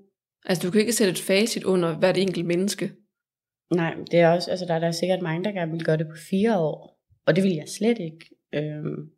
Altså, 0.45 0.67
du 0.67 0.71
kan 0.71 0.81
ikke 0.81 0.93
sætte 0.93 1.11
et 1.11 1.19
facit 1.19 1.65
under 1.65 1.99
hvert 1.99 2.19
enkelt 2.19 2.47
menneske. 2.47 2.93
Nej, 3.75 3.95
det 4.11 4.21
er 4.21 4.29
også, 4.29 4.51
altså 4.51 4.67
der 4.67 4.75
er 4.75 4.79
der 4.79 4.91
sikkert 4.91 5.23
mange, 5.23 5.45
der 5.45 5.53
gerne 5.53 5.73
vil 5.73 5.85
gøre 5.85 5.97
det 5.97 6.07
på 6.07 6.17
fire 6.31 6.59
år, 6.59 7.01
og 7.27 7.37
det 7.37 7.45
vil 7.45 7.55
jeg 7.55 7.69
slet 7.79 7.99
ikke. 7.99 8.31
Øhm, 8.55 9.11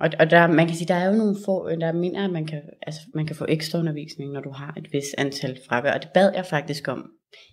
og, 0.00 0.10
og 0.20 0.30
der, 0.30 0.46
man 0.46 0.66
kan 0.66 0.76
sige, 0.76 0.88
der 0.88 0.94
er 0.94 1.06
jo 1.06 1.16
nogle 1.16 1.36
få, 1.44 1.70
der 1.70 1.92
mener, 1.92 2.24
at 2.24 2.30
man 2.30 2.46
kan, 2.46 2.62
altså, 2.82 3.00
man 3.14 3.26
kan 3.26 3.36
få 3.36 3.46
ekstra 3.48 3.78
undervisning, 3.78 4.32
når 4.32 4.40
du 4.40 4.50
har 4.50 4.74
et 4.76 4.92
vis 4.92 5.14
antal 5.18 5.58
fravær, 5.68 5.92
og 5.92 6.02
det 6.02 6.10
bad 6.14 6.32
jeg 6.34 6.46
faktisk 6.46 6.88
om 6.88 7.10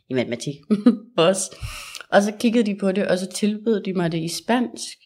i 0.09 0.13
matematik 0.13 0.55
også. 1.17 1.55
Og 2.09 2.23
så 2.23 2.33
kiggede 2.39 2.65
de 2.65 2.77
på 2.79 2.91
det, 2.91 3.07
og 3.07 3.17
så 3.19 3.29
tilbød 3.29 3.83
de 3.83 3.93
mig 3.93 4.11
det 4.11 4.23
i 4.23 4.27
spansk, 4.43 4.97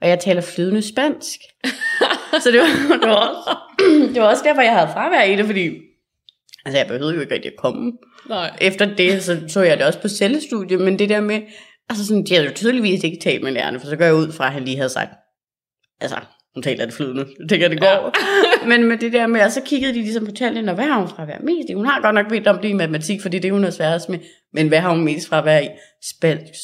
og 0.00 0.08
jeg 0.08 0.18
taler 0.20 0.40
flydende 0.40 0.82
spansk. 0.82 1.40
så 2.42 2.50
det 2.50 2.60
var, 2.60 2.96
det, 3.02 3.08
var 3.08 3.14
også, 3.14 3.56
det 4.14 4.22
var 4.22 4.28
også 4.28 4.42
derfor, 4.44 4.62
jeg 4.62 4.72
havde 4.72 4.88
fravær 4.92 5.22
i 5.22 5.36
det, 5.36 5.46
fordi 5.46 5.70
altså, 6.64 6.78
jeg 6.78 6.86
behøvede 6.86 7.14
jo 7.14 7.20
ikke 7.20 7.34
rigtig 7.34 7.50
at 7.52 7.58
komme. 7.58 7.92
Nej. 8.28 8.56
Efter 8.60 8.94
det, 8.94 9.22
så 9.22 9.40
så 9.48 9.62
jeg 9.62 9.78
det 9.78 9.86
også 9.86 10.00
på 10.00 10.08
cellestudiet, 10.08 10.80
men 10.80 10.98
det 10.98 11.08
der 11.08 11.20
med, 11.20 11.40
altså 11.88 12.06
sådan, 12.06 12.24
de 12.24 12.34
havde 12.34 12.46
jo 12.46 12.54
tydeligvis 12.54 13.04
ikke 13.04 13.18
talt 13.22 13.42
med 13.42 13.52
lærerne, 13.52 13.80
for 13.80 13.86
så 13.86 13.96
går 13.96 14.04
jeg 14.04 14.14
ud 14.14 14.32
fra, 14.32 14.46
at 14.46 14.52
han 14.52 14.64
lige 14.64 14.76
havde 14.76 14.88
sagt, 14.88 15.10
altså, 16.00 16.16
hun 16.54 16.62
taler 16.62 16.84
det 16.84 16.94
flydende, 16.94 17.26
jeg 17.40 17.48
tænker, 17.48 17.68
det 17.68 17.80
går. 17.80 17.86
Ja. 17.86 18.68
men 18.68 18.84
med 18.84 18.98
det 18.98 19.12
der 19.12 19.26
med, 19.26 19.40
og 19.40 19.52
så 19.52 19.60
kiggede 19.66 19.94
de 19.94 19.98
ligesom 19.98 20.26
på 20.26 20.32
tallene, 20.32 20.70
og 20.70 20.74
hvad 20.74 20.84
har 20.84 20.98
hun 20.98 21.08
fra 21.08 21.24
hver 21.24 21.38
mest 21.40 21.68
i? 21.68 21.72
Hun 21.72 21.86
har 21.86 22.00
godt 22.00 22.14
nok 22.14 22.28
bedt 22.28 22.46
om 22.46 22.58
det 22.58 22.68
i 22.68 22.72
matematik, 22.72 23.22
fordi 23.22 23.38
det 23.38 23.48
er 23.48 23.52
hun 23.52 23.64
er 23.64 23.70
sværest 23.70 24.08
med, 24.08 24.18
men 24.52 24.68
hvad 24.68 24.78
har 24.78 24.90
hun 24.90 25.04
mest 25.04 25.28
fra 25.28 25.40
hver 25.40 25.58
i? 25.58 25.68
Spansk, 26.02 26.60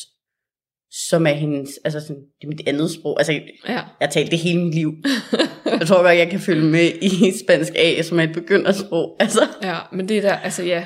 som 0.92 1.26
er 1.26 1.32
hendes, 1.32 1.70
altså 1.84 2.00
sådan, 2.00 2.16
det 2.22 2.44
er 2.44 2.48
mit 2.48 2.62
andet 2.68 2.90
sprog. 2.90 3.20
Altså, 3.20 3.32
Ja. 3.32 3.42
jeg 3.72 3.84
har 4.00 4.06
talt 4.10 4.30
det 4.30 4.38
hele 4.38 4.64
mit 4.64 4.74
liv. 4.74 4.92
jeg 5.80 5.86
tror 5.86 6.02
godt, 6.02 6.16
jeg 6.16 6.30
kan 6.30 6.40
følge 6.40 6.64
med 6.64 6.90
i 7.02 7.32
spansk 7.44 7.72
A, 7.76 8.02
som 8.02 8.18
er 8.18 8.22
et 8.22 8.32
begyndersprog. 8.34 9.16
Altså, 9.20 9.40
Ja, 9.62 9.78
men 9.92 10.08
det 10.08 10.16
er 10.18 10.22
der, 10.22 10.34
altså 10.36 10.62
ja, 10.62 10.84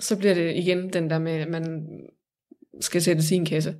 så 0.00 0.16
bliver 0.16 0.34
det 0.34 0.56
igen 0.56 0.92
den 0.92 1.10
der 1.10 1.18
med, 1.18 1.32
at 1.32 1.48
man 1.48 1.88
skal 2.80 3.02
sætte 3.02 3.22
sin 3.22 3.46
kasse. 3.46 3.74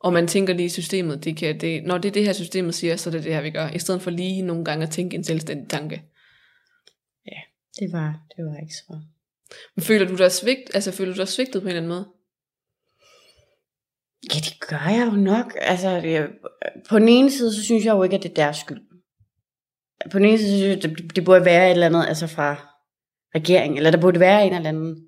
Og 0.00 0.12
man 0.12 0.26
tænker 0.28 0.54
lige 0.54 0.66
i 0.66 0.68
systemet, 0.68 1.24
det 1.24 1.36
kan, 1.36 1.60
det, 1.60 1.84
når 1.84 1.98
det 1.98 2.08
er 2.08 2.12
det 2.12 2.24
her 2.24 2.32
systemet 2.32 2.74
siger, 2.74 2.96
så 2.96 3.10
er 3.10 3.12
det 3.12 3.24
det 3.24 3.34
her, 3.34 3.40
vi 3.40 3.50
gør. 3.50 3.68
I 3.70 3.78
stedet 3.78 4.02
for 4.02 4.10
lige 4.10 4.42
nogle 4.42 4.64
gange 4.64 4.82
at 4.86 4.90
tænke 4.92 5.16
en 5.16 5.24
selvstændig 5.24 5.68
tanke. 5.68 6.02
det 7.80 7.92
var, 7.92 8.20
det 8.36 8.44
var 8.44 8.56
ikke 8.62 8.74
så. 8.74 9.00
Men 9.76 9.82
føler 9.82 10.06
du 10.06 10.16
dig 10.16 10.32
svigt, 10.32 10.70
altså 10.74 10.92
føler 10.92 11.12
du 11.14 11.18
dig 11.18 11.28
svigtet 11.28 11.62
på 11.62 11.68
en 11.68 11.76
eller 11.76 11.80
anden 11.80 11.88
måde? 11.88 12.06
Ja, 14.24 14.38
det 14.38 14.60
gør 14.68 14.88
jeg 14.90 15.08
jo 15.12 15.16
nok. 15.16 15.56
Altså, 15.60 16.00
det, 16.00 16.30
på 16.88 16.98
den 16.98 17.08
ene 17.08 17.30
side, 17.30 17.54
så 17.54 17.62
synes 17.62 17.84
jeg 17.84 17.94
jo 17.94 18.02
ikke, 18.02 18.16
at 18.16 18.22
det 18.22 18.30
er 18.30 18.34
deres 18.34 18.56
skyld. 18.56 18.80
På 20.10 20.18
den 20.18 20.26
ene 20.26 20.38
side, 20.38 20.50
så 20.50 20.56
synes 20.56 20.74
jeg, 20.74 20.82
det, 20.82 21.16
det 21.16 21.24
burde 21.24 21.44
være 21.44 21.66
et 21.66 21.72
eller 21.72 21.86
andet, 21.86 22.06
altså 22.08 22.26
fra 22.26 22.76
regeringen, 23.34 23.76
eller 23.76 23.90
der 23.90 24.00
burde 24.00 24.20
være 24.20 24.46
en 24.46 24.54
eller 24.54 24.68
anden, 24.68 25.06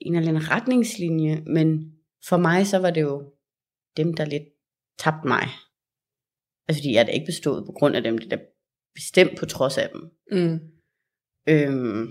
en 0.00 0.16
eller 0.16 0.28
anden 0.28 0.50
retningslinje, 0.50 1.42
men 1.46 1.92
for 2.28 2.36
mig, 2.36 2.66
så 2.66 2.78
var 2.78 2.90
det 2.90 3.00
jo 3.00 3.32
dem, 3.96 4.14
der 4.14 4.24
lidt 4.24 4.48
tabte 4.98 5.28
mig. 5.28 5.46
Altså, 6.68 6.80
fordi 6.80 6.92
jeg 6.92 7.00
er 7.00 7.04
da 7.04 7.12
ikke 7.12 7.26
bestået 7.26 7.66
på 7.66 7.72
grund 7.72 7.96
af 7.96 8.02
dem, 8.02 8.18
det 8.18 8.32
er 8.32 8.44
bestemt 8.94 9.38
på 9.38 9.46
trods 9.46 9.78
af 9.78 9.88
dem. 9.92 10.00
Mm. 10.32 10.58
Øhm, 11.48 12.06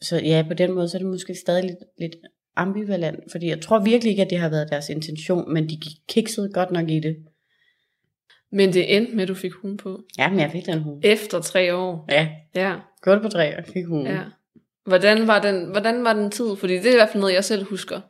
så 0.00 0.16
ja, 0.16 0.44
på 0.48 0.54
den 0.54 0.72
måde, 0.72 0.88
så 0.88 0.96
er 0.96 0.98
det 0.98 1.10
måske 1.10 1.34
stadig 1.34 1.64
lidt, 1.64 1.78
lidt 1.98 2.16
ambivalent, 2.56 3.20
fordi 3.30 3.46
jeg 3.48 3.60
tror 3.60 3.78
virkelig 3.84 4.10
ikke, 4.10 4.22
at 4.22 4.30
det 4.30 4.38
har 4.38 4.48
været 4.48 4.68
deres 4.70 4.88
intention, 4.88 5.52
men 5.52 5.68
de 5.68 5.78
kiksede 6.08 6.52
godt 6.52 6.70
nok 6.70 6.90
i 6.90 7.00
det. 7.00 7.16
Men 8.52 8.72
det 8.72 8.96
endte 8.96 9.14
med, 9.16 9.22
at 9.22 9.28
du 9.28 9.34
fik 9.34 9.52
hun 9.52 9.76
på. 9.76 10.02
Ja, 10.18 10.30
men 10.30 10.40
jeg 10.40 10.50
fik 10.50 10.66
den 10.66 10.82
hue. 10.82 11.00
Efter 11.04 11.40
tre 11.40 11.74
år. 11.74 12.06
Ja, 12.10 12.28
Ja, 12.54 12.74
godt 13.02 13.22
på 13.22 13.28
tre, 13.28 13.58
og 13.58 13.64
fik 13.64 13.86
hue. 13.86 14.04
ja. 14.08 14.22
Hvordan 14.86 15.26
var, 15.26 15.42
den, 15.42 15.70
hvordan 15.70 16.04
var 16.04 16.12
den 16.12 16.30
tid? 16.30 16.56
Fordi 16.56 16.72
det 16.72 16.86
er 16.86 16.92
i 16.92 16.96
hvert 16.96 17.08
fald 17.08 17.20
noget, 17.20 17.34
jeg 17.34 17.44
selv 17.44 17.64
husker 17.64 18.00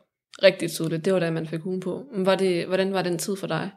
rigtig 0.43 0.71
tydeligt. 0.71 1.05
Det 1.05 1.13
var 1.13 1.19
da, 1.19 1.31
man 1.31 1.47
fik 1.47 1.59
hun 1.59 1.79
på. 1.79 2.03
Men 2.15 2.25
var 2.25 2.35
det, 2.35 2.67
hvordan 2.67 2.93
var 2.93 3.01
den 3.01 3.17
tid 3.17 3.35
for 3.35 3.47
dig? 3.47 3.71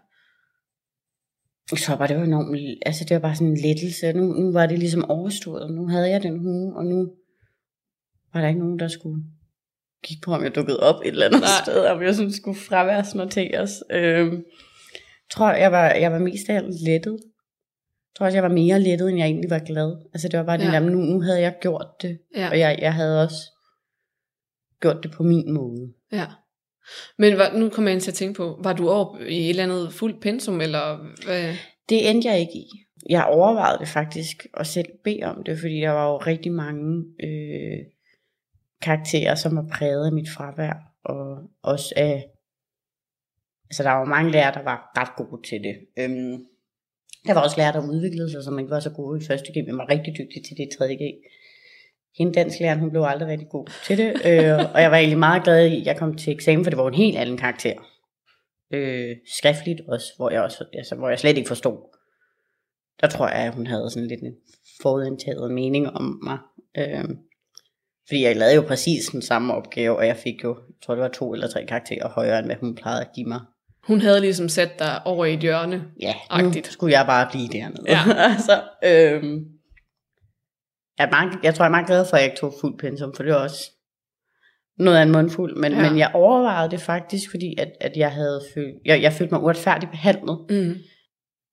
Jeg 1.70 1.78
tror 1.78 1.96
bare, 1.96 2.08
det 2.08 2.16
var 2.16 2.22
enormt, 2.24 2.58
altså 2.86 3.04
det 3.08 3.14
var 3.14 3.20
bare 3.20 3.34
sådan 3.34 3.48
en 3.48 3.56
lettelse. 3.56 4.12
Nu, 4.12 4.24
nu 4.32 4.52
var 4.52 4.66
det 4.66 4.78
ligesom 4.78 5.04
overstået, 5.10 5.74
nu 5.74 5.86
havde 5.88 6.10
jeg 6.10 6.22
den 6.22 6.38
hue, 6.38 6.76
og 6.76 6.84
nu 6.84 7.10
var 8.32 8.40
der 8.40 8.48
ikke 8.48 8.60
nogen, 8.60 8.78
der 8.78 8.88
skulle 8.88 9.24
kigge 10.04 10.20
på, 10.24 10.32
om 10.32 10.42
jeg 10.44 10.54
dukkede 10.54 10.80
op 10.80 11.00
et 11.04 11.08
eller 11.08 11.26
andet 11.26 11.40
Nej. 11.40 11.48
sted, 11.64 11.86
om 11.86 12.02
jeg 12.02 12.14
sådan 12.14 12.32
skulle 12.32 12.58
fraværsnoteres. 12.60 13.70
Jeg 13.90 14.30
tror, 15.30 15.52
jeg 15.52 15.72
var, 15.72 15.90
jeg 15.90 16.12
var 16.12 16.18
mest 16.18 16.48
af 16.48 16.54
alt 16.54 16.82
lettet. 16.86 17.12
Jeg 17.12 18.16
tror 18.16 18.26
også, 18.26 18.36
jeg 18.36 18.42
var 18.42 18.48
mere 18.48 18.80
lettet, 18.80 19.08
end 19.08 19.18
jeg 19.18 19.26
egentlig 19.26 19.50
var 19.50 19.58
glad. 19.58 19.96
Altså 20.14 20.28
det 20.28 20.38
var 20.38 20.44
bare 20.44 20.58
ja. 20.60 20.64
den 20.64 20.72
der, 20.72 20.80
nu, 20.80 20.98
nu 20.98 21.20
havde 21.20 21.40
jeg 21.40 21.54
gjort 21.62 21.86
det, 22.02 22.18
Ja. 22.36 22.48
og 22.50 22.58
jeg, 22.58 22.78
jeg 22.80 22.94
havde 22.94 23.22
også 23.22 23.36
gjort 24.80 24.96
det 25.02 25.10
på 25.12 25.22
min 25.22 25.52
måde. 25.52 25.92
Ja. 26.12 26.26
Men 27.18 27.38
var, 27.38 27.52
nu 27.58 27.68
kommer 27.68 27.90
jeg 27.90 27.94
ind 27.94 28.00
til 28.00 28.10
at 28.10 28.14
tænke 28.14 28.36
på, 28.36 28.60
var 28.62 28.72
du 28.72 28.88
over 28.88 29.18
i 29.18 29.44
et 29.44 29.50
eller 29.50 29.62
andet 29.62 29.92
fuldt 29.92 30.22
pensum, 30.22 30.60
eller 30.60 30.96
hvad? 31.24 31.54
Det 31.88 32.10
endte 32.10 32.28
jeg 32.28 32.40
ikke 32.40 32.54
i. 32.58 32.66
Jeg 33.10 33.24
overvejede 33.24 33.78
det 33.78 33.88
faktisk 33.88 34.46
at 34.54 34.66
selv 34.66 34.88
bede 35.04 35.22
om 35.22 35.42
det, 35.46 35.58
fordi 35.58 35.74
der 35.80 35.90
var 35.90 36.06
jo 36.12 36.16
rigtig 36.16 36.52
mange 36.52 37.04
øh, 37.24 37.78
karakterer, 38.82 39.34
som 39.34 39.56
var 39.56 39.66
præget 39.72 40.12
mit 40.12 40.28
fravær, 40.36 40.74
og 41.04 41.50
også 41.62 41.94
af, 41.96 42.30
altså 43.70 43.82
der 43.82 43.90
var 43.90 44.04
mange 44.04 44.30
lærere, 44.30 44.54
der 44.54 44.62
var 44.62 44.92
ret 44.98 45.16
gode 45.16 45.42
til 45.42 45.62
det. 45.64 45.76
Øhm, 45.98 46.46
der 47.26 47.34
var 47.34 47.40
også 47.40 47.56
lærere, 47.56 47.72
der 47.72 47.88
udviklede 47.88 48.30
sig, 48.30 48.44
som 48.44 48.58
ikke 48.58 48.70
var 48.70 48.80
så 48.80 48.90
gode 48.90 49.20
i 49.20 49.26
første 49.26 49.52
G, 49.52 49.66
men 49.66 49.78
var 49.78 49.88
rigtig 49.88 50.14
dygtige 50.18 50.42
til 50.42 50.56
det 50.56 50.64
i 50.64 50.76
tredje 50.78 50.94
G. 50.94 51.00
Hende 52.18 52.32
dansklæreren, 52.32 52.80
hun 52.80 52.90
blev 52.90 53.02
aldrig 53.02 53.28
rigtig 53.28 53.48
god 53.48 53.66
til 53.86 53.98
det, 53.98 54.08
øh, 54.28 54.58
og 54.74 54.82
jeg 54.82 54.90
var 54.90 54.96
egentlig 54.96 55.18
meget 55.18 55.44
glad 55.44 55.66
i, 55.66 55.80
at 55.80 55.86
jeg 55.86 55.96
kom 55.96 56.16
til 56.16 56.32
eksamen, 56.32 56.64
for 56.64 56.70
det 56.70 56.78
var 56.78 56.88
en 56.88 56.94
helt 56.94 57.16
anden 57.18 57.36
karakter. 57.36 57.74
Øh, 58.72 59.16
skriftligt 59.38 59.80
også, 59.88 60.06
hvor 60.16 60.30
jeg, 60.30 60.42
også, 60.42 60.64
altså, 60.74 60.94
hvor 60.94 61.08
jeg 61.08 61.18
slet 61.18 61.36
ikke 61.36 61.48
forstod. 61.48 61.78
Der 63.00 63.08
tror 63.08 63.28
jeg, 63.28 63.36
at 63.36 63.54
hun 63.54 63.66
havde 63.66 63.90
sådan 63.90 64.08
lidt 64.08 64.20
en 64.20 64.34
forudindtaget 64.82 65.52
mening 65.52 65.90
om 65.90 66.20
mig. 66.22 66.38
Øh, 66.78 67.04
fordi 68.10 68.22
jeg 68.22 68.36
lavede 68.36 68.54
jo 68.54 68.60
præcis 68.62 69.06
den 69.06 69.22
samme 69.22 69.54
opgave, 69.54 69.96
og 69.96 70.06
jeg 70.06 70.16
fik 70.16 70.44
jo, 70.44 70.48
jeg 70.68 70.74
tror 70.82 70.94
det 70.94 71.02
var 71.02 71.08
to 71.08 71.32
eller 71.32 71.48
tre 71.48 71.66
karakterer 71.66 72.08
højere, 72.08 72.38
end 72.38 72.46
hvad 72.46 72.56
hun 72.60 72.74
plejede 72.74 73.00
at 73.00 73.08
give 73.14 73.26
mig. 73.26 73.40
Hun 73.86 74.00
havde 74.00 74.20
ligesom 74.20 74.48
sat 74.48 74.78
dig 74.78 75.06
over 75.06 75.24
i 75.24 75.34
et 75.34 75.40
hjørne. 75.40 75.84
Ja, 76.00 76.14
nu 76.38 76.46
Agtigt. 76.46 76.66
skulle 76.66 76.98
jeg 76.98 77.06
bare 77.06 77.28
blive 77.30 77.48
dernede. 77.48 77.82
Ja. 77.88 77.98
altså, 78.32 78.52
øhm, 78.84 79.44
jeg, 80.98 81.06
er 81.06 81.10
meget, 81.10 81.38
jeg 81.42 81.54
tror, 81.54 81.64
jeg 81.64 81.68
er 81.68 81.70
meget 81.70 81.86
glad 81.86 82.04
for, 82.06 82.16
at 82.16 82.22
jeg 82.22 82.30
ikke 82.30 82.40
tog 82.40 82.54
fuld 82.60 82.78
pensum, 82.78 83.12
for 83.16 83.22
det 83.22 83.32
var 83.32 83.38
også 83.42 83.70
noget 84.78 84.98
af 84.98 85.02
en 85.02 85.12
mundfuld. 85.12 85.56
Men, 85.56 85.72
ja. 85.72 85.90
men 85.90 85.98
jeg 85.98 86.10
overvejede 86.14 86.70
det 86.70 86.80
faktisk, 86.80 87.30
fordi 87.30 87.54
at, 87.58 87.72
at 87.80 87.92
jeg 87.96 88.12
havde 88.12 88.40
følt, 88.54 88.74
jeg, 88.84 89.02
jeg 89.02 89.12
følte 89.12 89.34
mig 89.34 89.42
uretfærdigt 89.42 89.90
behandlet 89.90 90.38
Mm. 90.50 90.74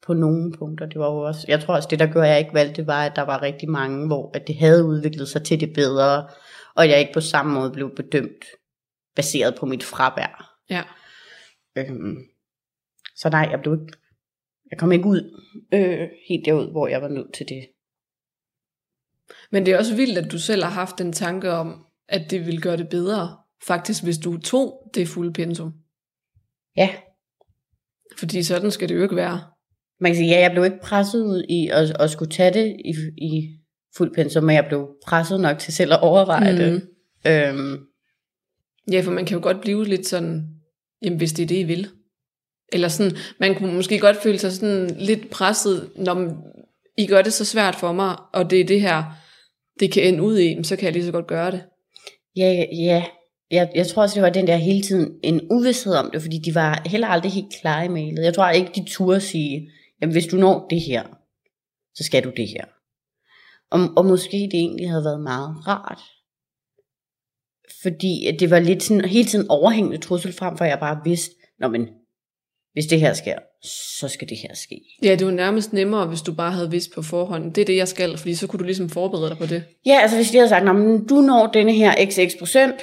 på 0.06 0.14
nogle 0.14 0.54
punkter. 0.60 0.86
Det 0.86 1.00
var 1.00 1.12
jo 1.12 1.20
også, 1.20 1.46
jeg 1.48 1.60
tror 1.60 1.76
også, 1.76 1.88
det 1.92 2.00
der 2.00 2.08
gjorde, 2.08 2.28
at 2.28 2.32
jeg 2.32 2.40
ikke 2.40 2.54
valgte, 2.54 2.76
det 2.76 2.88
var, 2.88 3.06
at 3.06 3.16
der 3.16 3.22
var 3.22 3.42
rigtig 3.42 3.70
mange, 3.70 4.08
hvor 4.08 4.32
at 4.34 4.48
det 4.48 4.56
havde 4.60 4.86
udviklet 4.86 5.28
sig 5.28 5.44
til 5.44 5.60
det 5.60 5.74
bedre, 5.74 6.28
og 6.78 6.90
jeg 6.90 7.00
ikke 7.00 7.14
på 7.14 7.22
samme 7.22 7.54
måde 7.54 7.72
blev 7.72 7.96
bedømt, 7.96 8.46
baseret 9.16 9.56
på 9.60 9.66
mit 9.66 9.84
fravær. 9.84 10.60
Ja. 10.70 10.84
Øhm, 11.76 12.18
så 13.16 13.30
nej, 13.30 13.48
jeg 13.52 13.60
blev 13.62 13.74
ikke, 13.74 13.98
jeg 14.72 14.80
kom 14.80 14.92
ikke 14.92 15.06
ud 15.06 15.42
øh, 15.74 16.10
helt 16.30 16.46
derud, 16.46 16.72
hvor 16.72 16.88
jeg 16.88 17.02
var 17.02 17.08
nødt 17.08 17.34
til 17.34 17.50
det. 17.50 17.68
Men 19.52 19.66
det 19.66 19.74
er 19.74 19.78
også 19.78 19.96
vildt, 19.96 20.18
at 20.18 20.32
du 20.32 20.40
selv 20.40 20.64
har 20.64 20.72
haft 20.72 21.02
en 21.02 21.14
tanke 21.14 21.52
om, 21.52 21.86
at 22.08 22.32
det 22.32 22.46
ville 22.46 22.62
gøre 22.62 22.78
det 22.78 22.90
bedre, 22.90 23.38
faktisk 23.68 24.04
hvis 24.04 24.18
du 24.18 24.38
tog 24.38 24.92
det 24.94 25.08
fulde 25.08 25.34
pensum. 25.34 25.74
Ja, 26.78 26.96
Fordi 28.20 28.44
sådan 28.44 28.72
skal 28.72 28.90
det 28.90 28.96
jo 28.96 29.04
ikke 29.04 29.16
være. 29.16 29.42
man 30.00 30.12
kan 30.12 30.16
sige, 30.18 30.30
ja, 30.30 30.40
jeg 30.40 30.52
blev 30.52 30.66
ikke 30.66 30.80
presset 30.84 31.26
ud 31.26 31.44
i 31.50 31.68
at, 31.68 32.02
at 32.02 32.10
skulle 32.10 32.32
tage 32.32 32.54
det 32.54 32.82
i, 32.86 32.94
i 33.18 33.57
fuld 33.98 34.14
pensum, 34.16 34.44
men 34.44 34.56
jeg 34.56 34.66
blev 34.68 34.90
presset 35.06 35.40
nok 35.40 35.60
til 35.60 35.74
selv 35.74 35.94
at 35.94 36.02
overveje 36.02 36.52
mm. 36.52 36.58
det. 36.58 36.88
Øhm, 37.28 37.80
Ja, 38.92 39.02
for 39.02 39.12
man 39.12 39.26
kan 39.26 39.38
jo 39.38 39.44
godt 39.44 39.62
blive 39.62 39.86
lidt 39.86 40.08
sådan, 40.08 40.48
jamen 41.04 41.18
hvis 41.18 41.34
det 41.34 41.44
er 41.44 41.48
det, 41.48 41.56
I 41.56 41.64
vil. 41.64 41.88
Eller 42.74 42.88
sådan, 42.88 43.18
man 43.40 43.56
kunne 43.56 43.74
måske 43.74 44.00
godt 44.00 44.18
føle 44.24 44.38
sig 44.40 44.52
sådan 44.52 44.90
lidt 45.00 45.30
presset, 45.30 45.90
når 45.96 46.14
man- 46.14 46.38
I 46.98 47.08
gør 47.08 47.22
det 47.22 47.34
så 47.34 47.46
svært 47.46 47.76
for 47.76 47.92
mig, 47.92 48.16
og 48.34 48.50
det 48.50 48.60
er 48.60 48.66
det 48.66 48.82
her, 48.82 49.04
det 49.80 49.92
kan 49.92 50.04
ende 50.04 50.22
ud 50.24 50.40
i, 50.40 50.64
så 50.64 50.76
kan 50.76 50.86
jeg 50.86 50.94
lige 50.94 51.06
så 51.06 51.12
godt 51.12 51.28
gøre 51.28 51.52
det. 51.52 51.64
Ja, 52.36 52.66
ja. 52.78 53.04
Jeg, 53.52 53.72
jeg 53.76 53.88
tror 53.88 54.02
også, 54.02 54.16
det 54.16 54.24
var 54.24 54.30
den 54.30 54.48
der 54.48 54.56
hele 54.56 54.82
tiden 54.82 55.12
en 55.24 55.42
uvidshed 55.52 55.94
om 55.94 56.10
det, 56.14 56.22
fordi 56.22 56.38
de 56.38 56.56
var 56.56 56.82
heller 56.86 57.08
aldrig 57.08 57.32
helt 57.32 57.54
klare 57.62 57.86
i 57.86 57.90
mailet. 57.90 58.24
Jeg 58.24 58.34
tror 58.34 58.50
ikke, 58.50 58.72
de 58.76 58.86
turde 58.90 59.20
sige, 59.20 59.70
jamen 60.02 60.12
hvis 60.14 60.26
du 60.28 60.38
når 60.38 60.68
det 60.70 60.82
her, 60.82 61.04
så 61.96 62.04
skal 62.04 62.24
du 62.24 62.32
det 62.38 62.48
her. 62.48 62.66
Og, 63.72 63.80
og 63.98 64.06
måske 64.06 64.38
det 64.38 64.54
egentlig 64.54 64.90
havde 64.90 65.04
været 65.04 65.22
meget 65.22 65.68
rart. 65.68 66.02
Fordi 67.82 68.26
at 68.26 68.40
det 68.40 68.50
var 68.50 68.60
lidt 68.60 68.84
sådan 68.84 69.06
hele 69.06 69.26
tiden 69.26 69.50
overhængende 69.50 69.98
trussel 69.98 70.34
frem 70.34 70.58
for, 70.58 70.66
jeg 70.66 70.80
bare 70.80 71.02
vidste, 71.04 71.36
Nå 71.60 71.68
men, 71.68 71.88
hvis 72.74 72.86
det 72.86 73.00
her 73.00 73.14
sker, 73.14 73.36
så 73.98 74.08
skal 74.08 74.30
det 74.30 74.38
her 74.38 74.56
ske. 74.56 74.82
Ja, 75.04 75.16
det 75.16 75.26
var 75.26 75.34
nærmest 75.34 75.74
nemmere, 75.74 76.08
hvis 76.08 76.22
du 76.22 76.34
bare 76.34 76.52
havde 76.52 76.72
vidst 76.72 76.92
på 76.96 77.02
forhånd, 77.02 77.54
det 77.54 77.62
er 77.62 77.66
det, 77.66 77.76
jeg 77.76 77.88
skal, 77.88 78.18
fordi 78.18 78.36
så 78.36 78.48
kunne 78.48 78.60
du 78.60 78.64
ligesom 78.64 78.90
forberede 78.90 79.30
dig 79.30 79.38
på 79.38 79.46
det. 79.46 79.64
Ja, 79.86 80.00
altså 80.02 80.18
hvis 80.18 80.32
de 80.32 80.38
havde 80.38 80.50
sagt, 80.50 80.66
"Nå, 80.66 80.74
men 80.74 81.08
du 81.08 81.16
når 81.16 81.48
denne 81.48 81.74
her 81.74 82.06
xx 82.06 82.40
procent, 82.40 82.76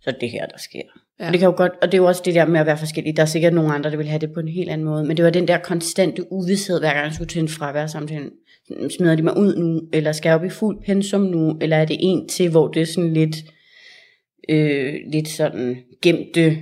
så 0.00 0.10
er 0.10 0.14
det 0.20 0.30
her, 0.30 0.46
der 0.46 0.58
sker. 0.58 0.82
Ja. 1.20 1.26
Og 1.26 1.32
det 1.32 1.40
kan 1.40 1.46
jo 1.46 1.54
godt, 1.56 1.72
og 1.82 1.92
det 1.92 1.98
er 1.98 2.02
jo 2.02 2.06
også 2.06 2.22
det 2.24 2.34
der 2.34 2.46
med 2.46 2.60
at 2.60 2.66
være 2.66 2.78
forskellig. 2.78 3.16
Der 3.16 3.22
er 3.22 3.26
sikkert 3.26 3.52
nogle 3.52 3.74
andre, 3.74 3.90
der 3.90 3.96
vil 3.96 4.06
have 4.06 4.18
det 4.18 4.32
på 4.34 4.40
en 4.40 4.48
helt 4.48 4.70
anden 4.70 4.84
måde. 4.84 5.04
Men 5.04 5.16
det 5.16 5.24
var 5.24 5.30
den 5.30 5.48
der 5.48 5.58
konstante 5.58 6.32
uvidshed, 6.32 6.80
hver 6.80 6.92
gang 6.92 7.04
jeg 7.04 7.14
skulle 7.14 7.28
til 7.28 7.42
en 7.42 7.48
fraværsamtale. 7.48 8.30
Smider 8.68 9.16
de 9.16 9.22
mig 9.22 9.36
ud 9.36 9.56
nu, 9.56 9.88
eller 9.92 10.12
skal 10.12 10.28
jeg 10.28 10.36
op 10.36 10.44
i 10.44 10.48
fuld 10.48 10.82
pensum 10.84 11.20
nu, 11.20 11.58
eller 11.60 11.76
er 11.76 11.84
det 11.84 11.96
en 12.00 12.28
til, 12.28 12.50
hvor 12.50 12.68
det 12.68 12.82
er 12.82 12.86
sådan 12.86 13.12
lidt, 13.12 13.36
øh, 14.48 14.94
lidt 15.06 15.28
sådan 15.28 15.84
gemte, 16.02 16.58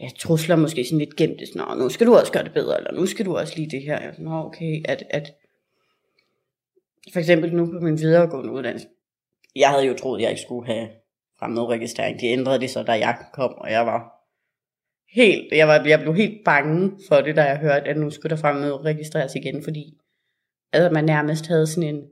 ja, 0.00 0.08
trusler 0.18 0.56
måske 0.56 0.84
sådan 0.84 0.98
lidt 0.98 1.16
gemte, 1.16 1.46
sådan, 1.46 1.78
nu 1.78 1.88
skal 1.88 2.06
du 2.06 2.14
også 2.14 2.32
gøre 2.32 2.44
det 2.44 2.52
bedre, 2.52 2.78
eller 2.78 2.92
nu 2.92 3.06
skal 3.06 3.26
du 3.26 3.36
også 3.36 3.52
lige 3.56 3.70
det 3.70 3.82
her. 3.82 4.00
Jeg 4.00 4.12
sådan, 4.12 4.24
"Nå, 4.24 4.44
okay, 4.44 4.80
at, 4.84 5.04
at 5.10 5.32
for 7.12 7.18
eksempel 7.18 7.54
nu 7.54 7.66
på 7.66 7.80
min 7.80 7.98
videregående 7.98 8.52
uddannelse, 8.52 8.86
jeg 9.56 9.68
havde 9.68 9.86
jo 9.86 9.94
troet, 9.94 10.18
at 10.18 10.22
jeg 10.22 10.30
ikke 10.30 10.42
skulle 10.42 10.66
have 10.66 10.88
fremmedregistrering. 11.38 12.20
De 12.20 12.26
ændrede 12.26 12.60
det 12.60 12.70
så, 12.70 12.82
da 12.82 12.92
jeg 12.92 13.16
kom, 13.32 13.54
og 13.54 13.70
jeg 13.70 13.86
var 13.86 14.18
helt, 15.14 15.52
jeg, 15.52 15.68
var, 15.68 15.84
jeg 15.86 16.00
blev 16.00 16.14
helt 16.14 16.44
bange 16.44 16.92
for 17.08 17.16
det, 17.16 17.36
da 17.36 17.42
jeg 17.42 17.58
hørte, 17.58 17.86
at 17.86 17.96
nu 17.96 18.10
skulle 18.10 18.30
der 18.36 18.42
fremmedregistreres 18.42 19.34
igen, 19.34 19.62
fordi 19.62 19.94
altså, 20.72 20.90
man 20.90 21.04
nærmest 21.04 21.46
havde 21.46 21.66
sådan 21.66 21.88
en, 21.94 22.02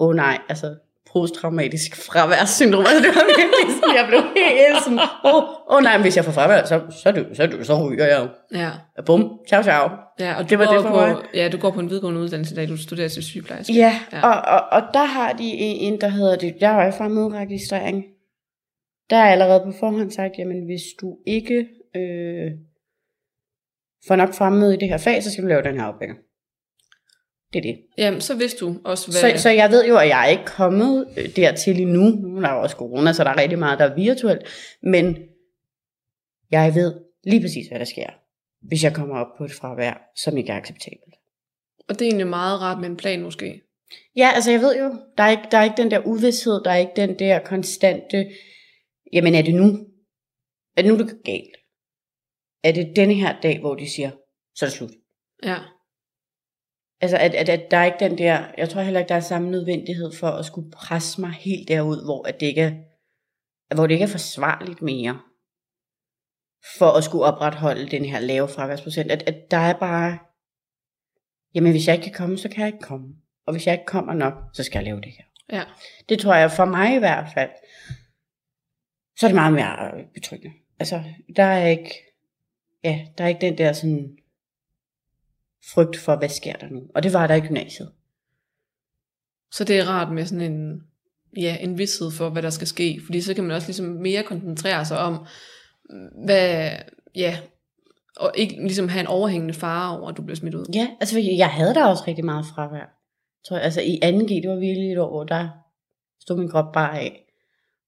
åh 0.00 0.08
oh, 0.08 0.14
nej, 0.14 0.38
altså 0.48 0.76
posttraumatisk 1.12 1.96
fraværssyndrom. 2.06 2.84
Altså, 2.88 3.02
det 3.06 3.14
var 3.16 3.26
virkelig 3.40 3.74
sådan, 3.80 3.96
jeg 4.00 4.06
blev 4.08 4.20
helt 4.36 4.84
sådan, 4.84 4.98
åh 4.98 5.34
oh, 5.34 5.42
oh, 5.66 5.82
nej, 5.82 5.96
men 5.96 6.02
hvis 6.02 6.16
jeg 6.16 6.24
får 6.24 6.32
fravær, 6.32 6.64
så, 6.64 6.80
så, 7.02 7.12
det, 7.12 7.36
så, 7.36 7.46
det, 7.46 7.66
så 7.66 7.88
ryger 7.90 8.06
jeg 8.06 8.18
jo. 8.22 8.58
Ja, 8.58 8.70
Bum, 9.06 9.40
ciao, 9.48 9.62
ciao. 9.62 9.88
ja 10.20 10.34
og 10.34 10.42
du 10.44 10.48
Det 10.48 10.58
var 10.58 10.72
det 10.72 10.82
for 10.82 10.90
på, 10.90 10.96
mig. 10.96 11.16
Ja, 11.34 11.48
du 11.52 11.58
går 11.58 11.70
på 11.70 11.80
en 11.80 11.90
videregående 11.90 12.20
uddannelse, 12.20 12.56
da 12.56 12.66
du 12.66 12.76
studerer 12.76 13.08
til 13.08 13.22
sygeplejerske. 13.22 13.72
Ja, 13.72 14.00
Ja. 14.12 14.20
Og, 14.28 14.36
og, 14.54 14.60
og 14.72 14.82
der 14.94 15.04
har 15.04 15.32
de 15.32 15.44
en, 15.54 16.00
der 16.00 16.08
hedder 16.08 16.36
det, 16.36 16.54
der 16.60 16.68
er 16.68 16.90
fremmedregistrering. 16.90 18.04
Der 19.10 19.16
er 19.16 19.30
allerede 19.32 19.60
på 19.64 19.72
forhånd 19.80 20.10
sagt, 20.10 20.34
jamen 20.38 20.64
hvis 20.64 20.82
du 21.00 21.18
ikke 21.26 21.68
øh, 21.96 22.50
får 24.08 24.16
nok 24.16 24.34
fremmede 24.34 24.74
i 24.74 24.76
det 24.76 24.88
her 24.88 24.98
fag, 24.98 25.22
så 25.22 25.32
skal 25.32 25.44
du 25.44 25.48
lave 25.48 25.62
den 25.62 25.80
her 25.80 25.86
opgave. 25.86 26.14
Det 27.52 27.58
er 27.58 27.62
det. 27.62 27.80
Jamen, 27.98 28.20
så 28.20 28.34
vidste 28.34 28.60
du 28.60 28.80
også, 28.84 29.10
hvad... 29.10 29.36
Så, 29.36 29.42
så 29.42 29.50
jeg 29.50 29.70
ved 29.70 29.86
jo, 29.86 29.96
at 29.96 30.08
jeg 30.08 30.24
er 30.24 30.30
ikke 30.30 30.44
kommet 30.44 31.06
dertil 31.36 31.80
endnu. 31.80 32.02
Nu 32.02 32.36
er 32.36 32.40
der 32.40 32.52
jo 32.52 32.60
også 32.60 32.76
corona, 32.76 33.12
så 33.12 33.24
der 33.24 33.30
er 33.30 33.40
rigtig 33.40 33.58
meget, 33.58 33.78
der 33.78 33.84
er 33.84 33.94
virtuelt. 33.94 34.42
Men 34.82 35.18
jeg 36.50 36.74
ved 36.74 36.94
lige 37.24 37.40
præcis, 37.40 37.68
hvad 37.68 37.78
der 37.78 37.84
sker, 37.84 38.10
hvis 38.62 38.84
jeg 38.84 38.94
kommer 38.94 39.16
op 39.16 39.38
på 39.38 39.44
et 39.44 39.52
fravær, 39.52 40.10
som 40.16 40.36
ikke 40.36 40.52
er 40.52 40.56
acceptabelt. 40.56 41.14
Og 41.88 41.98
det 41.98 42.02
er 42.02 42.06
egentlig 42.06 42.26
meget 42.26 42.60
rart 42.60 42.80
med 42.80 42.88
en 42.88 42.96
plan 42.96 43.22
måske. 43.22 43.62
Ja, 44.16 44.30
altså 44.34 44.50
jeg 44.50 44.60
ved 44.60 44.78
jo, 44.78 44.96
der 45.18 45.22
er, 45.22 45.30
ikke, 45.30 45.48
der 45.50 45.58
er 45.58 45.64
ikke 45.64 45.82
den 45.82 45.90
der 45.90 46.06
uvidshed, 46.06 46.64
der 46.64 46.70
er 46.70 46.76
ikke 46.76 46.92
den 46.96 47.18
der 47.18 47.38
konstante, 47.38 48.30
jamen 49.12 49.34
er 49.34 49.42
det 49.42 49.54
nu? 49.54 49.86
Er 50.76 50.82
det 50.82 50.92
nu, 50.92 50.98
det 50.98 51.06
går 51.10 51.22
galt? 51.22 51.56
Er 52.64 52.72
det 52.72 52.96
denne 52.96 53.14
her 53.14 53.40
dag, 53.40 53.60
hvor 53.60 53.74
de 53.74 53.90
siger, 53.90 54.10
så 54.54 54.64
er 54.64 54.68
det 54.68 54.76
slut? 54.76 54.90
Ja. 55.42 55.56
Altså, 57.00 57.16
at, 57.16 57.34
at, 57.34 57.48
at 57.48 57.70
der 57.70 57.76
er 57.76 57.84
ikke 57.84 57.98
den 58.00 58.18
der, 58.18 58.44
jeg 58.58 58.68
tror 58.68 58.80
heller 58.80 59.00
ikke, 59.00 59.08
der 59.08 59.14
er 59.14 59.20
samme 59.20 59.50
nødvendighed 59.50 60.12
for 60.12 60.28
at 60.28 60.44
skulle 60.44 60.70
presse 60.70 61.20
mig 61.20 61.30
helt 61.30 61.68
derud, 61.68 62.04
hvor, 62.04 62.28
at 62.28 62.40
det 62.40 62.46
ikke 62.46 62.60
er, 62.60 63.74
hvor 63.74 63.86
det 63.86 63.94
ikke 63.94 64.02
er 64.02 64.08
forsvarligt 64.08 64.82
mere, 64.82 65.20
for 66.78 66.90
at 66.98 67.04
skulle 67.04 67.24
opretholde 67.24 67.90
den 67.90 68.04
her 68.04 68.20
lave 68.20 68.48
fraværsprocent. 68.48 69.12
At, 69.12 69.22
at 69.22 69.50
der 69.50 69.56
er 69.56 69.78
bare, 69.78 70.18
jamen 71.54 71.72
hvis 71.72 71.86
jeg 71.86 71.94
ikke 71.94 72.04
kan 72.04 72.14
komme, 72.14 72.38
så 72.38 72.48
kan 72.48 72.60
jeg 72.60 72.66
ikke 72.66 72.86
komme. 72.86 73.14
Og 73.46 73.52
hvis 73.52 73.66
jeg 73.66 73.74
ikke 73.74 73.86
kommer 73.86 74.14
nok, 74.14 74.34
så 74.54 74.64
skal 74.64 74.78
jeg 74.78 74.84
lave 74.84 75.00
det 75.00 75.12
her. 75.12 75.24
Ja. 75.58 75.64
Det 76.08 76.18
tror 76.18 76.34
jeg 76.34 76.52
for 76.52 76.64
mig 76.64 76.94
i 76.94 76.98
hvert 76.98 77.28
fald, 77.34 77.50
så 79.16 79.26
er 79.26 79.28
det 79.28 79.34
meget 79.34 79.52
mere 79.52 80.04
betryggende. 80.14 80.56
Altså, 80.78 81.02
der 81.36 81.42
er 81.42 81.66
ikke, 81.66 81.94
ja, 82.84 83.06
der 83.18 83.24
er 83.24 83.28
ikke 83.28 83.40
den 83.40 83.58
der 83.58 83.72
sådan 83.72 84.17
frygt 85.74 85.96
for, 85.96 86.16
hvad 86.16 86.28
sker 86.28 86.52
der 86.52 86.68
nu? 86.70 86.80
Og 86.94 87.02
det 87.02 87.12
var 87.12 87.26
der 87.26 87.34
i 87.34 87.40
gymnasiet. 87.40 87.92
Så 89.52 89.64
det 89.64 89.78
er 89.78 89.84
rart 89.84 90.12
med 90.12 90.24
sådan 90.26 90.52
en, 90.52 90.82
ja, 91.36 91.56
en 91.60 91.78
vidshed 91.78 92.10
for, 92.10 92.28
hvad 92.28 92.42
der 92.42 92.50
skal 92.50 92.66
ske. 92.66 93.00
Fordi 93.06 93.20
så 93.20 93.34
kan 93.34 93.44
man 93.44 93.56
også 93.56 93.68
ligesom 93.68 93.86
mere 93.86 94.22
koncentrere 94.22 94.84
sig 94.84 94.98
om, 94.98 95.26
hvad, 96.24 96.70
ja, 97.14 97.38
og 98.16 98.32
ikke 98.34 98.54
ligesom 98.54 98.88
have 98.88 99.00
en 99.00 99.06
overhængende 99.06 99.54
fare 99.54 99.98
over, 99.98 100.08
at 100.08 100.16
du 100.16 100.22
bliver 100.22 100.36
smidt 100.36 100.54
ud. 100.54 100.66
Ja, 100.74 100.88
altså 101.00 101.18
jeg 101.18 101.48
havde 101.48 101.74
der 101.74 101.86
også 101.86 102.04
rigtig 102.06 102.24
meget 102.24 102.46
fravær. 102.54 102.76
Jeg 102.78 103.44
tror, 103.48 103.56
altså 103.58 103.80
i 103.80 104.00
2G, 104.04 104.42
det 104.42 104.50
var 104.50 104.56
virkelig 104.56 104.92
et 104.92 104.98
år, 104.98 105.10
hvor 105.10 105.24
der 105.24 105.48
stod 106.20 106.38
min 106.38 106.50
krop 106.50 106.72
bare 106.72 107.00
af. 107.00 107.24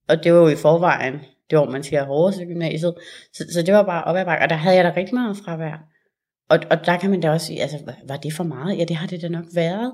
Og 0.09 0.25
det 0.25 0.33
var 0.33 0.39
jo 0.39 0.49
i 0.49 0.57
forvejen, 0.57 1.15
det 1.51 1.59
år, 1.59 1.71
man 1.71 1.83
siger 1.83 2.05
hårdest 2.05 2.41
i 2.41 2.45
gymnasiet. 2.45 2.95
Så, 3.33 3.45
så 3.55 3.63
det 3.63 3.75
var 3.75 3.83
bare 3.83 4.05
op 4.05 4.17
ad 4.17 4.25
bakke, 4.25 4.45
og 4.45 4.51
der 4.51 4.57
havde 4.57 4.77
jeg 4.77 4.85
da 4.85 4.93
rigtig 4.97 5.15
meget 5.15 5.37
fravær. 5.37 5.90
Og, 6.51 6.59
og 6.71 6.87
der 6.87 6.97
kan 6.99 7.11
man 7.11 7.21
da 7.21 7.31
også 7.31 7.47
sige, 7.47 7.63
altså 7.63 7.79
var- 8.09 8.17
det 8.17 8.33
for 8.33 8.45
meget? 8.45 8.79
Ja, 8.79 8.85
det 8.85 8.97
har 8.97 9.07
det 9.07 9.23
da 9.23 9.29
nok 9.29 9.45
været. 9.55 9.93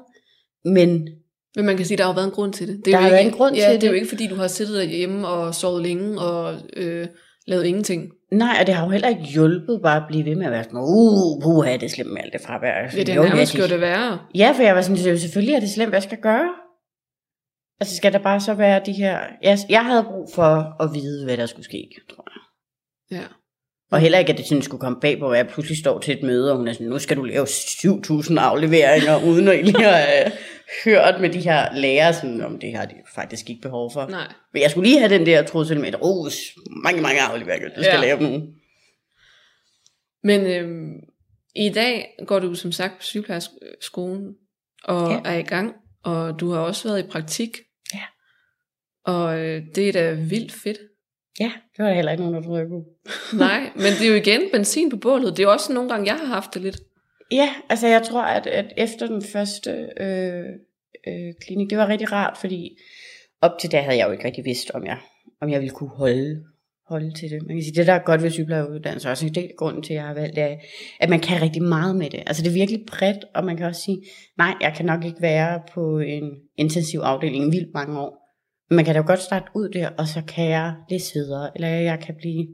Men 0.65 1.09
Men 1.57 1.67
man 1.67 1.77
kan 1.77 1.87
sige, 1.87 1.95
at 1.95 1.99
der 1.99 2.05
har 2.05 2.15
været 2.15 2.25
en 2.27 2.31
grund 2.33 2.53
til 2.53 2.69
det. 2.69 2.77
det 2.85 2.95
er 2.95 2.99
Der 2.99 2.99
jo 2.99 3.03
har 3.03 3.07
ikke, 3.09 3.15
været 3.17 3.27
en 3.33 3.39
grund 3.39 3.57
ja, 3.57 3.71
til 3.71 3.81
det. 3.81 3.85
er 3.85 3.89
jo 3.89 3.93
det. 3.93 4.01
ikke, 4.01 4.09
fordi 4.09 4.27
du 4.27 4.35
har 4.35 4.47
siddet 4.49 4.77
derhjemme 4.77 5.29
og 5.29 5.55
sovet 5.55 5.83
længe 5.83 6.21
og 6.21 6.55
øh, 6.77 7.07
lavet 7.47 7.65
ingenting. 7.65 8.11
nej, 8.33 8.57
og 8.61 8.67
det 8.67 8.75
har 8.75 8.85
jo 8.85 8.91
heller 8.91 9.09
ikke 9.09 9.23
hjulpet 9.23 9.81
bare 9.83 9.97
at 9.97 10.09
blive 10.09 10.25
ved 10.25 10.35
med 10.37 10.47
at 10.47 10.53
være 10.53 10.65
sådan, 10.65 10.79
uh, 10.81 11.43
puha, 11.43 11.73
det 11.73 11.83
er 11.83 11.89
slemt 11.89 12.13
med 12.13 12.21
alt 12.23 12.33
det 12.33 12.41
fravær. 12.41 12.97
Ja, 12.97 13.03
det 13.03 13.17
Jo, 13.17 13.23
er 13.23 13.29
nærmest 13.29 13.55
gjort 13.57 13.71
det 13.71 13.81
værre. 13.81 14.19
Ja, 14.35 14.53
for 14.57 14.63
jeg 14.63 14.75
var 14.75 14.83
sådan, 14.83 14.97
"Jo, 15.13 15.19
selvfølgelig 15.19 15.55
er 15.55 15.61
det 15.61 15.71
slemt, 15.71 15.91
hvad 15.93 16.01
skal 16.01 16.17
jeg 16.17 16.23
gøre? 16.23 16.49
Altså 17.81 17.97
skal 17.97 18.13
der 18.13 18.19
bare 18.19 18.41
så 18.41 18.55
være 18.55 18.81
de 18.87 18.93
her... 18.93 19.19
Jeg, 19.43 19.59
jeg 19.69 19.85
havde 19.85 20.05
brug 20.05 20.29
for 20.35 20.83
at 20.83 20.89
vide, 20.95 21.25
hvad 21.25 21.37
der 21.37 21.47
skulle 21.47 21.65
ske, 21.65 21.89
tror 22.11 22.25
jeg. 22.35 23.19
Ja. 23.19 23.27
Og 23.91 24.01
heller 24.01 24.19
ikke, 24.19 24.33
at 24.33 24.39
det 24.39 24.47
sådan 24.47 24.63
skulle 24.63 24.81
komme 24.81 25.01
bag 25.01 25.19
på, 25.19 25.31
at 25.31 25.39
jeg 25.39 25.49
pludselig 25.49 25.79
står 25.79 25.99
til 25.99 26.15
et 26.19 26.23
møde, 26.23 26.53
og 26.53 26.57
hun 26.59 26.69
er 26.69 26.73
sådan, 26.73 26.87
nu 26.87 26.99
skal 26.99 27.17
du 27.17 27.23
lave 27.23 27.45
7.000 27.47 28.39
afleveringer, 28.39 29.23
uden 29.31 29.49
at 29.49 29.55
egentlig 29.55 29.77
have 29.87 30.27
øh, 30.27 30.33
hørt 30.85 31.21
med 31.21 31.31
de 31.31 31.41
her 31.41 31.75
lærere, 31.75 32.15
sådan, 32.15 32.41
om 32.43 32.59
det 32.59 32.77
har 32.77 32.85
de 32.87 32.95
faktisk 33.15 33.51
ikke 33.51 33.63
behov 33.63 33.93
for. 33.93 34.07
Nej. 34.07 34.33
Men 34.53 34.63
jeg 34.63 34.71
skulle 34.71 34.89
lige 34.89 34.99
have 35.01 35.15
den 35.19 35.27
der 35.27 35.43
trussel 35.43 35.81
med, 35.81 35.89
at 35.89 35.97
oh, 36.01 36.31
mange, 36.85 37.03
mange 37.03 37.21
afleveringer, 37.23 37.69
du 37.69 37.83
skal 37.83 37.95
Ja. 37.95 38.01
lave 38.01 38.21
nu. 38.23 38.47
Men 40.23 40.47
øhm, 40.47 40.93
i 41.57 41.69
dag 41.69 42.07
går 42.27 42.39
du 42.39 42.55
som 42.55 42.73
sagt 42.73 42.93
på 42.99 43.03
sygeplejeskolen 43.03 44.35
og 44.85 45.11
Ja. 45.11 45.21
er 45.25 45.39
i 45.39 45.43
gang, 45.43 45.75
og 46.05 46.41
du 46.41 46.51
har 46.51 46.61
også 46.61 46.89
været 46.89 47.05
i 47.05 47.09
praktik. 47.09 47.51
Ja. 47.95 48.03
Og 49.05 49.39
øh, 49.39 49.63
det 49.75 49.89
er 49.89 49.93
da 49.93 50.13
vildt 50.13 50.53
fedt. 50.53 50.79
Ja, 51.41 51.53
det 51.77 51.79
var 51.79 51.87
der 51.87 51.95
heller 51.95 52.13
ikke 52.13 52.25
nogen, 52.25 52.37
der 52.37 52.43
troede, 52.43 52.61
jeg 52.61 52.69
kunne. 52.69 52.85
Nej, 53.47 53.71
men 53.75 53.93
det 53.99 54.07
er 54.07 54.11
jo 54.11 54.15
igen 54.15 54.41
benzin 54.53 54.91
på 54.91 54.97
bålet. 54.97 55.37
Det 55.37 55.43
er 55.43 55.49
også 55.49 55.73
nogle 55.73 55.91
gange, 55.91 56.07
jeg 56.07 56.17
har 56.17 56.27
haft 56.27 56.55
det 56.55 56.63
lidt. 56.63 56.81
Ja, 57.33 57.49
altså 57.69 57.87
jeg 57.87 58.03
tror, 58.03 58.23
at, 58.23 58.47
at 58.47 58.73
efter 58.77 59.07
den 59.07 59.23
første 59.23 59.71
øh, 60.01 60.45
øh, 61.09 61.35
klinik, 61.47 61.71
det 61.71 61.79
var 61.79 61.89
rigtig 61.89 62.13
rart, 62.13 62.39
fordi 62.39 62.79
op 63.41 63.51
til 63.61 63.73
da 63.73 63.81
havde 63.81 63.99
jeg 63.99 64.07
jo 64.07 64.13
ikke 64.13 64.25
rigtig 64.25 64.45
vidst, 64.45 64.71
om 64.71 64.87
jeg, 64.87 64.99
om 65.41 65.51
jeg 65.51 65.61
ville 65.61 65.75
kunne 65.75 65.91
holde, 65.91 66.43
holde 66.89 67.13
til 67.13 67.31
det. 67.31 67.43
Man 67.47 67.57
kan 67.57 67.63
sige, 67.65 67.75
det 67.75 67.87
der 67.87 67.93
er 67.93 68.05
godt 68.05 68.23
ved 68.23 68.31
sygeplejeuddannelse, 68.31 69.11
også 69.11 69.29
det 69.29 69.45
er 69.45 69.49
grunden 69.59 69.83
til, 69.83 69.93
at 69.93 69.97
jeg 69.97 70.07
har 70.07 70.15
valgt, 70.15 70.39
er, 70.39 70.57
at 71.01 71.09
man 71.09 71.21
kan 71.21 71.43
rigtig 71.43 71.63
meget 71.63 71.97
med 71.97 72.11
det. 72.11 72.23
Altså 72.27 72.43
det 72.43 72.49
er 72.49 72.55
virkelig 72.55 72.81
bredt, 72.87 73.25
og 73.35 73.45
man 73.45 73.57
kan 73.57 73.67
også 73.67 73.83
sige, 73.83 74.03
nej, 74.39 74.55
jeg 74.61 74.75
kan 74.77 74.87
nok 74.87 75.05
ikke 75.05 75.23
være 75.23 75.63
på 75.75 75.99
en 75.99 76.31
intensiv 76.57 77.01
afdeling 77.01 77.53
vildt 77.53 77.75
mange 77.75 78.01
år. 78.01 78.26
Man 78.71 78.85
kan 78.85 78.95
da 78.95 79.01
godt 79.01 79.19
starte 79.19 79.47
ud 79.55 79.69
der, 79.69 79.89
og 79.99 80.07
så 80.07 80.23
kan 80.29 80.49
jeg 80.49 80.75
læse 80.91 81.15
videre, 81.15 81.51
eller 81.55 81.69
jeg 81.69 82.01
kan 82.01 82.15
blive 82.15 82.49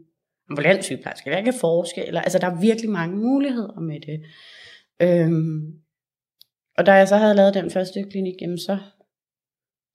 ambulant 0.50 0.84
sygeplejerske, 0.84 1.26
eller 1.26 1.36
jeg 1.36 1.44
kan 1.44 1.60
forske, 1.60 2.06
eller, 2.06 2.20
altså 2.20 2.38
der 2.38 2.46
er 2.46 2.60
virkelig 2.60 2.90
mange 2.90 3.16
muligheder 3.16 3.80
med 3.80 4.00
det. 4.00 4.22
Øhm, 5.02 5.82
og 6.78 6.86
da 6.86 6.92
jeg 6.92 7.08
så 7.08 7.16
havde 7.16 7.34
lavet 7.34 7.54
den 7.54 7.70
første 7.70 8.04
klinik, 8.10 8.34
jamen 8.40 8.58
så, 8.58 8.78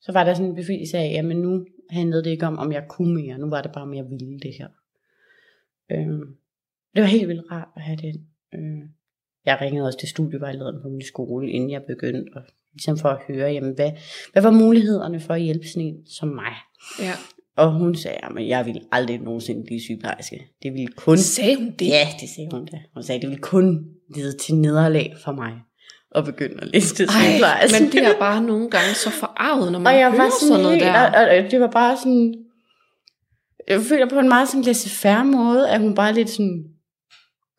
så 0.02 0.12
var 0.12 0.24
der 0.24 0.34
sådan 0.34 0.50
en 0.50 0.56
befrielse 0.56 0.98
af, 0.98 1.12
jamen 1.14 1.38
nu 1.38 1.66
handlede 1.90 2.24
det 2.24 2.30
ikke 2.30 2.46
om, 2.46 2.58
om 2.58 2.72
jeg 2.72 2.86
kunne 2.90 3.14
mere, 3.14 3.38
nu 3.38 3.50
var 3.50 3.62
det 3.62 3.72
bare, 3.72 3.84
om 3.84 3.94
jeg 3.94 4.06
ville 4.10 4.40
det 4.40 4.54
her. 4.60 4.68
Øhm, 5.92 6.36
det 6.96 7.02
var 7.02 7.08
helt 7.08 7.28
vildt 7.28 7.52
rart 7.52 7.68
at 7.76 7.82
have 7.82 7.98
den. 7.98 8.28
Øh, 8.54 8.90
jeg 9.46 9.58
ringede 9.62 9.86
også 9.86 10.00
til 10.00 10.10
studievejlederen 10.10 10.82
på 10.82 10.90
min 10.90 11.02
skole, 11.02 11.52
inden 11.52 11.72
jeg 11.72 11.84
begyndte, 11.88 12.32
og 12.36 12.44
ligesom 12.78 12.98
for 12.98 13.10
at 13.10 13.20
høre, 13.28 13.52
jamen 13.52 13.74
hvad, 13.76 13.92
hvad 14.32 14.42
var 14.42 14.52
mulighederne 14.52 15.20
for 15.20 15.34
at 15.34 15.42
hjælpe 15.42 15.68
sådan 15.68 15.88
en 15.88 15.96
som 16.08 16.28
mig? 16.28 16.54
Ja. 17.00 17.14
Og 17.58 17.72
hun 17.72 17.96
sagde, 17.96 18.18
at 18.18 18.48
jeg 18.48 18.66
ville 18.66 18.82
aldrig 18.92 19.20
nogensinde 19.20 19.64
blive 19.66 19.82
sygeplejerske. 19.82 20.42
Det 20.64 20.74
ville 20.74 20.88
kun... 20.88 21.18
Sagde 21.18 21.56
hun 21.56 21.72
det? 21.80 21.88
Ja, 21.88 22.08
det 22.22 22.30
sagde 22.36 22.50
hun 22.52 22.66
da. 22.66 22.78
Hun 22.94 23.04
sagde, 23.04 23.22
det 23.22 23.30
ville 23.30 23.42
kun 23.42 23.86
lede 24.16 24.38
til 24.38 24.56
nederlag 24.56 25.16
for 25.24 25.32
mig 25.32 25.54
at 26.16 26.26
begynde 26.26 26.62
at 26.62 26.68
læse 26.74 26.96
til 26.96 27.10
sygeplejerske. 27.10 27.76
Ej, 27.76 27.82
men 27.82 27.92
det 27.92 28.04
er 28.04 28.20
bare 28.20 28.42
nogle 28.42 28.70
gange 28.70 28.94
så 28.94 29.10
forarvet, 29.10 29.72
når 29.72 29.80
man 29.80 29.94
og 29.94 30.00
jeg 30.00 30.12
hører 30.12 30.22
var 30.24 30.30
sådan 30.30 30.48
sådan 30.48 30.64
noget 30.64 30.78
helt, 30.78 30.88
der. 30.88 31.10
og, 31.10 31.38
og, 31.38 31.46
og, 31.46 31.52
det 31.52 31.60
var 31.60 31.68
bare 31.68 31.98
sådan, 31.98 32.36
jeg 33.68 33.82
føler 33.82 34.10
på 34.10 34.20
en 34.20 34.30
meget 34.30 34.48
sådan 34.48 34.64
laissez-faire 34.64 35.24
måde, 35.24 35.70
at 35.70 35.80
hun 35.80 35.96
bare 35.96 36.14
lidt 36.14 36.30
sådan, 36.30 36.64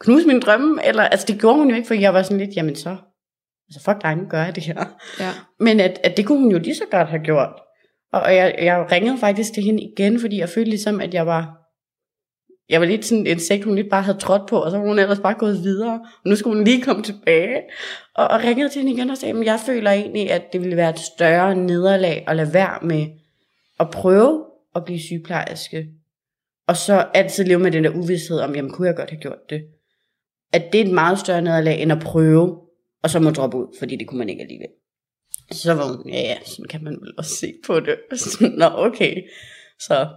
knuse 0.00 0.26
mine 0.26 0.40
drømme, 0.40 0.86
eller, 0.86 1.02
altså 1.02 1.26
det 1.26 1.40
gjorde 1.40 1.58
hun 1.58 1.70
jo 1.70 1.76
ikke, 1.76 1.86
for 1.86 1.94
jeg 1.94 2.14
var 2.14 2.22
sådan 2.22 2.38
lidt, 2.38 2.56
jamen 2.56 2.76
så, 2.76 2.96
altså 3.68 3.80
fuck 3.84 4.02
dig, 4.02 4.16
nu 4.16 4.24
gør 4.28 4.44
jeg 4.44 4.54
det 4.54 4.62
her. 4.62 4.84
Ja. 5.20 5.30
Men 5.60 5.80
at, 5.80 6.00
at 6.04 6.16
det 6.16 6.26
kunne 6.26 6.40
hun 6.40 6.52
jo 6.52 6.58
lige 6.58 6.74
så 6.74 6.84
godt 6.90 7.08
have 7.08 7.22
gjort. 7.22 7.52
Og, 8.12 8.20
og 8.20 8.34
jeg, 8.34 8.54
jeg 8.62 8.86
ringede 8.92 9.18
faktisk 9.18 9.52
til 9.52 9.62
hende 9.62 9.82
igen, 9.82 10.20
fordi 10.20 10.38
jeg 10.38 10.48
følte 10.48 10.70
ligesom, 10.70 11.00
at 11.00 11.14
jeg 11.14 11.26
var, 11.26 11.58
jeg 12.68 12.80
var 12.80 12.86
lidt 12.86 13.04
sådan 13.04 13.26
en 13.26 13.40
sekt, 13.40 13.64
hun 13.64 13.74
lidt 13.74 13.90
bare 13.90 14.02
havde 14.02 14.18
trådt 14.18 14.46
på, 14.48 14.62
og 14.62 14.70
så 14.70 14.78
var 14.78 14.86
hun 14.86 14.98
ellers 14.98 15.20
bare 15.20 15.34
gået 15.34 15.62
videre. 15.62 16.00
Og 16.24 16.28
nu 16.30 16.36
skulle 16.36 16.56
hun 16.56 16.64
lige 16.64 16.82
komme 16.82 17.02
tilbage. 17.02 17.62
Og, 18.14 18.28
og 18.28 18.40
ringede 18.44 18.68
til 18.68 18.82
hende 18.82 18.92
igen 18.92 19.10
og 19.10 19.18
sagde, 19.18 19.40
at 19.40 19.46
jeg 19.46 19.60
føler 19.66 19.90
egentlig, 19.90 20.30
at 20.30 20.42
det 20.52 20.60
ville 20.60 20.76
være 20.76 20.90
et 20.90 20.98
større 20.98 21.54
nederlag 21.54 22.24
at 22.26 22.36
lade 22.36 22.54
være 22.54 22.78
med 22.82 23.06
at 23.80 23.90
prøve 23.90 24.44
at 24.74 24.84
blive 24.84 25.00
sygeplejerske. 25.00 25.86
Og 26.66 26.76
så 26.76 27.06
altid 27.14 27.44
leve 27.44 27.58
med 27.58 27.70
den 27.70 27.84
der 27.84 27.90
uvidshed 27.90 28.40
om, 28.40 28.54
jamen 28.54 28.70
kunne 28.70 28.88
jeg 28.88 28.96
godt 28.96 29.10
have 29.10 29.20
gjort 29.20 29.50
det. 29.50 29.62
At 30.52 30.72
det 30.72 30.80
er 30.80 30.84
et 30.84 30.90
meget 30.90 31.18
større 31.18 31.42
nederlag, 31.42 31.82
end 31.82 31.92
at 31.92 32.00
prøve, 32.00 32.60
og 33.02 33.10
så 33.10 33.20
må 33.20 33.30
droppe 33.30 33.56
ud, 33.56 33.76
fordi 33.78 33.96
det 33.96 34.06
kunne 34.06 34.18
man 34.18 34.28
ikke 34.28 34.42
alligevel. 34.42 34.68
Så 35.50 35.74
var 35.74 35.96
hun, 35.96 36.08
ja 36.08 36.20
ja, 36.20 36.36
sådan 36.44 36.64
kan 36.64 36.84
man 36.84 36.92
vel 37.00 37.12
også 37.18 37.34
se 37.36 37.52
på 37.66 37.80
det. 37.80 37.96
Sådan, 38.20 38.52
Nå 38.58 38.66
okay. 38.74 39.14
Så 39.80 40.08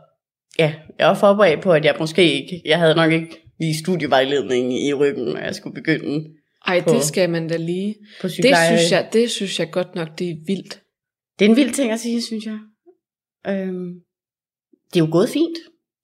ja, 0.60 0.74
jeg 1.00 1.08
var 1.08 1.14
forberedt 1.16 1.62
på, 1.62 1.72
at 1.74 1.86
jeg 1.86 1.96
måske 2.00 2.34
ikke, 2.34 2.62
jeg 2.66 2.80
havde 2.80 2.96
nok 2.96 3.12
ikke 3.12 3.42
lige 3.60 3.80
studievejledning 3.80 4.74
i 4.88 4.94
ryggen, 4.94 5.24
når 5.26 5.40
jeg 5.40 5.56
skulle 5.56 5.74
begynde 5.74 6.30
Ej, 6.68 6.82
På- 6.82 6.94
det 6.94 7.04
skal 7.04 7.30
man 7.30 7.48
da 7.48 7.58
lige. 7.58 7.96
på 8.22 8.28
Det 8.28 8.34
synes, 8.68 8.92
jeg, 8.92 9.10
det 9.14 9.32
synes 9.32 9.60
jeg 9.60 9.72
godt 9.72 9.96
nok, 9.96 10.20
det 10.20 10.30
er 10.30 10.36
vildt. 10.48 10.82
Det 11.40 11.46
er 11.46 11.50
en 11.50 11.56
vild 11.56 11.72
ting 11.74 11.92
at 11.92 12.00
sige, 12.00 12.22
synes 12.22 12.46
jeg. 12.46 12.60
Øhm, 13.48 13.94
det 14.94 15.00
er 15.00 15.06
jo 15.06 15.12
gået 15.12 15.30
fint. 15.30 15.58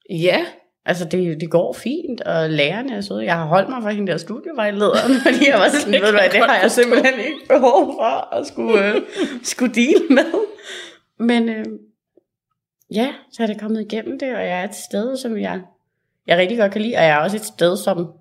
Ja, 0.10 0.46
Altså, 0.88 1.06
det, 1.06 1.42
det 1.42 1.50
går 1.50 1.74
fint, 1.74 2.22
og 2.22 2.50
lærerne 2.50 2.96
er 2.96 3.02
søde. 3.02 3.26
Jeg 3.26 3.36
har 3.36 3.46
holdt 3.46 3.70
mig 3.70 3.82
for 3.82 3.90
hende 3.90 4.12
der 4.12 4.18
studievejlederen, 4.18 5.14
fordi 5.26 5.50
jeg 5.50 5.60
var 5.60 5.70
sådan, 5.70 5.94
ved 5.94 6.00
du 6.00 6.12
hvad, 6.12 6.30
det 6.32 6.40
har 6.40 6.60
jeg 6.62 6.72
simpelthen 6.72 7.20
ikke 7.20 7.48
behov 7.48 7.94
for 8.00 8.36
at 8.36 8.48
skulle, 8.48 8.96
øh, 8.96 9.02
skulle 9.44 9.74
deal 9.76 10.02
med. 10.10 10.34
Men 11.20 11.50
øh, 11.50 11.66
ja, 12.94 13.14
så 13.32 13.44
er 13.44 13.48
det 13.48 13.60
kommet 13.60 13.82
igennem 13.82 14.20
det, 14.20 14.36
og 14.36 14.42
jeg 14.42 14.60
er 14.60 14.64
et 14.64 14.76
sted, 14.76 15.18
som 15.18 15.38
jeg, 15.38 15.62
jeg 16.28 16.38
rigtig 16.38 16.58
godt 16.58 16.72
kan 16.72 16.82
lide, 16.82 16.96
og 16.96 17.04
jeg 17.04 17.10
er 17.10 17.18
også 17.18 17.38
et 17.38 17.46
sted, 17.46 17.78
som, 17.78 18.14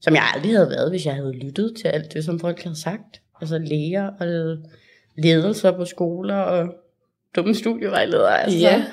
som 0.00 0.14
jeg 0.14 0.22
aldrig 0.34 0.52
havde 0.52 0.70
været, 0.70 0.90
hvis 0.90 1.06
jeg 1.06 1.14
havde 1.14 1.32
lyttet 1.32 1.76
til 1.80 1.88
alt 1.88 2.12
det, 2.12 2.24
som 2.24 2.40
folk 2.40 2.62
havde 2.62 2.80
sagt. 2.80 3.22
Altså 3.40 3.58
læger 3.58 4.10
og 4.20 4.26
ledelser 5.16 5.70
på 5.76 5.84
skoler 5.84 6.36
og 6.36 6.74
dumme 7.36 7.54
studievejledere. 7.54 8.42
Altså. 8.42 8.58
Ja. 8.58 8.84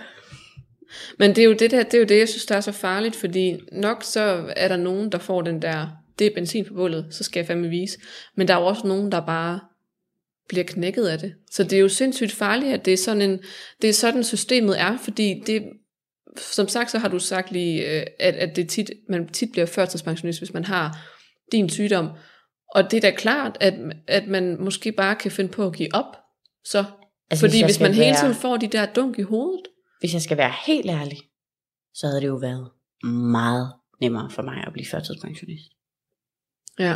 Men 1.20 1.30
det 1.30 1.38
er 1.38 1.46
jo 1.46 1.54
det 1.54 1.72
der, 1.72 1.84
det 1.84 1.94
er 1.94 2.00
jo 2.00 2.06
det, 2.06 2.18
jeg 2.18 2.30
synes, 2.30 2.46
der 2.46 2.56
er 2.56 2.62
så 2.62 2.72
farligt, 2.72 3.16
fordi 3.16 3.60
nok 3.72 4.04
så 4.04 4.54
er 4.56 4.68
der 4.68 4.78
nogen, 4.78 5.12
der 5.12 5.18
får 5.18 5.42
den 5.42 5.62
der, 5.62 5.88
det 6.20 6.28
er 6.28 6.34
benzin 6.36 6.66
på 6.66 6.74
bålet, 6.74 7.08
så 7.12 7.24
skal 7.24 7.40
jeg 7.40 7.48
fandme 7.48 7.70
vise. 7.70 8.00
Men 8.36 8.48
der 8.48 8.56
er 8.56 8.60
jo 8.60 8.66
også 8.66 8.88
nogen, 8.88 9.12
der 9.12 9.26
bare 9.26 9.60
bliver 10.50 10.64
knækket 10.64 11.06
af 11.06 11.20
det. 11.20 11.34
Så 11.52 11.64
det 11.64 11.74
er 11.74 11.80
jo 11.80 11.90
sindssygt 11.90 12.32
farligt, 12.32 12.74
at 12.74 12.86
det 12.86 12.94
er 12.94 12.98
sådan, 12.98 13.22
en, 13.22 13.40
det 13.82 13.90
er 13.90 13.94
sådan 13.94 14.24
systemet 14.24 14.80
er, 14.80 14.98
fordi 14.98 15.44
det, 15.48 15.64
som 16.38 16.68
sagt, 16.68 16.92
så 16.92 16.98
har 16.98 17.08
du 17.08 17.20
sagt 17.20 17.52
lige, 17.52 17.86
øh, 17.86 18.06
at, 18.20 18.36
at 18.36 18.56
det 18.56 18.70
tit, 18.70 18.92
man 19.10 19.28
tit 19.28 19.52
bliver 19.52 19.66
førtidspensionist, 19.66 20.40
hvis 20.40 20.54
man 20.54 20.66
har 20.66 20.98
din 21.52 21.70
sygdom. 21.70 22.10
Og 22.76 22.92
det 22.92 22.98
er 22.98 23.02
da 23.02 23.12
klart, 23.12 23.58
at, 23.60 23.74
at 24.08 24.28
man 24.28 24.58
måske 24.60 24.92
bare 24.92 25.16
kan 25.16 25.32
finde 25.32 25.52
på 25.52 25.68
at 25.68 25.76
give 25.76 25.96
op, 25.96 26.18
så. 26.66 26.84
Altså, 27.32 27.46
fordi 27.46 27.64
hvis, 27.64 27.76
skal 27.76 27.86
man 27.86 27.94
hele 27.94 28.16
tiden 28.16 28.36
får 28.36 28.58
de 28.58 28.68
der 28.68 28.86
dunk 28.86 29.20
i 29.20 29.22
hovedet, 29.22 29.62
hvis 30.00 30.14
jeg 30.14 30.22
skal 30.22 30.38
være 30.38 30.54
helt 30.66 30.89
ærlig, 30.89 31.18
så 31.93 32.08
havde 32.08 32.22
det 32.22 32.28
jo 32.28 32.36
været 32.36 32.72
meget 33.34 33.74
nemmere 34.02 34.30
for 34.32 34.41
mig 34.41 34.64
at 34.68 34.74
blive 34.74 34.86
førtidspensionist. 34.86 35.72
ja, 36.80 36.95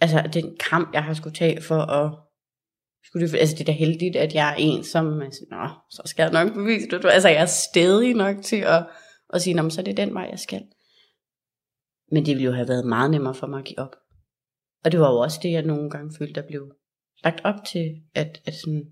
Altså 0.00 0.30
den 0.32 0.56
kamp, 0.70 0.94
jeg 0.94 1.04
har 1.04 1.14
skulle 1.14 1.34
tage 1.34 1.62
for 1.62 1.78
at... 1.78 2.18
Skulle 3.04 3.28
det, 3.28 3.38
altså 3.38 3.54
det 3.54 3.60
er 3.60 3.64
da 3.64 3.72
heldigt, 3.72 4.16
at 4.16 4.34
jeg 4.34 4.52
er 4.52 4.56
en, 4.58 4.84
som 4.84 5.04
sådan, 5.32 5.48
Nå, 5.50 5.68
så 5.90 6.02
skal 6.04 6.22
jeg 6.22 6.44
nok 6.44 6.54
bevise 6.54 6.88
det. 6.90 7.04
Altså 7.04 7.28
jeg 7.28 7.42
er 7.42 7.46
stedig 7.46 8.14
nok 8.14 8.36
til 8.42 8.56
at, 8.56 8.86
at 9.30 9.42
sige, 9.42 9.54
"Nå, 9.54 9.70
så 9.70 9.80
er 9.80 9.84
det 9.84 9.96
den 9.96 10.14
vej, 10.14 10.28
jeg 10.30 10.38
skal. 10.38 10.62
Men 12.12 12.26
det 12.26 12.34
ville 12.34 12.44
jo 12.44 12.52
have 12.52 12.68
været 12.68 12.86
meget 12.86 13.10
nemmere 13.10 13.34
for 13.34 13.46
mig 13.46 13.58
at 13.58 13.64
give 13.64 13.78
op. 13.78 13.96
Og 14.84 14.92
det 14.92 15.00
var 15.00 15.10
jo 15.10 15.18
også 15.18 15.40
det, 15.42 15.52
jeg 15.52 15.62
nogle 15.62 15.90
gange 15.90 16.14
følte, 16.18 16.40
der 16.40 16.46
blev 16.46 16.72
lagt 17.24 17.40
op 17.44 17.64
til, 17.72 17.86
at, 18.14 18.42
at 18.44 18.54
sådan, 18.54 18.84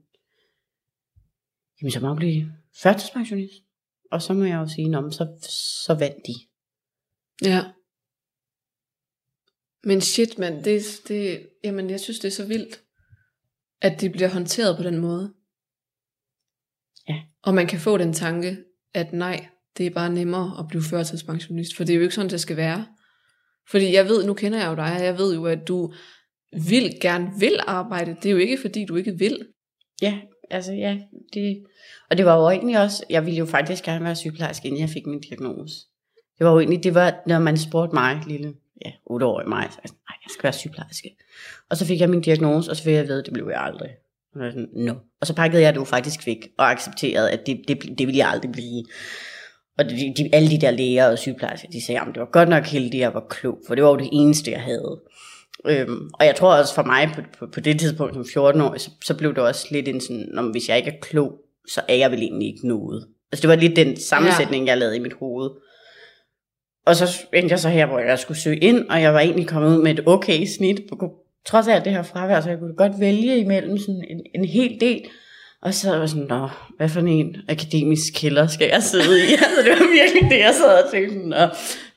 jamen 1.85 1.93
så 1.93 2.01
må 2.01 2.09
jeg 2.09 2.17
blive 2.17 2.53
førtidspensionist. 2.83 3.55
Og 4.11 4.23
så 4.23 4.33
må 4.35 4.45
jeg 4.45 4.55
jo 4.55 4.69
sige, 4.69 4.89
"Nå, 4.89 5.11
så, 5.11 5.49
så 5.85 5.95
vandt 5.95 6.27
de. 6.27 6.35
Ja. 7.49 7.65
Men 9.83 10.01
shit, 10.01 10.39
mand, 10.39 10.65
det, 10.65 10.83
det, 11.09 11.49
jamen, 11.65 11.91
jeg 11.91 12.01
synes, 12.01 12.19
det 12.19 12.29
er 12.29 12.33
så 12.33 12.47
vildt, 12.47 12.83
at 13.81 14.01
det 14.01 14.13
bliver 14.13 14.29
håndteret 14.29 14.77
på 14.77 14.83
den 14.83 14.99
måde. 14.99 15.35
Ja. 17.09 17.23
Og 17.43 17.55
man 17.55 17.67
kan 17.67 17.81
få 17.81 17.99
den 17.99 18.13
tanke, 18.13 18.57
at 18.95 19.13
nej, 19.13 19.49
det 19.77 19.87
er 19.87 19.91
bare 19.91 20.11
nemmere 20.11 20.59
at 20.59 20.69
blive 20.69 20.83
førtidspensionist, 20.83 21.77
for 21.77 21.85
det 21.85 21.93
er 21.93 21.97
jo 21.97 22.03
ikke 22.03 22.15
sådan, 22.15 22.31
det 22.31 22.41
skal 22.41 22.57
være. 22.57 22.87
Fordi 23.71 23.93
jeg 23.93 24.09
ved, 24.09 24.27
nu 24.27 24.35
kender 24.35 24.59
jeg 24.59 24.71
jo 24.71 24.75
dig, 24.77 24.97
og 24.97 25.05
jeg 25.05 25.19
ved 25.19 25.35
jo, 25.35 25.47
at 25.47 25.69
du 25.69 25.95
vil 26.53 26.99
gerne 27.01 27.31
vil 27.39 27.59
arbejde. 27.67 28.17
Det 28.23 28.27
er 28.27 28.31
jo 28.33 28.39
ikke, 28.39 28.59
fordi 28.61 28.85
du 28.85 28.97
ikke 28.97 29.19
vil. 29.19 29.49
Ja, 30.03 30.21
altså 30.51 30.73
ja. 30.73 30.99
Det, 31.35 31.65
og 32.11 32.19
det 32.19 32.27
var 32.27 32.37
jo 32.37 32.51
egentlig 32.51 32.81
også, 32.81 33.05
jeg 33.11 33.27
ville 33.27 33.39
jo 33.39 33.47
faktisk 33.47 33.85
gerne 33.85 34.05
være 34.05 34.17
sygeplejerske, 34.17 34.69
inden 34.69 34.81
jeg 34.81 34.89
fik 34.89 35.07
min 35.07 35.21
diagnose. 35.21 35.75
Det 36.39 36.47
var 36.47 36.53
jo 36.53 36.59
egentlig, 36.59 36.85
det 36.85 36.95
var, 36.95 37.23
når 37.27 37.39
man 37.39 37.59
spurgte 37.59 37.95
mig, 37.95 38.23
lille, 38.27 38.55
ja, 38.85 38.91
8-årig 38.91 39.49
mig, 39.49 39.67
så 39.71 39.79
jeg 39.83 39.89
sådan, 39.89 40.01
nej, 40.11 40.17
jeg 40.25 40.31
skal 40.31 40.43
være 40.43 40.53
sygeplejerske. 40.53 41.17
Og 41.71 41.77
så 41.77 41.87
fik 41.87 42.01
jeg 42.01 42.11
min 42.11 42.21
diagnose, 42.21 42.71
og 42.71 42.77
så 42.77 42.83
fik 42.83 42.95
jeg 42.95 43.09
ved, 43.09 43.19
at 43.19 43.25
det 43.25 43.33
blev 43.33 43.49
jeg 43.51 43.61
aldrig. 43.61 43.91
Og, 44.35 44.45
jeg 44.45 44.53
sådan, 44.53 44.69
no. 44.73 44.95
og 45.21 45.27
så 45.27 45.35
pakkede 45.35 45.63
jeg 45.63 45.75
det 45.75 45.81
jo 45.81 45.85
faktisk 45.85 46.27
væk, 46.27 46.49
og 46.59 46.71
accepterede, 46.71 47.31
at 47.31 47.47
det, 47.47 47.61
det, 47.69 47.99
det 47.99 48.07
ville 48.07 48.19
jeg 48.19 48.29
aldrig 48.29 48.53
blive. 48.53 48.85
Og 49.79 49.85
de, 49.85 50.15
de, 50.17 50.31
alle 50.33 50.51
de 50.51 50.61
der 50.61 50.71
læger 50.71 51.11
og 51.11 51.19
sygeplejersker, 51.19 51.69
de 51.69 51.85
sagde, 51.85 52.01
at 52.01 52.07
det 52.07 52.21
var 52.21 52.31
godt 52.33 52.49
nok 52.49 52.65
heldigt, 52.65 52.95
at 52.95 53.01
jeg 53.01 53.15
var 53.15 53.27
klog, 53.31 53.59
for 53.67 53.75
det 53.75 53.85
var 53.85 53.91
jo 53.91 53.97
det 53.97 54.09
eneste, 54.13 54.51
jeg 54.51 54.63
havde. 54.63 55.01
Øhm, 55.67 56.11
og 56.15 56.27
jeg 56.27 56.37
tror 56.37 56.55
også 56.55 56.75
for 56.75 56.83
mig 56.83 57.11
på, 57.15 57.21
på, 57.39 57.47
på 57.53 57.61
det 57.61 57.81
tidspunkt 57.81 58.15
som 58.15 58.27
14 58.33 58.61
år, 58.61 58.79
så, 58.79 58.91
så 59.05 59.15
blev 59.15 59.35
det 59.35 59.43
også 59.43 59.67
lidt 59.71 59.89
en 59.89 60.01
sådan, 60.01 60.39
om 60.39 60.47
hvis 60.47 60.69
jeg 60.69 60.77
ikke 60.77 60.91
er 60.91 61.01
klog, 61.01 61.33
så 61.69 61.81
er 61.89 61.95
jeg 61.95 62.11
vel 62.11 62.23
egentlig 62.23 62.49
ikke 62.49 62.69
noget. 62.69 63.07
Altså 63.33 63.43
det 63.43 63.49
var 63.49 63.57
lidt 63.57 63.77
den 63.77 64.01
sammensætning, 64.01 64.65
ja. 64.65 64.71
jeg 64.71 64.79
lavede 64.79 64.97
i 64.97 65.01
mit 65.01 65.13
hoved. 65.13 65.51
Og 66.87 66.97
så 66.97 67.21
endte 67.33 67.53
jeg 67.53 67.59
så 67.59 67.69
her, 67.69 67.87
hvor 67.87 67.99
jeg 67.99 68.19
skulle 68.19 68.41
søge 68.41 68.59
ind, 68.59 68.89
og 68.89 69.03
jeg 69.03 69.15
var 69.15 69.21
egentlig 69.21 69.49
kommet 69.49 69.77
ud 69.77 69.83
med 69.83 69.99
et 69.99 70.09
okay 70.09 70.47
snit, 70.47 70.81
på, 70.89 71.13
trods 71.47 71.69
af 71.69 71.83
det 71.83 71.93
her 71.93 72.03
fravær, 72.03 72.41
så 72.41 72.49
jeg 72.49 72.59
kunne 72.59 72.77
godt 72.77 73.01
vælge 73.01 73.39
imellem 73.39 73.79
sådan 73.79 74.05
en, 74.11 74.21
en 74.35 74.45
hel 74.45 74.81
del. 74.81 75.03
Og 75.63 75.75
så 75.75 75.91
var 75.91 75.99
jeg 75.99 76.09
sådan, 76.09 76.27
Nå, 76.29 76.49
hvad 76.77 76.89
for 76.89 77.01
en 77.01 77.37
akademisk 77.49 78.15
kælder 78.15 78.47
skal 78.47 78.69
jeg 78.73 78.83
sidde 78.83 79.19
i? 79.19 79.33
altså, 79.45 79.61
det 79.65 79.71
var 79.71 79.93
virkelig 80.03 80.31
det, 80.31 80.39
jeg 80.39 80.55
sad 80.55 80.85
og 80.85 80.91
tænkte, 80.91 81.29
Nå, 81.29 81.47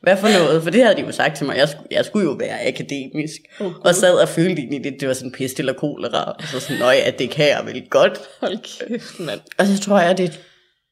hvad 0.07 0.17
for 0.17 0.27
noget? 0.27 0.63
For 0.63 0.69
det 0.69 0.83
havde 0.83 0.95
de 0.95 1.01
jo 1.01 1.11
sagt 1.11 1.37
til 1.37 1.45
mig, 1.45 1.57
jeg 1.57 1.69
skulle, 1.69 1.87
jeg 1.91 2.05
skulle 2.05 2.25
jo 2.29 2.31
være 2.31 2.67
akademisk. 2.67 3.41
Oh, 3.59 3.73
og 3.75 3.95
sad 3.95 4.21
og 4.21 4.29
følte 4.29 4.61
egentlig 4.61 4.81
lidt, 4.81 4.99
det 4.99 5.07
var 5.07 5.13
sådan 5.13 5.31
pest 5.31 5.59
eller 5.59 5.73
kolera. 5.73 6.31
Og 6.31 6.43
så 6.43 6.59
sådan, 6.59 6.79
nøj, 6.79 6.95
at 7.05 7.19
det 7.19 7.29
kan 7.29 7.47
jeg 7.47 7.61
vel 7.65 7.89
godt. 7.89 8.19
Hold 8.41 8.57
kæft, 8.87 9.19
mand. 9.19 9.39
Og 9.57 9.65
så 9.65 9.79
tror 9.79 9.99
jeg, 9.99 10.17
det 10.17 10.25
er 10.25 10.33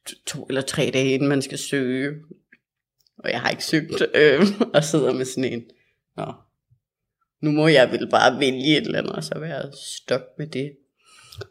to- 0.08 0.24
to 0.26 0.46
eller 0.48 0.62
tre 0.62 0.90
dage, 0.94 1.14
inden 1.14 1.28
man 1.28 1.42
skal 1.42 1.58
søge. 1.58 2.10
Og 3.18 3.30
jeg 3.30 3.40
har 3.40 3.50
ikke 3.50 3.64
søgt, 3.64 4.02
øh, 4.14 4.42
og 4.74 4.84
sidder 4.84 5.12
med 5.12 5.24
sådan 5.24 5.52
en, 5.52 5.62
Nå, 6.16 6.32
nu 7.42 7.50
må 7.50 7.68
jeg 7.68 7.92
vel 7.92 8.10
bare 8.10 8.40
vælge 8.40 8.76
et 8.76 8.86
eller 8.86 8.98
andet, 8.98 9.12
og 9.12 9.24
så 9.24 9.38
være 9.38 9.72
stok 9.96 10.22
med 10.38 10.46
det. 10.46 10.72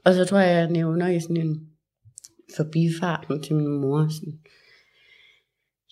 Og 0.06 0.14
så 0.14 0.26
tror 0.26 0.40
jeg, 0.40 0.56
jeg 0.56 0.70
nævner 0.70 1.08
i 1.08 1.20
sådan 1.20 1.38
en 1.38 1.68
forbifarten 2.56 3.44
til 3.44 3.56
min 3.56 3.82
mor, 3.82 4.08
sådan, 4.12 4.40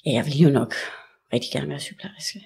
ja, 0.05 0.11
jeg 0.11 0.25
vil 0.25 0.37
jo 0.37 0.49
nok 0.49 0.73
rigtig 1.33 1.51
gerne 1.51 1.69
være 1.69 1.79
sygeplejerske. 1.79 2.39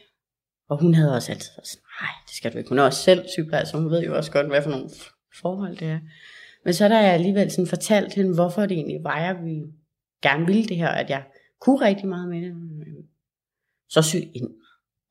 Og 0.69 0.81
hun 0.81 0.93
havde 0.93 1.15
også 1.15 1.31
altid 1.31 1.51
været 1.57 1.67
sådan, 1.67 1.83
nej, 2.01 2.11
det 2.27 2.35
skal 2.35 2.53
du 2.53 2.57
ikke. 2.57 2.69
Hun 2.69 2.79
er 2.79 2.83
også 2.83 3.03
selv 3.03 3.25
sygeplejerske, 3.35 3.71
så 3.71 3.77
hun 3.77 3.91
ved 3.91 4.03
jo 4.03 4.17
også 4.17 4.31
godt, 4.31 4.47
hvad 4.47 4.61
for 4.61 4.69
nogle 4.69 4.89
forhold 5.41 5.77
det 5.77 5.87
er. 5.87 5.99
Men 6.65 6.73
så 6.73 6.89
der 6.89 6.99
jeg 6.99 7.13
alligevel 7.13 7.51
sådan 7.51 7.67
fortalt 7.67 8.13
hende, 8.13 8.33
hvorfor 8.33 8.61
det 8.61 8.71
egentlig 8.71 9.03
var, 9.03 9.19
jeg 9.19 9.35
vi 9.43 9.61
gerne 10.21 10.45
ville 10.45 10.65
det 10.65 10.77
her, 10.77 10.89
at 10.89 11.09
jeg 11.09 11.23
kunne 11.61 11.85
rigtig 11.85 12.07
meget 12.07 12.29
med 12.29 12.41
det, 12.41 12.53
så 13.89 14.01
syg 14.01 14.23
ind. 14.33 14.49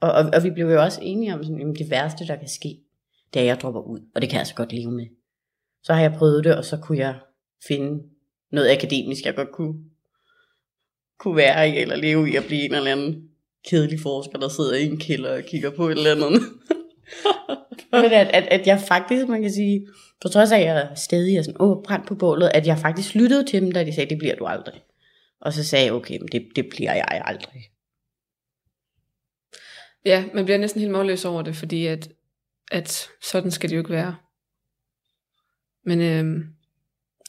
Og, 0.01 0.13
og, 0.13 0.25
og 0.35 0.45
vi 0.45 0.51
blev 0.51 0.67
jo 0.67 0.83
også 0.83 1.01
enige 1.03 1.35
om, 1.35 1.45
sådan, 1.45 1.59
jamen, 1.59 1.75
det 1.75 1.91
værste, 1.91 2.27
der 2.27 2.37
kan 2.37 2.49
ske, 2.49 2.79
det 3.35 3.41
er, 3.41 3.45
at 3.45 3.47
jeg 3.47 3.61
dropper 3.61 3.81
ud. 3.81 4.01
Og 4.15 4.23
det 4.23 4.31
kan 4.31 4.39
jeg 4.39 4.47
så 4.47 4.55
godt 4.55 4.73
leve 4.73 4.93
med. 4.93 5.07
Så 5.83 5.95
har 5.95 6.01
jeg 6.01 6.15
prøvet 6.19 6.45
det, 6.45 6.57
og 6.57 6.65
så 6.65 6.77
kunne 6.77 6.99
jeg 6.99 7.21
finde 7.69 8.03
noget 8.53 8.71
akademisk, 8.71 9.25
jeg 9.25 9.35
godt 9.35 9.53
kunne, 9.53 9.75
kunne 11.19 11.37
være 11.37 11.69
i, 11.69 11.79
eller 11.79 11.97
leve 11.97 12.31
i 12.31 12.37
at 12.37 12.45
blive 12.45 12.65
en 12.65 12.75
eller 12.75 12.93
anden 12.93 13.31
kedelig 13.71 14.01
forsker, 14.01 14.39
der 14.39 14.49
sidder 14.49 14.75
i 14.75 14.87
en 14.87 14.99
kælder 14.99 15.37
og 15.37 15.43
kigger 15.43 15.71
på 15.71 15.89
et 15.89 15.99
eller 15.99 16.15
andet. 16.17 16.43
Men 17.93 18.05
at, 18.05 18.27
at, 18.27 18.45
at 18.51 18.67
jeg 18.67 18.81
faktisk, 18.89 19.29
man 19.29 19.43
kan 19.43 19.53
sige, 19.53 19.87
på 20.23 20.29
trods 20.29 20.53
af, 20.53 20.59
at 20.59 20.65
jeg 20.65 20.91
stadig 20.97 21.37
er 21.37 21.43
sådan, 21.43 21.61
åh, 21.61 21.83
brændt 21.83 22.07
på 22.07 22.15
bålet, 22.15 22.51
at 22.55 22.67
jeg 22.67 22.79
faktisk 22.79 23.15
lyttede 23.15 23.45
til 23.45 23.63
dem, 23.63 23.73
da 23.73 23.85
de 23.85 23.95
sagde, 23.95 24.11
det 24.11 24.19
bliver 24.19 24.37
du 24.37 24.47
aldrig. 24.47 24.83
Og 25.41 25.53
så 25.53 25.65
sagde 25.65 25.85
jeg, 25.85 25.93
okay, 25.93 26.19
men 26.19 26.29
det, 26.33 26.49
det 26.57 26.67
bliver 26.71 26.95
jeg 26.95 27.23
aldrig. 27.25 27.63
Ja, 30.05 30.25
man 30.35 30.45
bliver 30.45 30.59
næsten 30.59 30.81
helt 30.81 30.93
målløs 30.93 31.25
over 31.25 31.43
det, 31.43 31.57
fordi 31.57 31.87
at, 31.87 32.09
at 32.71 33.09
sådan 33.23 33.51
skal 33.51 33.71
det 33.71 33.77
jo 33.77 33.81
ikke 33.81 33.93
være. 33.93 34.17
Men 35.85 36.01
øhm, 36.01 36.43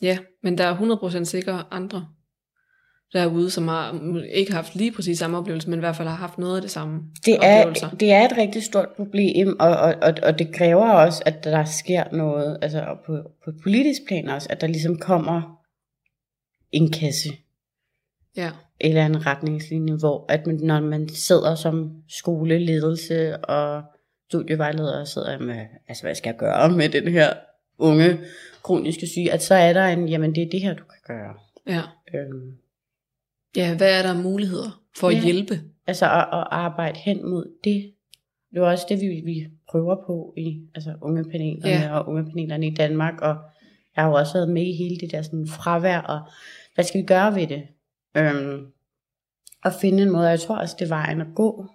ja, 0.01 0.17
men 0.43 0.57
der 0.57 0.63
er 0.63 1.19
100% 1.21 1.23
sikre 1.23 1.63
andre 1.71 2.07
derude, 3.13 3.49
som 3.49 3.67
har 3.67 3.99
ikke 4.33 4.53
haft 4.53 4.75
lige 4.75 4.91
præcis 4.91 5.19
samme 5.19 5.37
oplevelse, 5.37 5.69
men 5.69 5.79
i 5.79 5.85
hvert 5.85 5.95
fald 5.95 6.07
har 6.07 6.15
haft 6.15 6.37
noget 6.37 6.55
af 6.55 6.61
det 6.61 6.71
samme 6.71 7.01
Det 7.25 7.37
er, 7.41 7.59
oplevelser. 7.59 7.89
det 7.89 8.11
er 8.11 8.25
et 8.25 8.37
rigtig 8.37 8.63
stort 8.63 8.89
problem, 8.95 9.59
og, 9.59 9.69
og, 9.69 9.95
og, 10.01 10.13
og 10.23 10.39
det 10.39 10.53
kræver 10.53 10.89
også, 10.89 11.23
at 11.25 11.43
der 11.43 11.65
sker 11.65 12.03
noget, 12.11 12.57
altså 12.61 12.81
og 12.81 12.97
på, 13.05 13.17
på 13.45 13.51
politisk 13.63 14.01
plan 14.07 14.29
også, 14.29 14.47
at 14.49 14.61
der 14.61 14.67
ligesom 14.67 14.97
kommer 14.97 15.59
en 16.71 16.91
kasse 16.91 17.29
Ja, 18.37 18.49
eller 18.79 19.05
en 19.05 19.25
retningslinje, 19.25 19.93
hvor 19.93 20.25
at 20.29 20.47
man, 20.47 20.55
når 20.55 20.79
man 20.79 21.09
sidder 21.09 21.55
som 21.55 21.91
skoleledelse 22.07 23.37
og 23.37 23.83
studievejleder 24.29 24.99
og 24.99 25.07
sidder 25.07 25.39
med, 25.39 25.65
altså 25.87 26.03
hvad 26.03 26.15
skal 26.15 26.29
jeg 26.29 26.37
gøre 26.37 26.69
med 26.71 26.89
den 26.89 27.07
her 27.07 27.33
unge 27.77 28.19
kroniske 28.63 29.07
syge, 29.07 29.31
at 29.33 29.43
så 29.43 29.55
er 29.55 29.73
der 29.73 29.85
en, 29.85 30.09
jamen 30.09 30.35
det 30.35 30.43
er 30.43 30.49
det 30.49 30.61
her, 30.61 30.73
du 30.73 30.83
kan 30.83 31.15
gøre. 31.17 31.33
ja. 31.67 31.81
Øhm, 32.19 32.57
Ja, 33.57 33.75
hvad 33.77 33.99
er 33.99 34.01
der 34.13 34.21
muligheder 34.21 34.81
for 34.97 35.07
at 35.09 35.15
Ja. 35.15 35.21
hjælpe? 35.21 35.61
altså 35.87 36.05
at, 36.05 36.21
at 36.21 36.47
arbejde 36.51 36.99
hen 36.99 37.29
mod 37.29 37.45
det. 37.63 37.93
Det 38.51 38.57
er 38.59 38.63
også 38.65 38.85
det, 38.89 38.99
vi, 39.01 39.21
vi 39.25 39.47
prøver 39.71 39.95
på 40.07 40.33
i 40.37 40.61
altså 40.75 40.93
unge 41.01 41.23
panelerne 41.31 41.69
Ja. 41.83 41.97
og 41.99 42.07
unge 42.09 42.25
panelerne 42.25 42.67
i 42.67 42.73
Danmark, 42.75 43.21
og 43.21 43.35
jeg 43.95 44.03
har 44.03 44.09
jo 44.09 44.15
også 44.15 44.33
været 44.33 44.49
med 44.49 44.61
i 44.65 44.71
hele 44.75 44.97
det 44.97 45.11
der 45.11 45.21
sådan 45.21 45.47
fravær, 45.47 45.99
og 45.99 46.19
hvad 46.75 46.85
skal 46.85 47.01
vi 47.01 47.05
gøre 47.05 47.35
ved 47.35 47.47
det? 47.47 47.63
Øhm, 48.17 48.65
og 49.63 49.71
finde 49.81 50.03
en 50.03 50.11
måde, 50.11 50.25
og 50.25 50.29
jeg 50.31 50.39
tror 50.39 50.55
også, 50.57 50.75
det 50.79 50.85
er 50.85 50.89
vejen 50.89 51.21
at 51.21 51.27
gå. 51.35 51.65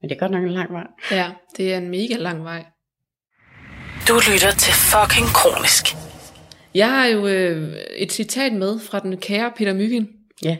Men 0.00 0.08
det 0.10 0.14
er 0.16 0.18
godt 0.20 0.32
nok 0.32 0.44
en 0.44 0.50
lang 0.50 0.72
vej. 0.72 0.86
Ja, 1.10 1.30
det 1.56 1.72
er 1.74 1.78
en 1.78 1.90
mega 1.90 2.14
lang 2.16 2.44
vej. 2.44 2.64
Du 4.08 4.14
lytter 4.32 4.50
til 4.58 4.72
fucking 4.74 5.26
kronisk. 5.34 5.84
Jeg 6.74 6.90
har 6.90 7.06
jo 7.06 7.26
øh, 7.26 7.76
et 7.96 8.12
citat 8.12 8.52
med 8.52 8.78
fra 8.78 8.98
den 9.00 9.16
kære 9.16 9.52
Peter 9.56 9.74
Myggen. 9.74 10.08
Ja. 10.44 10.56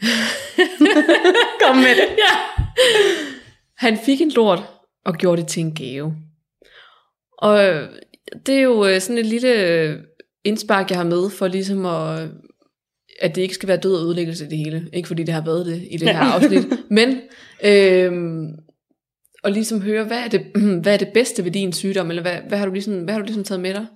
Kom 1.62 1.76
med 1.76 1.94
det. 1.96 2.08
Ja. 2.18 2.62
Han 3.76 3.98
fik 4.06 4.20
en 4.20 4.30
lort 4.30 4.62
og 5.04 5.14
gjorde 5.14 5.40
det 5.42 5.48
til 5.50 5.60
en 5.60 5.74
gave. 5.74 6.14
Og 7.38 7.58
det 8.46 8.54
er 8.54 8.60
jo 8.60 8.86
øh, 8.86 9.00
sådan 9.00 9.18
et 9.18 9.26
lille 9.26 9.52
øh, 9.52 9.98
indspark, 10.44 10.90
jeg 10.90 10.98
har 10.98 11.04
med 11.04 11.30
for 11.30 11.48
ligesom 11.48 11.86
at, 11.86 12.28
at 13.20 13.34
det 13.34 13.42
ikke 13.42 13.54
skal 13.54 13.68
være 13.68 13.76
død 13.76 13.94
og 13.96 14.04
ødelæggelse 14.06 14.50
det 14.50 14.58
hele. 14.58 14.90
Ikke 14.92 15.06
fordi 15.06 15.22
det 15.22 15.34
har 15.34 15.44
været 15.44 15.66
det 15.66 15.88
i 15.90 15.96
det 15.96 16.08
her 16.08 16.18
afsnit. 16.18 16.66
Men 16.90 17.20
øh, 17.64 18.12
og 19.42 19.52
ligesom 19.52 19.82
høre, 19.82 20.04
hvad 20.04 20.18
er, 20.18 20.28
det, 20.28 20.40
hvad 20.82 20.92
er 20.94 20.98
det 20.98 21.08
bedste 21.14 21.44
ved 21.44 21.50
din 21.50 21.72
sygdom? 21.72 22.10
Eller 22.10 22.22
hvad, 22.22 22.38
hvad, 22.48 22.58
har, 22.58 22.66
du 22.66 22.72
ligesom, 22.72 23.02
hvad 23.02 23.14
har 23.14 23.20
du 23.20 23.26
ligesom 23.26 23.44
taget 23.44 23.60
med 23.60 23.74
dig? 23.74 23.86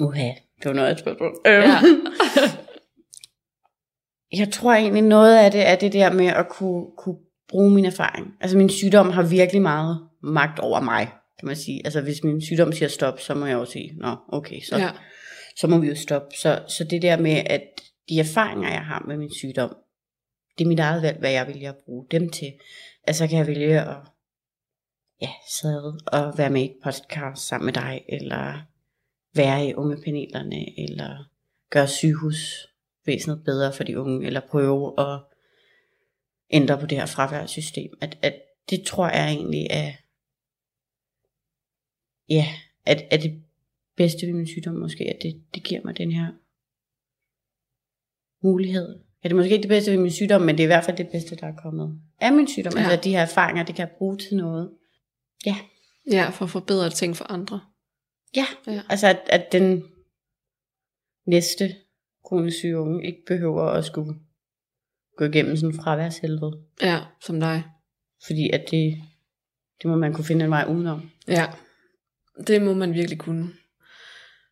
Uha, 0.00 0.28
det 0.58 0.64
var 0.64 0.72
noget 0.72 0.88
af 0.88 0.92
et 0.92 0.98
spørgsmål. 0.98 1.32
Øhm, 1.46 1.62
Ja. 1.62 1.78
Jeg 4.32 4.52
tror 4.52 4.72
egentlig 4.72 5.02
noget 5.02 5.38
af 5.38 5.50
det 5.50 5.66
er 5.66 5.76
det 5.76 5.92
der 5.92 6.12
med 6.12 6.26
at 6.26 6.48
kunne, 6.48 6.86
kunne 6.98 7.16
bruge 7.48 7.70
min 7.70 7.84
erfaring. 7.84 8.26
Altså 8.40 8.56
min 8.56 8.68
sygdom 8.68 9.10
har 9.10 9.22
virkelig 9.22 9.62
meget 9.62 10.08
magt 10.22 10.58
over 10.58 10.80
mig, 10.80 11.08
kan 11.38 11.46
man 11.46 11.56
sige. 11.56 11.80
Altså 11.84 12.00
hvis 12.00 12.24
min 12.24 12.42
sygdom 12.42 12.72
siger 12.72 12.88
stop, 12.88 13.20
så 13.20 13.34
må 13.34 13.46
jeg 13.46 13.54
jo 13.54 13.64
sige, 13.64 13.96
nå 13.96 14.16
okay, 14.28 14.60
så, 14.60 14.78
ja. 14.78 14.90
så 15.56 15.66
må 15.66 15.78
vi 15.78 15.88
jo 15.88 15.94
stoppe. 15.94 16.36
Så, 16.36 16.62
så 16.68 16.84
det 16.84 17.02
der 17.02 17.16
med, 17.16 17.42
at 17.46 17.62
de 18.08 18.20
erfaringer, 18.20 18.70
jeg 18.70 18.84
har 18.84 19.04
med 19.08 19.16
min 19.16 19.34
sygdom, 19.34 19.76
det 20.58 20.64
er 20.64 20.68
mit 20.68 20.80
eget 20.80 21.02
valg, 21.02 21.18
hvad 21.18 21.30
jeg 21.30 21.46
vælger 21.46 21.72
at 21.72 21.78
bruge 21.84 22.06
dem 22.10 22.28
til. 22.28 22.52
Altså 23.06 23.26
kan 23.26 23.38
jeg 23.38 23.46
vælge 23.46 23.80
at 23.80 23.96
ja, 25.20 25.28
sidde 25.60 26.00
og 26.06 26.38
være 26.38 26.50
med 26.50 26.62
i 26.62 26.64
et 26.64 26.76
podcast 26.84 27.48
sammen 27.48 27.64
med 27.64 27.72
dig, 27.72 28.04
eller 28.08 28.62
være 29.34 29.66
i 29.66 29.74
unge 29.74 29.96
panelerne, 30.04 30.80
eller 30.80 31.28
gøre 31.70 31.88
sygehusvæsenet 33.02 33.44
bedre 33.44 33.72
for 33.72 33.84
de 33.84 34.00
unge, 34.00 34.26
eller 34.26 34.40
prøve 34.40 35.00
at 35.00 35.20
ændre 36.50 36.78
på 36.78 36.86
det 36.86 36.98
her 36.98 37.06
fraværssystem. 37.06 37.90
At, 38.00 38.18
at 38.22 38.34
det 38.70 38.84
tror 38.86 39.08
jeg 39.08 39.32
egentlig 39.32 39.66
er, 39.70 39.92
ja, 42.28 42.46
at, 42.86 43.04
at 43.10 43.22
det 43.22 43.42
bedste 43.96 44.26
ved 44.26 44.34
min 44.34 44.46
sygdom 44.46 44.74
måske, 44.74 45.04
at 45.04 45.22
det, 45.22 45.42
det 45.54 45.62
giver 45.62 45.80
mig 45.84 45.98
den 45.98 46.12
her 46.12 46.32
mulighed. 48.42 48.98
Ja, 49.24 49.28
det 49.28 49.32
er 49.32 49.36
måske 49.36 49.52
ikke 49.52 49.62
det 49.62 49.68
bedste 49.68 49.90
ved 49.90 49.98
min 49.98 50.10
sygdom, 50.10 50.40
men 50.40 50.56
det 50.56 50.62
er 50.62 50.66
i 50.66 50.74
hvert 50.74 50.84
fald 50.84 50.96
det 50.96 51.08
bedste, 51.08 51.36
der 51.36 51.46
er 51.46 51.56
kommet 51.56 52.00
af 52.20 52.32
min 52.32 52.48
sygdom. 52.48 52.72
Ja. 52.76 52.82
Altså 52.82 53.04
de 53.04 53.10
her 53.10 53.22
erfaringer, 53.22 53.64
det 53.64 53.74
kan 53.74 53.88
jeg 53.88 53.96
bruge 53.98 54.18
til 54.18 54.36
noget. 54.36 54.70
Ja, 55.46 55.56
ja, 56.10 56.30
for 56.30 56.44
at 56.44 56.50
forbedre 56.50 56.90
ting 56.90 57.16
for 57.16 57.24
andre. 57.24 57.60
ja. 58.36 58.46
Ja. 58.66 58.82
Altså 58.88 59.06
at, 59.06 59.20
at 59.26 59.52
den 59.52 59.84
næste 61.26 61.74
kronisk 62.32 62.58
syge 62.58 62.78
unge 62.78 63.06
ikke 63.06 63.22
behøver 63.26 63.62
at 63.62 63.84
skulle 63.84 64.14
gå 65.16 65.24
igennem 65.24 65.56
sådan 65.56 65.74
en 65.74 65.82
fraværshelvede. 65.82 66.52
Ja, 66.82 66.98
som 67.20 67.40
dig. 67.40 67.62
Fordi 68.26 68.50
at 68.50 68.64
det, 68.70 68.94
det 69.82 69.90
må 69.90 69.96
man 69.96 70.12
kunne 70.12 70.24
finde 70.24 70.44
en 70.44 70.50
vej 70.50 70.64
udenom. 70.68 71.10
Ja, 71.28 71.46
det 72.46 72.62
må 72.62 72.74
man 72.74 72.94
virkelig 72.94 73.18
kunne. 73.18 73.48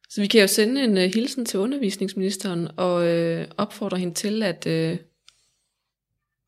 Så 0.08 0.20
vi 0.20 0.26
kan 0.26 0.40
jo 0.40 0.46
sende 0.46 0.84
en 0.84 0.96
uh, 0.96 1.02
hilsen 1.14 1.44
til 1.44 1.60
undervisningsministeren 1.60 2.68
og 2.76 2.94
uh, 2.94 3.44
opfordre 3.56 3.98
hende 3.98 4.14
til 4.14 4.42
at 4.42 4.66
uh, 4.66 4.98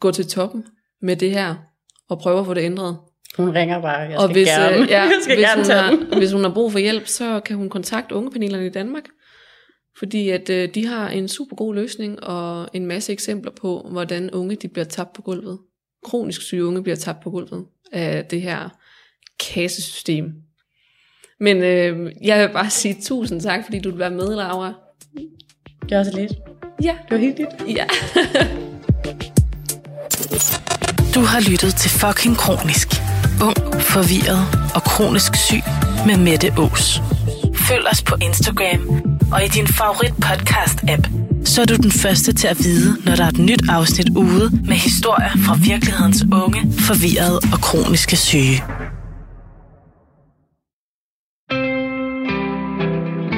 gå 0.01 0.11
til 0.11 0.27
toppen 0.27 0.67
med 1.01 1.17
det 1.17 1.31
her 1.31 1.55
og 2.09 2.19
prøve 2.19 2.41
at 2.41 2.47
få 2.47 2.55
det 2.55 2.63
ændret. 2.63 2.97
Hun 3.37 3.51
ringer 3.55 3.83
bare, 3.83 3.99
jeg 3.99 4.19
og 4.19 4.25
skal 4.25 4.35
hvis, 4.35 4.49
gerne, 4.49 4.83
øh, 4.83 4.89
ja, 4.89 5.03
jeg 5.13 5.19
skal 5.23 5.37
hvis, 5.37 5.47
gerne 5.47 5.63
hun 5.63 6.11
har, 6.11 6.19
hvis 6.19 6.33
hun 6.33 6.45
har 6.45 6.55
brug 6.55 6.73
for 6.73 6.79
hjælp, 6.79 7.07
så 7.07 7.41
kan 7.41 7.57
hun 7.57 7.71
kontakte 7.71 8.15
ungepanelerne 8.15 8.67
i 8.67 8.71
Danmark. 8.71 9.05
Fordi 9.99 10.29
at 10.29 10.51
uh, 10.51 10.75
de 10.75 10.87
har 10.87 11.09
en 11.09 11.29
super 11.29 11.57
god 11.57 11.75
løsning 11.75 12.25
og 12.25 12.69
en 12.73 12.87
masse 12.87 13.13
eksempler 13.13 13.53
på, 13.61 13.89
hvordan 13.91 14.31
unge 14.31 14.57
de 14.57 14.69
bliver 14.69 14.85
tabt 14.85 15.13
på 15.13 15.23
gulvet. 15.23 15.59
Kronisk 16.05 16.43
syge 16.43 16.65
unge 16.65 16.83
bliver 16.83 16.97
tabt 16.97 17.23
på 17.23 17.31
gulvet 17.31 17.65
af 17.93 18.25
det 18.25 18.43
her 18.43 18.69
kassesystem. 19.41 20.25
Men 21.41 21.57
øh, 21.57 22.13
jeg 22.23 22.41
vil 22.41 22.53
bare 22.53 22.71
sige 22.71 22.97
tusind 23.03 23.41
tak, 23.41 23.65
fordi 23.65 23.79
du 23.79 23.91
vil 23.91 23.99
være 23.99 24.11
med, 24.11 24.37
Laura. 24.37 24.73
Det 25.83 25.93
er 25.93 25.99
også 25.99 26.13
lidt. 26.17 26.33
Ja. 26.83 26.97
Det 27.03 27.11
var 27.11 27.17
helt 27.17 27.39
lidt. 27.39 27.77
Ja. 27.77 27.87
Du 31.15 31.21
har 31.21 31.51
lyttet 31.51 31.75
til 31.75 31.91
fucking 31.91 32.37
kronisk. 32.37 32.89
Ung, 33.43 33.83
forvirret 33.95 34.45
og 34.75 34.83
kronisk 34.83 35.33
syg 35.47 35.65
med 36.07 36.17
Mette 36.27 36.49
Ås. 36.59 37.01
Følg 37.69 37.85
os 37.93 38.03
på 38.03 38.15
Instagram 38.23 38.83
og 39.33 39.45
i 39.45 39.49
din 39.49 39.67
favorit 39.67 40.15
podcast 40.29 40.79
app, 40.89 41.05
så 41.45 41.63
er 41.63 41.67
du 41.67 41.77
den 41.77 41.91
første 41.91 42.33
til 42.33 42.49
at 42.49 42.59
vide, 42.59 42.97
når 43.05 43.17
der 43.17 43.25
er 43.25 43.29
et 43.29 43.39
nyt 43.39 43.63
afsnit 43.69 44.09
ude 44.17 44.51
med 44.69 44.77
historier 44.77 45.33
fra 45.47 45.55
virkelighedens 45.65 46.25
unge, 46.33 46.61
forvirrede 46.79 47.39
og 47.53 47.59
kroniske 47.67 48.17
syge. 48.17 48.57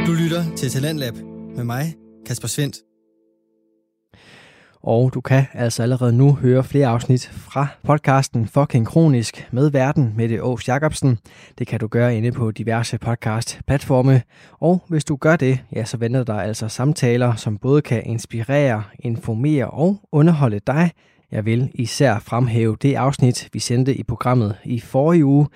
Du 0.06 0.12
lytter 0.12 0.44
til 0.56 0.70
Talentlab 0.70 1.14
med 1.56 1.64
mig, 1.64 1.94
Kasper 2.26 2.48
Svendt. 2.48 2.76
Og 4.86 5.14
du 5.14 5.20
kan 5.20 5.44
altså 5.52 5.82
allerede 5.82 6.12
nu 6.12 6.34
høre 6.34 6.64
flere 6.64 6.86
afsnit 6.86 7.30
fra 7.32 7.66
podcasten 7.82 8.46
Fucking 8.46 8.86
Kronisk 8.86 9.48
med 9.52 9.70
verden 9.70 10.12
Mette 10.16 10.40
Aarhus 10.40 10.68
Jacobsen. 10.68 11.18
Det 11.58 11.66
kan 11.66 11.80
du 11.80 11.86
gøre 11.86 12.16
inde 12.16 12.32
på 12.32 12.50
diverse 12.50 12.98
podcast-platforme. 12.98 14.22
Og 14.52 14.84
hvis 14.88 15.04
du 15.04 15.16
gør 15.16 15.36
det, 15.36 15.58
ja, 15.72 15.84
så 15.84 15.96
venter 15.96 16.24
der 16.24 16.40
altså 16.40 16.68
samtaler, 16.68 17.34
som 17.34 17.58
både 17.58 17.82
kan 17.82 18.02
inspirere, 18.06 18.82
informere 18.98 19.70
og 19.70 19.96
underholde 20.12 20.60
dig. 20.66 20.90
Jeg 21.32 21.44
vil 21.44 21.70
især 21.74 22.18
fremhæve 22.18 22.76
det 22.82 22.94
afsnit, 22.94 23.48
vi 23.52 23.58
sendte 23.58 23.94
i 23.94 24.02
programmet 24.02 24.56
i 24.64 24.80
forrige 24.80 25.24
uge. 25.24 25.48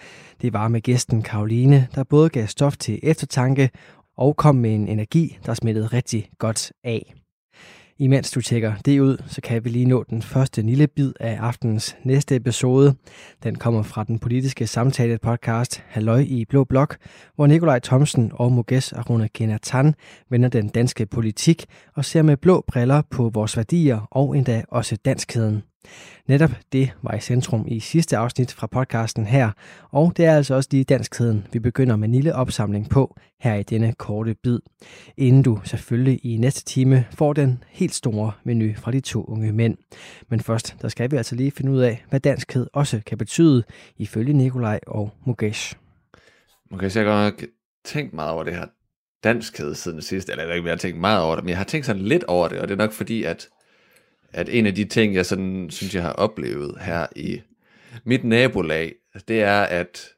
Det 0.43 0.53
var 0.53 0.69
med 0.69 0.81
gæsten 0.81 1.23
Karoline, 1.23 1.89
der 1.95 2.05
både 2.05 2.29
gav 2.29 2.47
stof 2.47 2.77
til 2.77 2.99
eftertanke 3.03 3.71
og 4.17 4.37
kom 4.37 4.55
med 4.57 4.75
en 4.75 4.89
energi, 4.89 5.39
der 5.47 5.55
smittede 5.55 5.87
rigtig 5.87 6.29
godt 6.39 6.73
af. 6.85 7.18
Imens 8.01 8.31
du 8.31 8.41
tjekker 8.41 8.75
det 8.85 9.01
ud, 9.01 9.23
så 9.27 9.41
kan 9.41 9.65
vi 9.65 9.71
lige 9.71 9.85
nå 9.85 10.05
den 10.11 10.23
første 10.23 10.63
lille 10.63 10.87
bid 10.87 11.13
af 11.21 11.39
aftenens 11.41 11.97
næste 12.05 12.37
episode. 12.37 12.95
Den 13.43 13.55
kommer 13.55 13.83
fra 13.83 14.05
den 14.05 14.19
politiske 14.19 14.67
samtale 14.67 15.19
podcast 15.19 15.85
Halløj 15.87 16.21
i 16.21 16.45
Blå 16.45 16.65
Blok, 16.65 16.97
hvor 17.35 17.47
Nikolaj 17.47 17.79
Thomsen 17.79 18.31
og 18.35 18.53
Muges 18.53 18.93
Aruna 18.93 19.29
Genatan 19.35 19.95
vender 20.31 20.49
den 20.49 20.69
danske 20.69 21.07
politik 21.07 21.67
og 21.95 22.05
ser 22.05 22.23
med 22.23 22.37
blå 22.37 22.65
briller 22.69 23.03
på 23.11 23.31
vores 23.35 23.57
værdier 23.57 24.09
og 24.11 24.37
endda 24.37 24.63
også 24.69 24.97
danskheden. 24.97 25.63
Netop 26.27 26.51
det 26.73 26.91
var 27.03 27.15
i 27.15 27.21
centrum 27.21 27.65
i 27.69 27.81
sidste 27.81 28.17
afsnit 28.17 28.53
fra 28.53 28.67
podcasten 28.67 29.27
her, 29.27 29.51
og 29.91 30.13
det 30.17 30.25
er 30.25 30.37
altså 30.37 30.55
også 30.55 30.69
lige 30.73 30.85
danskheden, 30.85 31.47
vi 31.53 31.59
begynder 31.59 31.97
med 31.97 32.09
en 32.09 32.15
lille 32.15 32.35
opsamling 32.35 32.91
på 32.91 33.17
her 33.41 33.55
i 33.55 33.63
denne 33.63 33.93
korte 33.93 34.35
bid, 34.43 34.59
inden 35.17 35.43
du 35.43 35.61
selvfølgelig 35.65 36.27
i 36.27 36.37
næste 36.37 36.65
time 36.65 37.07
får 37.15 37.33
den 37.33 37.63
helt 37.69 37.95
store 37.95 38.33
menu 38.45 38.75
fra 38.77 38.93
de 38.93 39.01
to 39.01 39.25
unge 39.25 39.53
mænd. 39.53 39.77
Men 40.29 40.41
først, 40.41 40.77
der 40.83 40.89
skal 40.89 41.11
vi 41.11 41.17
altså 41.17 41.35
lige 41.35 41.51
finde 41.51 41.73
ud 41.73 41.81
af, 41.81 42.05
hvad 42.09 42.21
danskhed 42.21 42.67
også 42.73 43.01
kan 43.07 43.19
betyde, 43.19 43.65
ifølge 43.97 44.33
Nikolaj 44.33 44.81
og 44.87 45.11
Mukesh. 45.27 45.75
Mukesh, 46.71 46.97
jeg 46.97 47.07
har 47.07 47.31
godt 47.31 47.45
tænkt 47.85 48.13
meget 48.15 48.31
over 48.31 48.45
det 48.45 48.55
her 48.55 48.67
danskhed 49.25 49.75
siden 49.75 50.03
sidst, 50.03 50.29
eller 50.29 50.45
jeg 50.45 50.51
har 50.51 50.57
ikke, 50.57 50.77
tænkt 50.77 51.01
meget 51.01 51.23
over 51.23 51.35
det, 51.35 51.45
men 51.45 51.49
jeg 51.49 51.59
har 51.59 51.65
tænkt 51.65 51.87
sådan 51.87 52.03
lidt 52.03 52.25
over 52.25 52.49
det, 52.49 52.59
og 52.59 52.69
det 52.69 52.75
er 52.75 52.79
nok 52.79 52.93
fordi, 52.93 53.25
at 53.25 53.49
at 54.33 54.49
en 54.49 54.67
af 54.67 54.75
de 54.75 54.85
ting, 54.85 55.15
jeg 55.15 55.27
sådan 55.27 55.71
synes, 55.71 55.95
jeg 55.95 56.03
har 56.03 56.13
oplevet 56.13 56.79
her 56.81 57.07
i 57.17 57.43
mit 58.05 58.25
nabolag, 58.25 58.95
det 59.29 59.43
er, 59.43 59.63
at, 59.63 60.09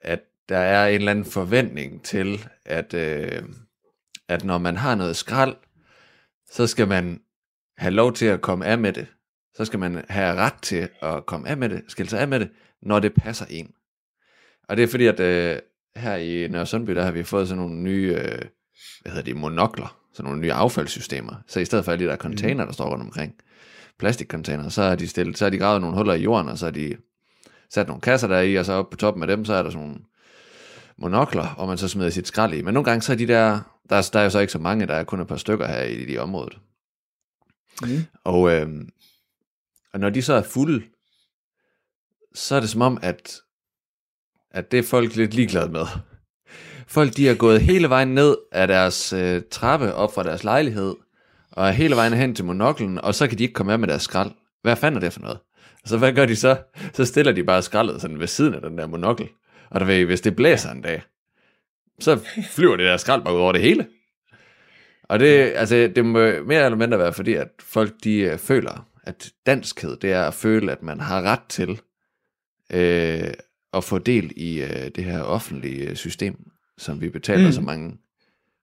at 0.00 0.20
der 0.48 0.58
er 0.58 0.88
en 0.88 0.94
eller 0.94 1.10
anden 1.10 1.24
forventning 1.24 2.04
til, 2.04 2.48
at, 2.64 2.94
øh, 2.94 3.42
at 4.28 4.44
når 4.44 4.58
man 4.58 4.76
har 4.76 4.94
noget 4.94 5.16
skrald, 5.16 5.56
så 6.50 6.66
skal 6.66 6.88
man 6.88 7.20
have 7.78 7.94
lov 7.94 8.12
til 8.12 8.26
at 8.26 8.40
komme 8.40 8.66
af 8.66 8.78
med 8.78 8.92
det. 8.92 9.06
Så 9.54 9.64
skal 9.64 9.78
man 9.78 10.04
have 10.08 10.34
ret 10.34 10.62
til 10.62 10.88
at 11.02 11.26
komme 11.26 11.48
af 11.48 11.56
med 11.56 11.68
det, 11.68 11.82
skille 11.88 12.10
sig 12.10 12.20
af 12.20 12.28
med 12.28 12.40
det, 12.40 12.50
når 12.82 13.00
det 13.00 13.14
passer 13.14 13.46
en. 13.50 13.74
Og 14.68 14.76
det 14.76 14.82
er 14.82 14.88
fordi, 14.88 15.06
at 15.06 15.20
øh, 15.20 15.58
her 15.96 16.16
i 16.16 16.48
Nørre 16.48 16.66
Sundby, 16.66 16.94
der 16.94 17.02
har 17.02 17.10
vi 17.10 17.22
fået 17.22 17.48
sådan 17.48 17.62
nogle 17.62 17.76
nye, 17.76 18.14
øh, 18.18 18.42
hvad 19.02 19.12
hedder 19.12 19.22
det, 19.22 19.36
monokler, 19.36 19.99
sådan 20.12 20.28
nogle 20.28 20.40
nye 20.40 20.52
affaldssystemer. 20.52 21.34
Så 21.46 21.60
i 21.60 21.64
stedet 21.64 21.84
for 21.84 21.92
alle 21.92 22.04
de 22.04 22.10
der 22.10 22.16
container, 22.16 22.64
der 22.64 22.72
står 22.72 22.90
rundt 22.90 23.04
omkring, 23.04 23.34
plastikcontainer, 23.98 24.68
så 24.68 24.82
har 24.82 24.94
de 24.94 25.08
stillet, 25.08 25.38
så 25.38 25.44
har 25.44 25.50
de 25.50 25.58
gravet 25.58 25.80
nogle 25.80 25.96
huller 25.96 26.14
i 26.14 26.22
jorden, 26.22 26.48
og 26.48 26.58
så 26.58 26.66
har 26.66 26.70
de 26.70 26.96
sat 27.70 27.86
nogle 27.86 28.00
kasser 28.00 28.28
der 28.28 28.40
i, 28.40 28.54
og 28.54 28.64
så 28.64 28.72
oppe 28.72 28.90
på 28.90 28.96
toppen 28.96 29.22
af 29.22 29.26
dem, 29.26 29.44
så 29.44 29.54
er 29.54 29.62
der 29.62 29.70
sådan 29.70 29.86
nogle 29.86 30.00
monokler, 30.96 31.54
og 31.54 31.68
man 31.68 31.78
så 31.78 31.88
smider 31.88 32.10
sit 32.10 32.28
skrald 32.28 32.54
i. 32.54 32.62
Men 32.62 32.74
nogle 32.74 32.84
gange 32.84 33.02
så 33.02 33.12
er 33.12 33.16
de 33.16 33.26
der, 33.26 33.60
der 33.90 33.96
er, 33.96 34.10
der 34.12 34.20
er 34.20 34.24
jo 34.24 34.30
så 34.30 34.38
ikke 34.38 34.52
så 34.52 34.58
mange, 34.58 34.86
der 34.86 34.94
er 34.94 35.04
kun 35.04 35.20
et 35.20 35.28
par 35.28 35.36
stykker 35.36 35.66
her 35.66 35.82
i 35.82 36.04
de 36.04 36.18
området. 36.18 36.58
Mm. 37.82 38.04
Og, 38.24 38.50
øh, 38.50 38.68
og 39.92 40.00
når 40.00 40.10
de 40.10 40.22
så 40.22 40.34
er 40.34 40.42
fulde, 40.42 40.82
så 42.34 42.56
er 42.56 42.60
det 42.60 42.70
som 42.70 42.80
om, 42.80 42.98
at, 43.02 43.40
at 44.50 44.70
det 44.70 44.78
er 44.78 44.82
folk 44.82 45.16
lidt 45.16 45.34
ligeglade 45.34 45.72
med. 45.72 45.86
Folk 46.90 47.16
de 47.16 47.28
er 47.28 47.34
gået 47.34 47.60
hele 47.60 47.88
vejen 47.88 48.08
ned 48.08 48.36
af 48.52 48.68
deres 48.68 49.12
øh, 49.12 49.42
trappe 49.50 49.94
op 49.94 50.14
fra 50.14 50.22
deres 50.22 50.44
lejlighed, 50.44 50.94
og 51.50 51.68
er 51.68 51.72
hele 51.72 51.96
vejen 51.96 52.12
hen 52.12 52.34
til 52.34 52.44
monoklen, 52.44 52.98
og 52.98 53.14
så 53.14 53.28
kan 53.28 53.38
de 53.38 53.42
ikke 53.42 53.54
komme 53.54 53.72
af 53.72 53.78
med 53.78 53.88
deres 53.88 54.02
skrald. 54.02 54.30
Hvad 54.62 54.76
fanden 54.76 54.96
er 54.96 55.00
det 55.00 55.12
for 55.12 55.20
noget? 55.20 55.38
Så 55.84 55.98
hvad 55.98 56.12
gør 56.12 56.26
de 56.26 56.36
så? 56.36 56.56
Så 56.92 57.04
stiller 57.04 57.32
de 57.32 57.44
bare 57.44 57.62
skraldet 57.62 58.00
sådan 58.00 58.18
ved 58.18 58.26
siden 58.26 58.54
af 58.54 58.60
den 58.60 58.78
der 58.78 58.86
monokkel. 58.86 59.28
Og 59.70 59.80
der 59.80 59.86
ved, 59.86 60.04
hvis 60.04 60.20
det 60.20 60.36
blæser 60.36 60.70
en 60.70 60.82
dag, 60.82 61.02
så 62.00 62.20
flyver 62.50 62.76
det 62.76 62.86
der 62.86 62.96
skrald 62.96 63.22
bare 63.24 63.34
ud 63.34 63.40
over 63.40 63.52
det 63.52 63.60
hele. 63.60 63.86
Og 65.02 65.20
det, 65.20 65.52
altså, 65.54 65.92
det 65.96 66.04
må 66.04 66.18
mere 66.18 66.64
eller 66.64 66.76
mindre 66.76 66.98
være 66.98 67.12
fordi, 67.12 67.34
at 67.34 67.48
folk 67.60 67.92
de 68.04 68.14
øh, 68.14 68.38
føler, 68.38 68.86
at 69.04 69.32
danskhed, 69.46 69.96
det 69.96 70.12
er 70.12 70.24
at 70.24 70.34
føle, 70.34 70.72
at 70.72 70.82
man 70.82 71.00
har 71.00 71.22
ret 71.22 71.42
til 71.48 71.80
øh, 72.72 73.34
at 73.72 73.84
få 73.84 73.98
del 73.98 74.32
i 74.36 74.62
øh, 74.62 74.90
det 74.96 75.04
her 75.04 75.22
offentlige 75.22 75.90
øh, 75.90 75.96
system, 75.96 76.49
som 76.80 77.00
vi 77.00 77.08
betaler 77.08 77.46
mm. 77.46 77.52
så 77.52 77.60
mange 77.60 77.96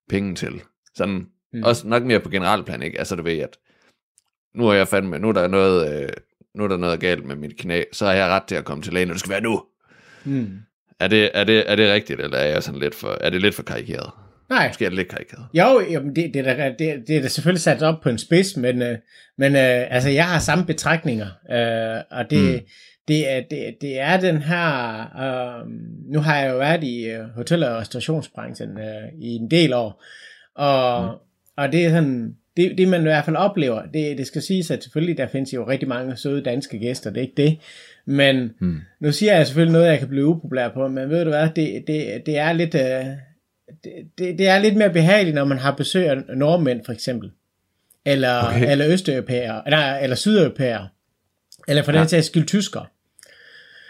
penge 0.09 0.35
til. 0.35 0.61
Sådan, 0.95 1.25
mm. 1.53 1.63
også 1.63 1.87
nok 1.87 2.03
mere 2.03 2.19
på 2.19 2.29
generalplan, 2.29 2.83
ikke? 2.83 2.99
Altså 2.99 3.15
du 3.15 3.23
ved, 3.23 3.39
at 3.39 3.57
nu 4.55 4.67
er 4.67 4.73
jeg 4.73 4.87
fandme, 4.87 5.19
nu 5.19 5.29
er 5.29 5.33
der 5.33 5.47
noget, 5.47 6.03
øh, 6.03 6.09
nu 6.55 6.63
er 6.63 6.67
der 6.67 6.77
noget 6.77 6.99
galt 6.99 7.25
med 7.25 7.35
mit 7.35 7.57
knæ, 7.57 7.83
så 7.91 8.05
har 8.05 8.13
jeg 8.13 8.27
ret 8.27 8.43
til 8.43 8.55
at 8.55 8.65
komme 8.65 8.83
til 8.83 8.93
lægen, 8.93 9.09
og 9.09 9.13
det 9.13 9.19
skal 9.19 9.31
være 9.31 9.41
nu. 9.41 9.63
Mm. 10.25 10.59
Er 10.99 11.07
det, 11.07 11.31
er, 11.33 11.43
det, 11.43 11.71
er 11.71 11.75
det 11.75 11.93
rigtigt, 11.93 12.21
eller 12.21 12.37
er, 12.37 12.47
jeg 12.47 12.63
sådan 12.63 12.79
lidt 12.79 12.95
for, 12.95 13.17
er 13.21 13.29
det 13.29 13.41
lidt 13.41 13.55
for 13.55 13.63
karikeret? 13.63 14.11
Nej. 14.49 14.67
Måske 14.67 14.85
er 14.85 14.89
det 14.89 14.97
lidt 14.97 15.07
karikeret. 15.07 15.45
Jo, 15.53 15.81
jamen 15.89 16.15
det, 16.15 16.33
det, 16.33 16.47
er 16.47 16.69
det, 16.69 17.03
det 17.07 17.17
er 17.17 17.21
da 17.21 17.27
selvfølgelig 17.27 17.61
sat 17.61 17.83
op 17.83 18.01
på 18.01 18.09
en 18.09 18.17
spids, 18.17 18.57
men, 18.57 18.81
øh, 18.81 18.97
men 19.37 19.55
øh, 19.55 19.95
altså, 19.95 20.09
jeg 20.09 20.25
har 20.25 20.39
samme 20.39 20.65
betragtninger, 20.65 21.27
øh, 21.51 22.03
og 22.11 22.29
det, 22.29 22.53
mm. 22.53 22.67
Det, 23.07 23.31
er, 23.31 23.41
det, 23.49 23.75
det 23.81 23.99
er 23.99 24.19
den 24.19 24.37
her, 24.37 24.99
øh, 24.99 25.69
nu 26.11 26.19
har 26.19 26.37
jeg 26.37 26.51
jo 26.51 26.57
været 26.57 26.83
i 26.83 27.09
øh, 27.09 27.25
hotel- 27.35 27.63
og 27.63 27.77
restaurationsbranchen 27.77 28.69
øh, 28.69 29.21
i 29.21 29.35
en 29.35 29.51
del 29.51 29.73
år, 29.73 30.03
og, 30.55 31.03
mm. 31.03 31.17
og 31.57 31.71
det 31.71 31.85
er 31.85 31.89
sådan, 31.89 32.35
det, 32.57 32.77
det 32.77 32.87
man 32.87 33.01
i 33.01 33.03
hvert 33.03 33.25
fald 33.25 33.35
oplever, 33.35 33.81
det, 33.93 34.17
det 34.17 34.27
skal 34.27 34.41
siges, 34.41 34.71
at 34.71 34.83
selvfølgelig 34.83 35.17
der 35.17 35.27
findes 35.27 35.53
jo 35.53 35.67
rigtig 35.67 35.87
mange 35.87 36.17
søde 36.17 36.41
danske 36.41 36.79
gæster, 36.79 37.09
det 37.09 37.17
er 37.17 37.21
ikke 37.21 37.33
det, 37.37 37.57
men 38.05 38.51
mm. 38.59 38.79
nu 38.99 39.11
siger 39.11 39.35
jeg 39.35 39.47
selvfølgelig 39.47 39.73
noget, 39.73 39.87
jeg 39.87 39.99
kan 39.99 40.07
blive 40.07 40.25
upopulær 40.25 40.69
på, 40.69 40.87
men 40.87 41.09
ved 41.09 41.23
du 41.23 41.29
hvad, 41.29 41.49
det, 41.55 41.83
det, 41.87 42.25
det 42.25 42.37
er 42.37 42.53
lidt... 42.53 42.75
Øh, 42.75 43.05
det, 43.83 44.37
det, 44.37 44.47
er 44.47 44.59
lidt 44.59 44.75
mere 44.75 44.89
behageligt, 44.89 45.35
når 45.35 45.45
man 45.45 45.57
har 45.57 45.71
besøg 45.71 46.09
af 46.09 46.17
nordmænd, 46.35 46.85
for 46.85 46.93
eksempel. 46.93 47.31
Eller, 48.05 48.47
okay. 48.47 48.71
eller 48.71 48.87
østeuropæere, 48.87 49.61
eller, 49.65 49.95
eller 49.95 50.15
sydeuropæere. 50.15 50.87
Eller 51.67 51.83
for 51.83 51.91
ja. 51.91 51.99
den 51.99 52.07
sags 52.07 52.27
skyld 52.27 52.45
tysker. 52.45 52.91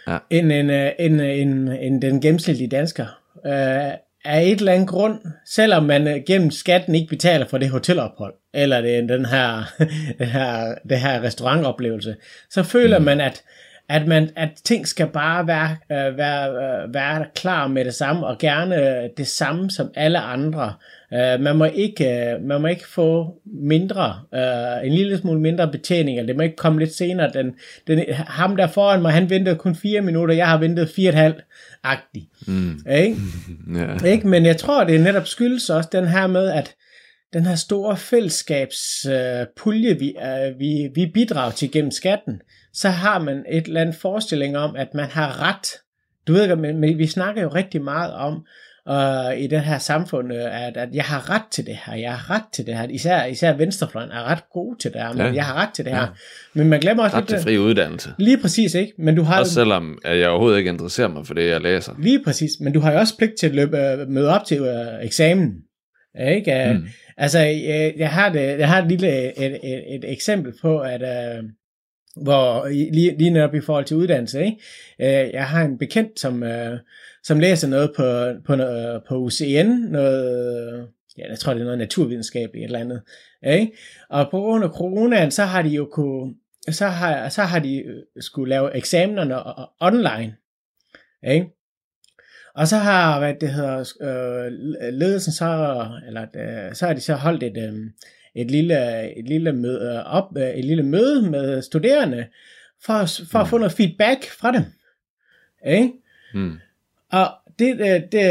Ja. 0.07 0.17
End, 0.29 0.51
en, 0.51 0.69
en, 0.99 1.19
en, 1.19 1.67
en 1.67 2.01
den 2.01 2.21
gennemsnitlige 2.21 2.69
dansker. 2.69 3.05
Øh, 3.45 3.91
af 4.25 4.43
et 4.43 4.59
eller 4.59 4.73
andet 4.73 4.87
grund, 4.87 5.19
selvom 5.45 5.83
man 5.83 6.23
gennem 6.27 6.51
skatten 6.51 6.95
ikke 6.95 7.09
betaler 7.09 7.45
for 7.47 7.57
det 7.57 7.69
hotelophold, 7.69 8.33
eller 8.53 8.81
det, 8.81 9.09
den 9.09 9.25
her, 9.25 9.73
det 10.19 10.27
her, 10.27 10.75
det 10.89 10.99
her 10.99 11.23
restaurantoplevelse, 11.23 12.15
så 12.49 12.63
føler 12.63 12.99
mm. 12.99 13.05
man, 13.05 13.21
at 13.21 13.43
at, 13.89 14.07
man, 14.07 14.29
at 14.35 14.49
ting 14.63 14.87
skal 14.87 15.07
bare 15.07 15.47
være, 15.47 15.77
øh, 15.91 16.17
være, 16.17 16.49
øh, 16.49 16.93
være 16.93 17.25
klar 17.35 17.67
med 17.67 17.85
det 17.85 17.93
samme, 17.93 18.27
og 18.27 18.37
gerne 18.37 19.09
det 19.17 19.27
samme 19.27 19.71
som 19.71 19.91
alle 19.95 20.19
andre. 20.19 20.73
Øh, 21.13 21.39
man, 21.39 21.55
må 21.55 21.65
ikke, 21.65 22.05
øh, 22.05 22.41
man 22.41 22.61
må 22.61 22.67
ikke 22.67 22.87
få 22.87 23.33
mindre, 23.45 24.19
øh, 24.33 24.87
en 24.87 24.93
lille 24.93 25.17
smule 25.17 25.39
mindre 25.39 25.71
betjening, 25.71 26.17
eller 26.17 26.27
det 26.27 26.35
må 26.35 26.43
ikke 26.43 26.55
komme 26.55 26.79
lidt 26.79 26.93
senere. 26.93 27.31
Den, 27.33 27.55
den, 27.87 28.03
ham 28.13 28.55
der 28.55 28.67
foran 28.67 29.01
mig, 29.01 29.13
han 29.13 29.29
ventede 29.29 29.55
kun 29.55 29.75
fire 29.75 30.01
minutter, 30.01 30.35
jeg 30.35 30.47
har 30.47 30.57
ventet 30.57 30.89
fire 30.89 31.09
og 31.09 31.13
et 31.13 31.19
halvt 31.19 31.43
agtig. 31.83 32.29
Mm. 32.47 32.79
Ikke? 32.91 33.17
yeah. 33.77 34.05
ikke? 34.05 34.27
Men 34.27 34.45
jeg 34.45 34.57
tror, 34.57 34.83
det 34.83 35.01
netop 35.01 35.27
skyldes 35.27 35.69
også 35.69 35.89
den 35.91 36.07
her 36.07 36.27
med, 36.27 36.49
at 36.49 36.75
den 37.33 37.45
her 37.45 37.55
store 37.55 37.97
fællesskabspulje, 37.97 39.89
øh, 39.89 39.99
vi, 39.99 40.15
øh, 40.23 40.59
vi, 40.59 40.89
vi 40.95 41.11
bidrager 41.13 41.51
til 41.51 41.71
gennem 41.71 41.91
skatten, 41.91 42.41
så 42.73 42.89
har 42.89 43.19
man 43.19 43.45
et 43.49 43.65
eller 43.65 43.81
andet 43.81 43.95
forestilling 43.95 44.57
om, 44.57 44.75
at 44.75 44.93
man 44.93 45.05
har 45.09 45.41
ret. 45.41 45.67
Du 46.27 46.33
ved, 46.33 46.55
men, 46.55 46.77
men 46.77 46.97
vi 46.97 47.07
snakker 47.07 47.41
jo 47.41 47.47
rigtig 47.47 47.81
meget 47.81 48.13
om, 48.13 48.45
uh, 48.89 49.41
i 49.41 49.47
det 49.47 49.61
her 49.61 49.77
samfund, 49.77 50.33
at, 50.33 50.77
at 50.77 50.89
jeg 50.93 51.03
har 51.03 51.29
ret 51.29 51.41
til 51.51 51.65
det 51.65 51.77
her, 51.85 51.95
jeg 51.95 52.13
har 52.13 52.35
ret 52.35 52.43
til 52.53 52.65
det 52.65 52.77
her, 52.77 52.87
især, 52.87 53.25
især 53.25 53.53
venstrefløjen 53.53 54.11
er 54.11 54.23
ret 54.23 54.43
god 54.53 54.75
til 54.79 54.93
det 54.93 55.01
her, 55.01 55.13
men 55.13 55.25
ja. 55.25 55.33
jeg 55.33 55.45
har 55.45 55.53
ret 55.53 55.69
til 55.73 55.85
det 55.85 55.93
her. 55.93 56.01
Ja. 56.01 56.07
Men 56.53 56.69
man 56.69 56.79
glemmer 56.79 57.03
også 57.03 57.17
ret 57.17 57.29
lidt... 57.29 57.39
til 57.39 57.43
fri 57.43 57.57
uddannelse. 57.57 58.09
Lige 58.17 58.37
præcis, 58.37 58.73
ikke? 58.73 58.93
Men 58.97 59.15
du 59.15 59.23
har 59.23 59.39
også 59.39 59.53
selvom 59.53 59.99
at 60.05 60.19
jeg 60.19 60.29
overhovedet 60.29 60.57
ikke 60.57 60.69
interesserer 60.69 61.07
mig 61.07 61.27
for 61.27 61.33
det, 61.33 61.49
jeg 61.49 61.61
læser. 61.61 61.93
Lige 61.99 62.23
præcis, 62.23 62.51
men 62.59 62.73
du 62.73 62.79
har 62.79 62.91
jo 62.91 62.99
også 62.99 63.17
pligt 63.17 63.33
til 63.39 63.47
at 63.47 63.55
løbe, 63.55 63.77
uh, 63.77 64.09
møde 64.09 64.29
op 64.29 64.45
til 64.45 64.61
uh, 64.61 65.05
eksamen. 65.05 65.53
Ikke? 66.29 66.73
Mm. 66.73 66.87
Altså, 67.17 67.39
jeg, 67.39 67.93
jeg, 67.97 68.09
har 68.09 68.29
det, 68.29 68.59
jeg 68.59 68.67
har 68.67 68.81
et 68.81 68.87
lille 68.87 69.39
et, 69.45 69.59
et, 69.63 69.95
et 69.95 70.11
eksempel 70.11 70.53
på, 70.61 70.79
at 70.79 71.01
uh, 71.01 71.49
hvor 72.23 72.67
lige, 72.67 73.17
lige 73.17 73.29
netop 73.29 73.55
i 73.55 73.61
forhold 73.61 73.85
til 73.85 73.97
uddannelse, 73.97 74.45
ikke? 74.45 74.57
Øh, 74.99 75.33
jeg 75.33 75.47
har 75.47 75.65
en 75.65 75.77
bekendt, 75.77 76.19
som, 76.19 76.43
øh, 76.43 76.79
som 77.23 77.39
læser 77.39 77.67
noget 77.67 77.91
på, 77.95 78.03
på, 78.45 78.61
øh, 78.61 79.01
på 79.07 79.15
UCN, 79.15 79.67
noget, 79.67 80.87
ja, 81.17 81.29
jeg 81.29 81.39
tror 81.39 81.53
det 81.53 81.61
er 81.61 81.65
noget 81.65 81.79
naturvidenskab 81.79 82.49
et 82.55 82.63
eller 82.63 82.79
andet, 82.79 83.01
ikke? 83.45 83.71
og 84.09 84.27
på 84.31 84.39
grund 84.39 84.63
af 84.63 84.69
coronaen, 84.69 85.31
så 85.31 85.43
har 85.43 85.61
de 85.61 85.69
jo 85.69 85.89
kunne, 85.91 86.35
så 86.69 86.87
har, 86.87 87.29
så 87.29 87.41
har 87.41 87.59
de 87.59 87.77
øh, 87.77 88.03
skulle 88.19 88.49
lave 88.49 88.75
eksamenerne 88.75 89.35
online, 89.79 90.35
ikke? 91.27 91.47
Og 92.55 92.67
så 92.67 92.77
har, 92.77 93.19
hvad 93.19 93.33
det 93.41 93.49
hedder, 93.49 93.93
øh, 94.01 94.51
ledelsen 94.93 95.33
så, 95.33 95.85
eller 96.07 96.21
øh, 96.21 96.75
så 96.75 96.87
har 96.87 96.93
de 96.93 97.01
så 97.01 97.13
holdt 97.13 97.43
et, 97.43 97.57
øh, 97.57 97.73
et 98.37 98.51
lille, 98.51 99.11
et 99.19 99.27
lille, 99.27 99.53
møde, 99.53 100.05
op, 100.05 100.37
et 100.37 100.65
lille 100.65 100.83
møde 100.83 101.29
med 101.29 101.61
studerende, 101.61 102.25
for, 102.85 103.05
for 103.31 103.39
at 103.39 103.45
mm. 103.45 103.49
få 103.49 103.57
noget 103.57 103.71
feedback 103.71 104.29
fra 104.39 104.51
dem. 104.51 104.63
Ikke? 105.67 105.91
Mm. 106.33 106.57
Og 107.11 107.27
det, 107.59 107.77
det, 107.79 108.11
det, 108.11 108.21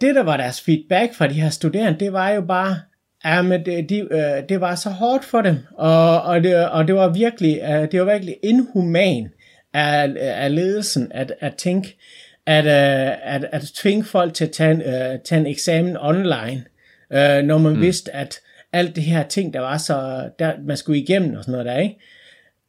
det, 0.00 0.14
der 0.14 0.22
var 0.22 0.36
deres 0.36 0.60
feedback 0.60 1.14
fra 1.14 1.26
de 1.26 1.32
her 1.32 1.50
studerende, 1.50 2.00
det 2.00 2.12
var 2.12 2.30
jo 2.30 2.40
bare, 2.40 2.76
Ja, 3.24 3.42
men 3.42 3.66
det, 3.66 3.88
de, 3.88 3.98
øh, 3.98 4.48
det 4.48 4.60
var 4.60 4.74
så 4.74 4.90
hårdt 4.90 5.24
for 5.24 5.42
dem, 5.42 5.56
og, 5.74 6.22
og, 6.22 6.42
det, 6.42 6.68
og 6.68 6.86
det 6.86 6.94
var 6.94 7.08
virkelig, 7.08 7.60
uh, 7.62 7.88
det 7.92 8.00
var 8.00 8.12
virkelig 8.12 8.36
inhuman 8.42 9.28
af, 9.74 10.14
af 10.16 10.54
ledelsen 10.54 11.12
at, 11.14 11.32
at 11.40 11.54
tænke, 11.54 11.96
at, 12.46 12.66
at, 12.66 13.44
at 13.52 13.62
tvinge 13.62 14.04
folk 14.04 14.34
til 14.34 14.44
at 14.44 14.50
tage 14.50 14.70
en, 14.70 14.82
tage 15.24 15.40
en 15.40 15.46
eksamen 15.46 15.96
online, 16.00 16.64
når 17.42 17.58
man 17.58 17.72
mm. 17.72 17.80
vidste, 17.80 18.14
at 18.14 18.40
alt 18.72 18.96
det 18.96 19.04
her 19.04 19.28
ting, 19.28 19.54
der 19.54 19.60
var 19.60 19.78
så, 19.78 20.28
der, 20.38 20.52
man 20.66 20.76
skulle 20.76 21.00
igennem 21.00 21.36
og 21.36 21.44
sådan 21.44 21.52
noget 21.52 21.66
der, 21.66 21.78
ikke? 21.78 21.98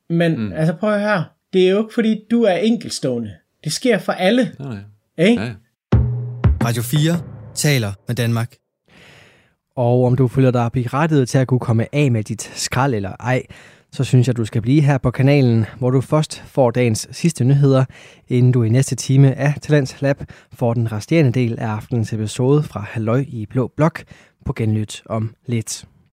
Men 0.09 0.39
mm. 0.39 0.53
altså 0.53 0.73
prøv 0.73 0.93
at 0.93 1.01
høre, 1.01 1.25
det 1.53 1.67
er 1.67 1.71
jo 1.71 1.79
ikke 1.79 1.93
fordi, 1.93 2.19
du 2.31 2.43
er 2.43 2.53
enkelstående. 2.53 3.31
Det 3.63 3.73
sker 3.73 3.97
for 3.97 4.11
alle. 4.11 4.51
Nej, 4.59 4.67
nej. 4.67 5.27
Ikke? 5.27 5.41
Ja. 5.41 5.53
Radio 6.63 6.81
4 6.83 7.19
taler 7.55 7.91
med 8.07 8.15
Danmark. 8.15 8.55
Og 9.75 10.05
om 10.05 10.15
du 10.15 10.27
føler 10.27 10.51
dig 10.51 10.71
berettiget 10.71 11.29
til 11.29 11.37
at 11.37 11.47
kunne 11.47 11.59
komme 11.59 11.95
af 11.95 12.11
med 12.11 12.23
dit 12.23 12.41
skrald 12.41 12.93
eller 12.93 13.11
ej, 13.19 13.43
så 13.91 14.03
synes 14.03 14.27
jeg, 14.27 14.37
du 14.37 14.45
skal 14.45 14.61
blive 14.61 14.81
her 14.81 14.97
på 14.97 15.11
kanalen, 15.11 15.65
hvor 15.77 15.89
du 15.89 16.01
først 16.01 16.43
får 16.45 16.71
dagens 16.71 17.07
sidste 17.11 17.43
nyheder, 17.43 17.85
inden 18.27 18.51
du 18.51 18.63
i 18.63 18.69
næste 18.69 18.95
time 18.95 19.35
af 19.35 19.53
Talents 19.61 20.01
Lab 20.01 20.23
får 20.53 20.73
den 20.73 20.91
resterende 20.91 21.31
del 21.31 21.59
af 21.59 21.67
aftenens 21.67 22.13
episode 22.13 22.63
fra 22.63 22.79
Halløj 22.79 23.25
i 23.27 23.45
Blå 23.45 23.71
Blok 23.77 24.03
på 24.45 24.53
genlyt 24.53 25.03
om 25.05 25.35
lidt. 25.45 25.85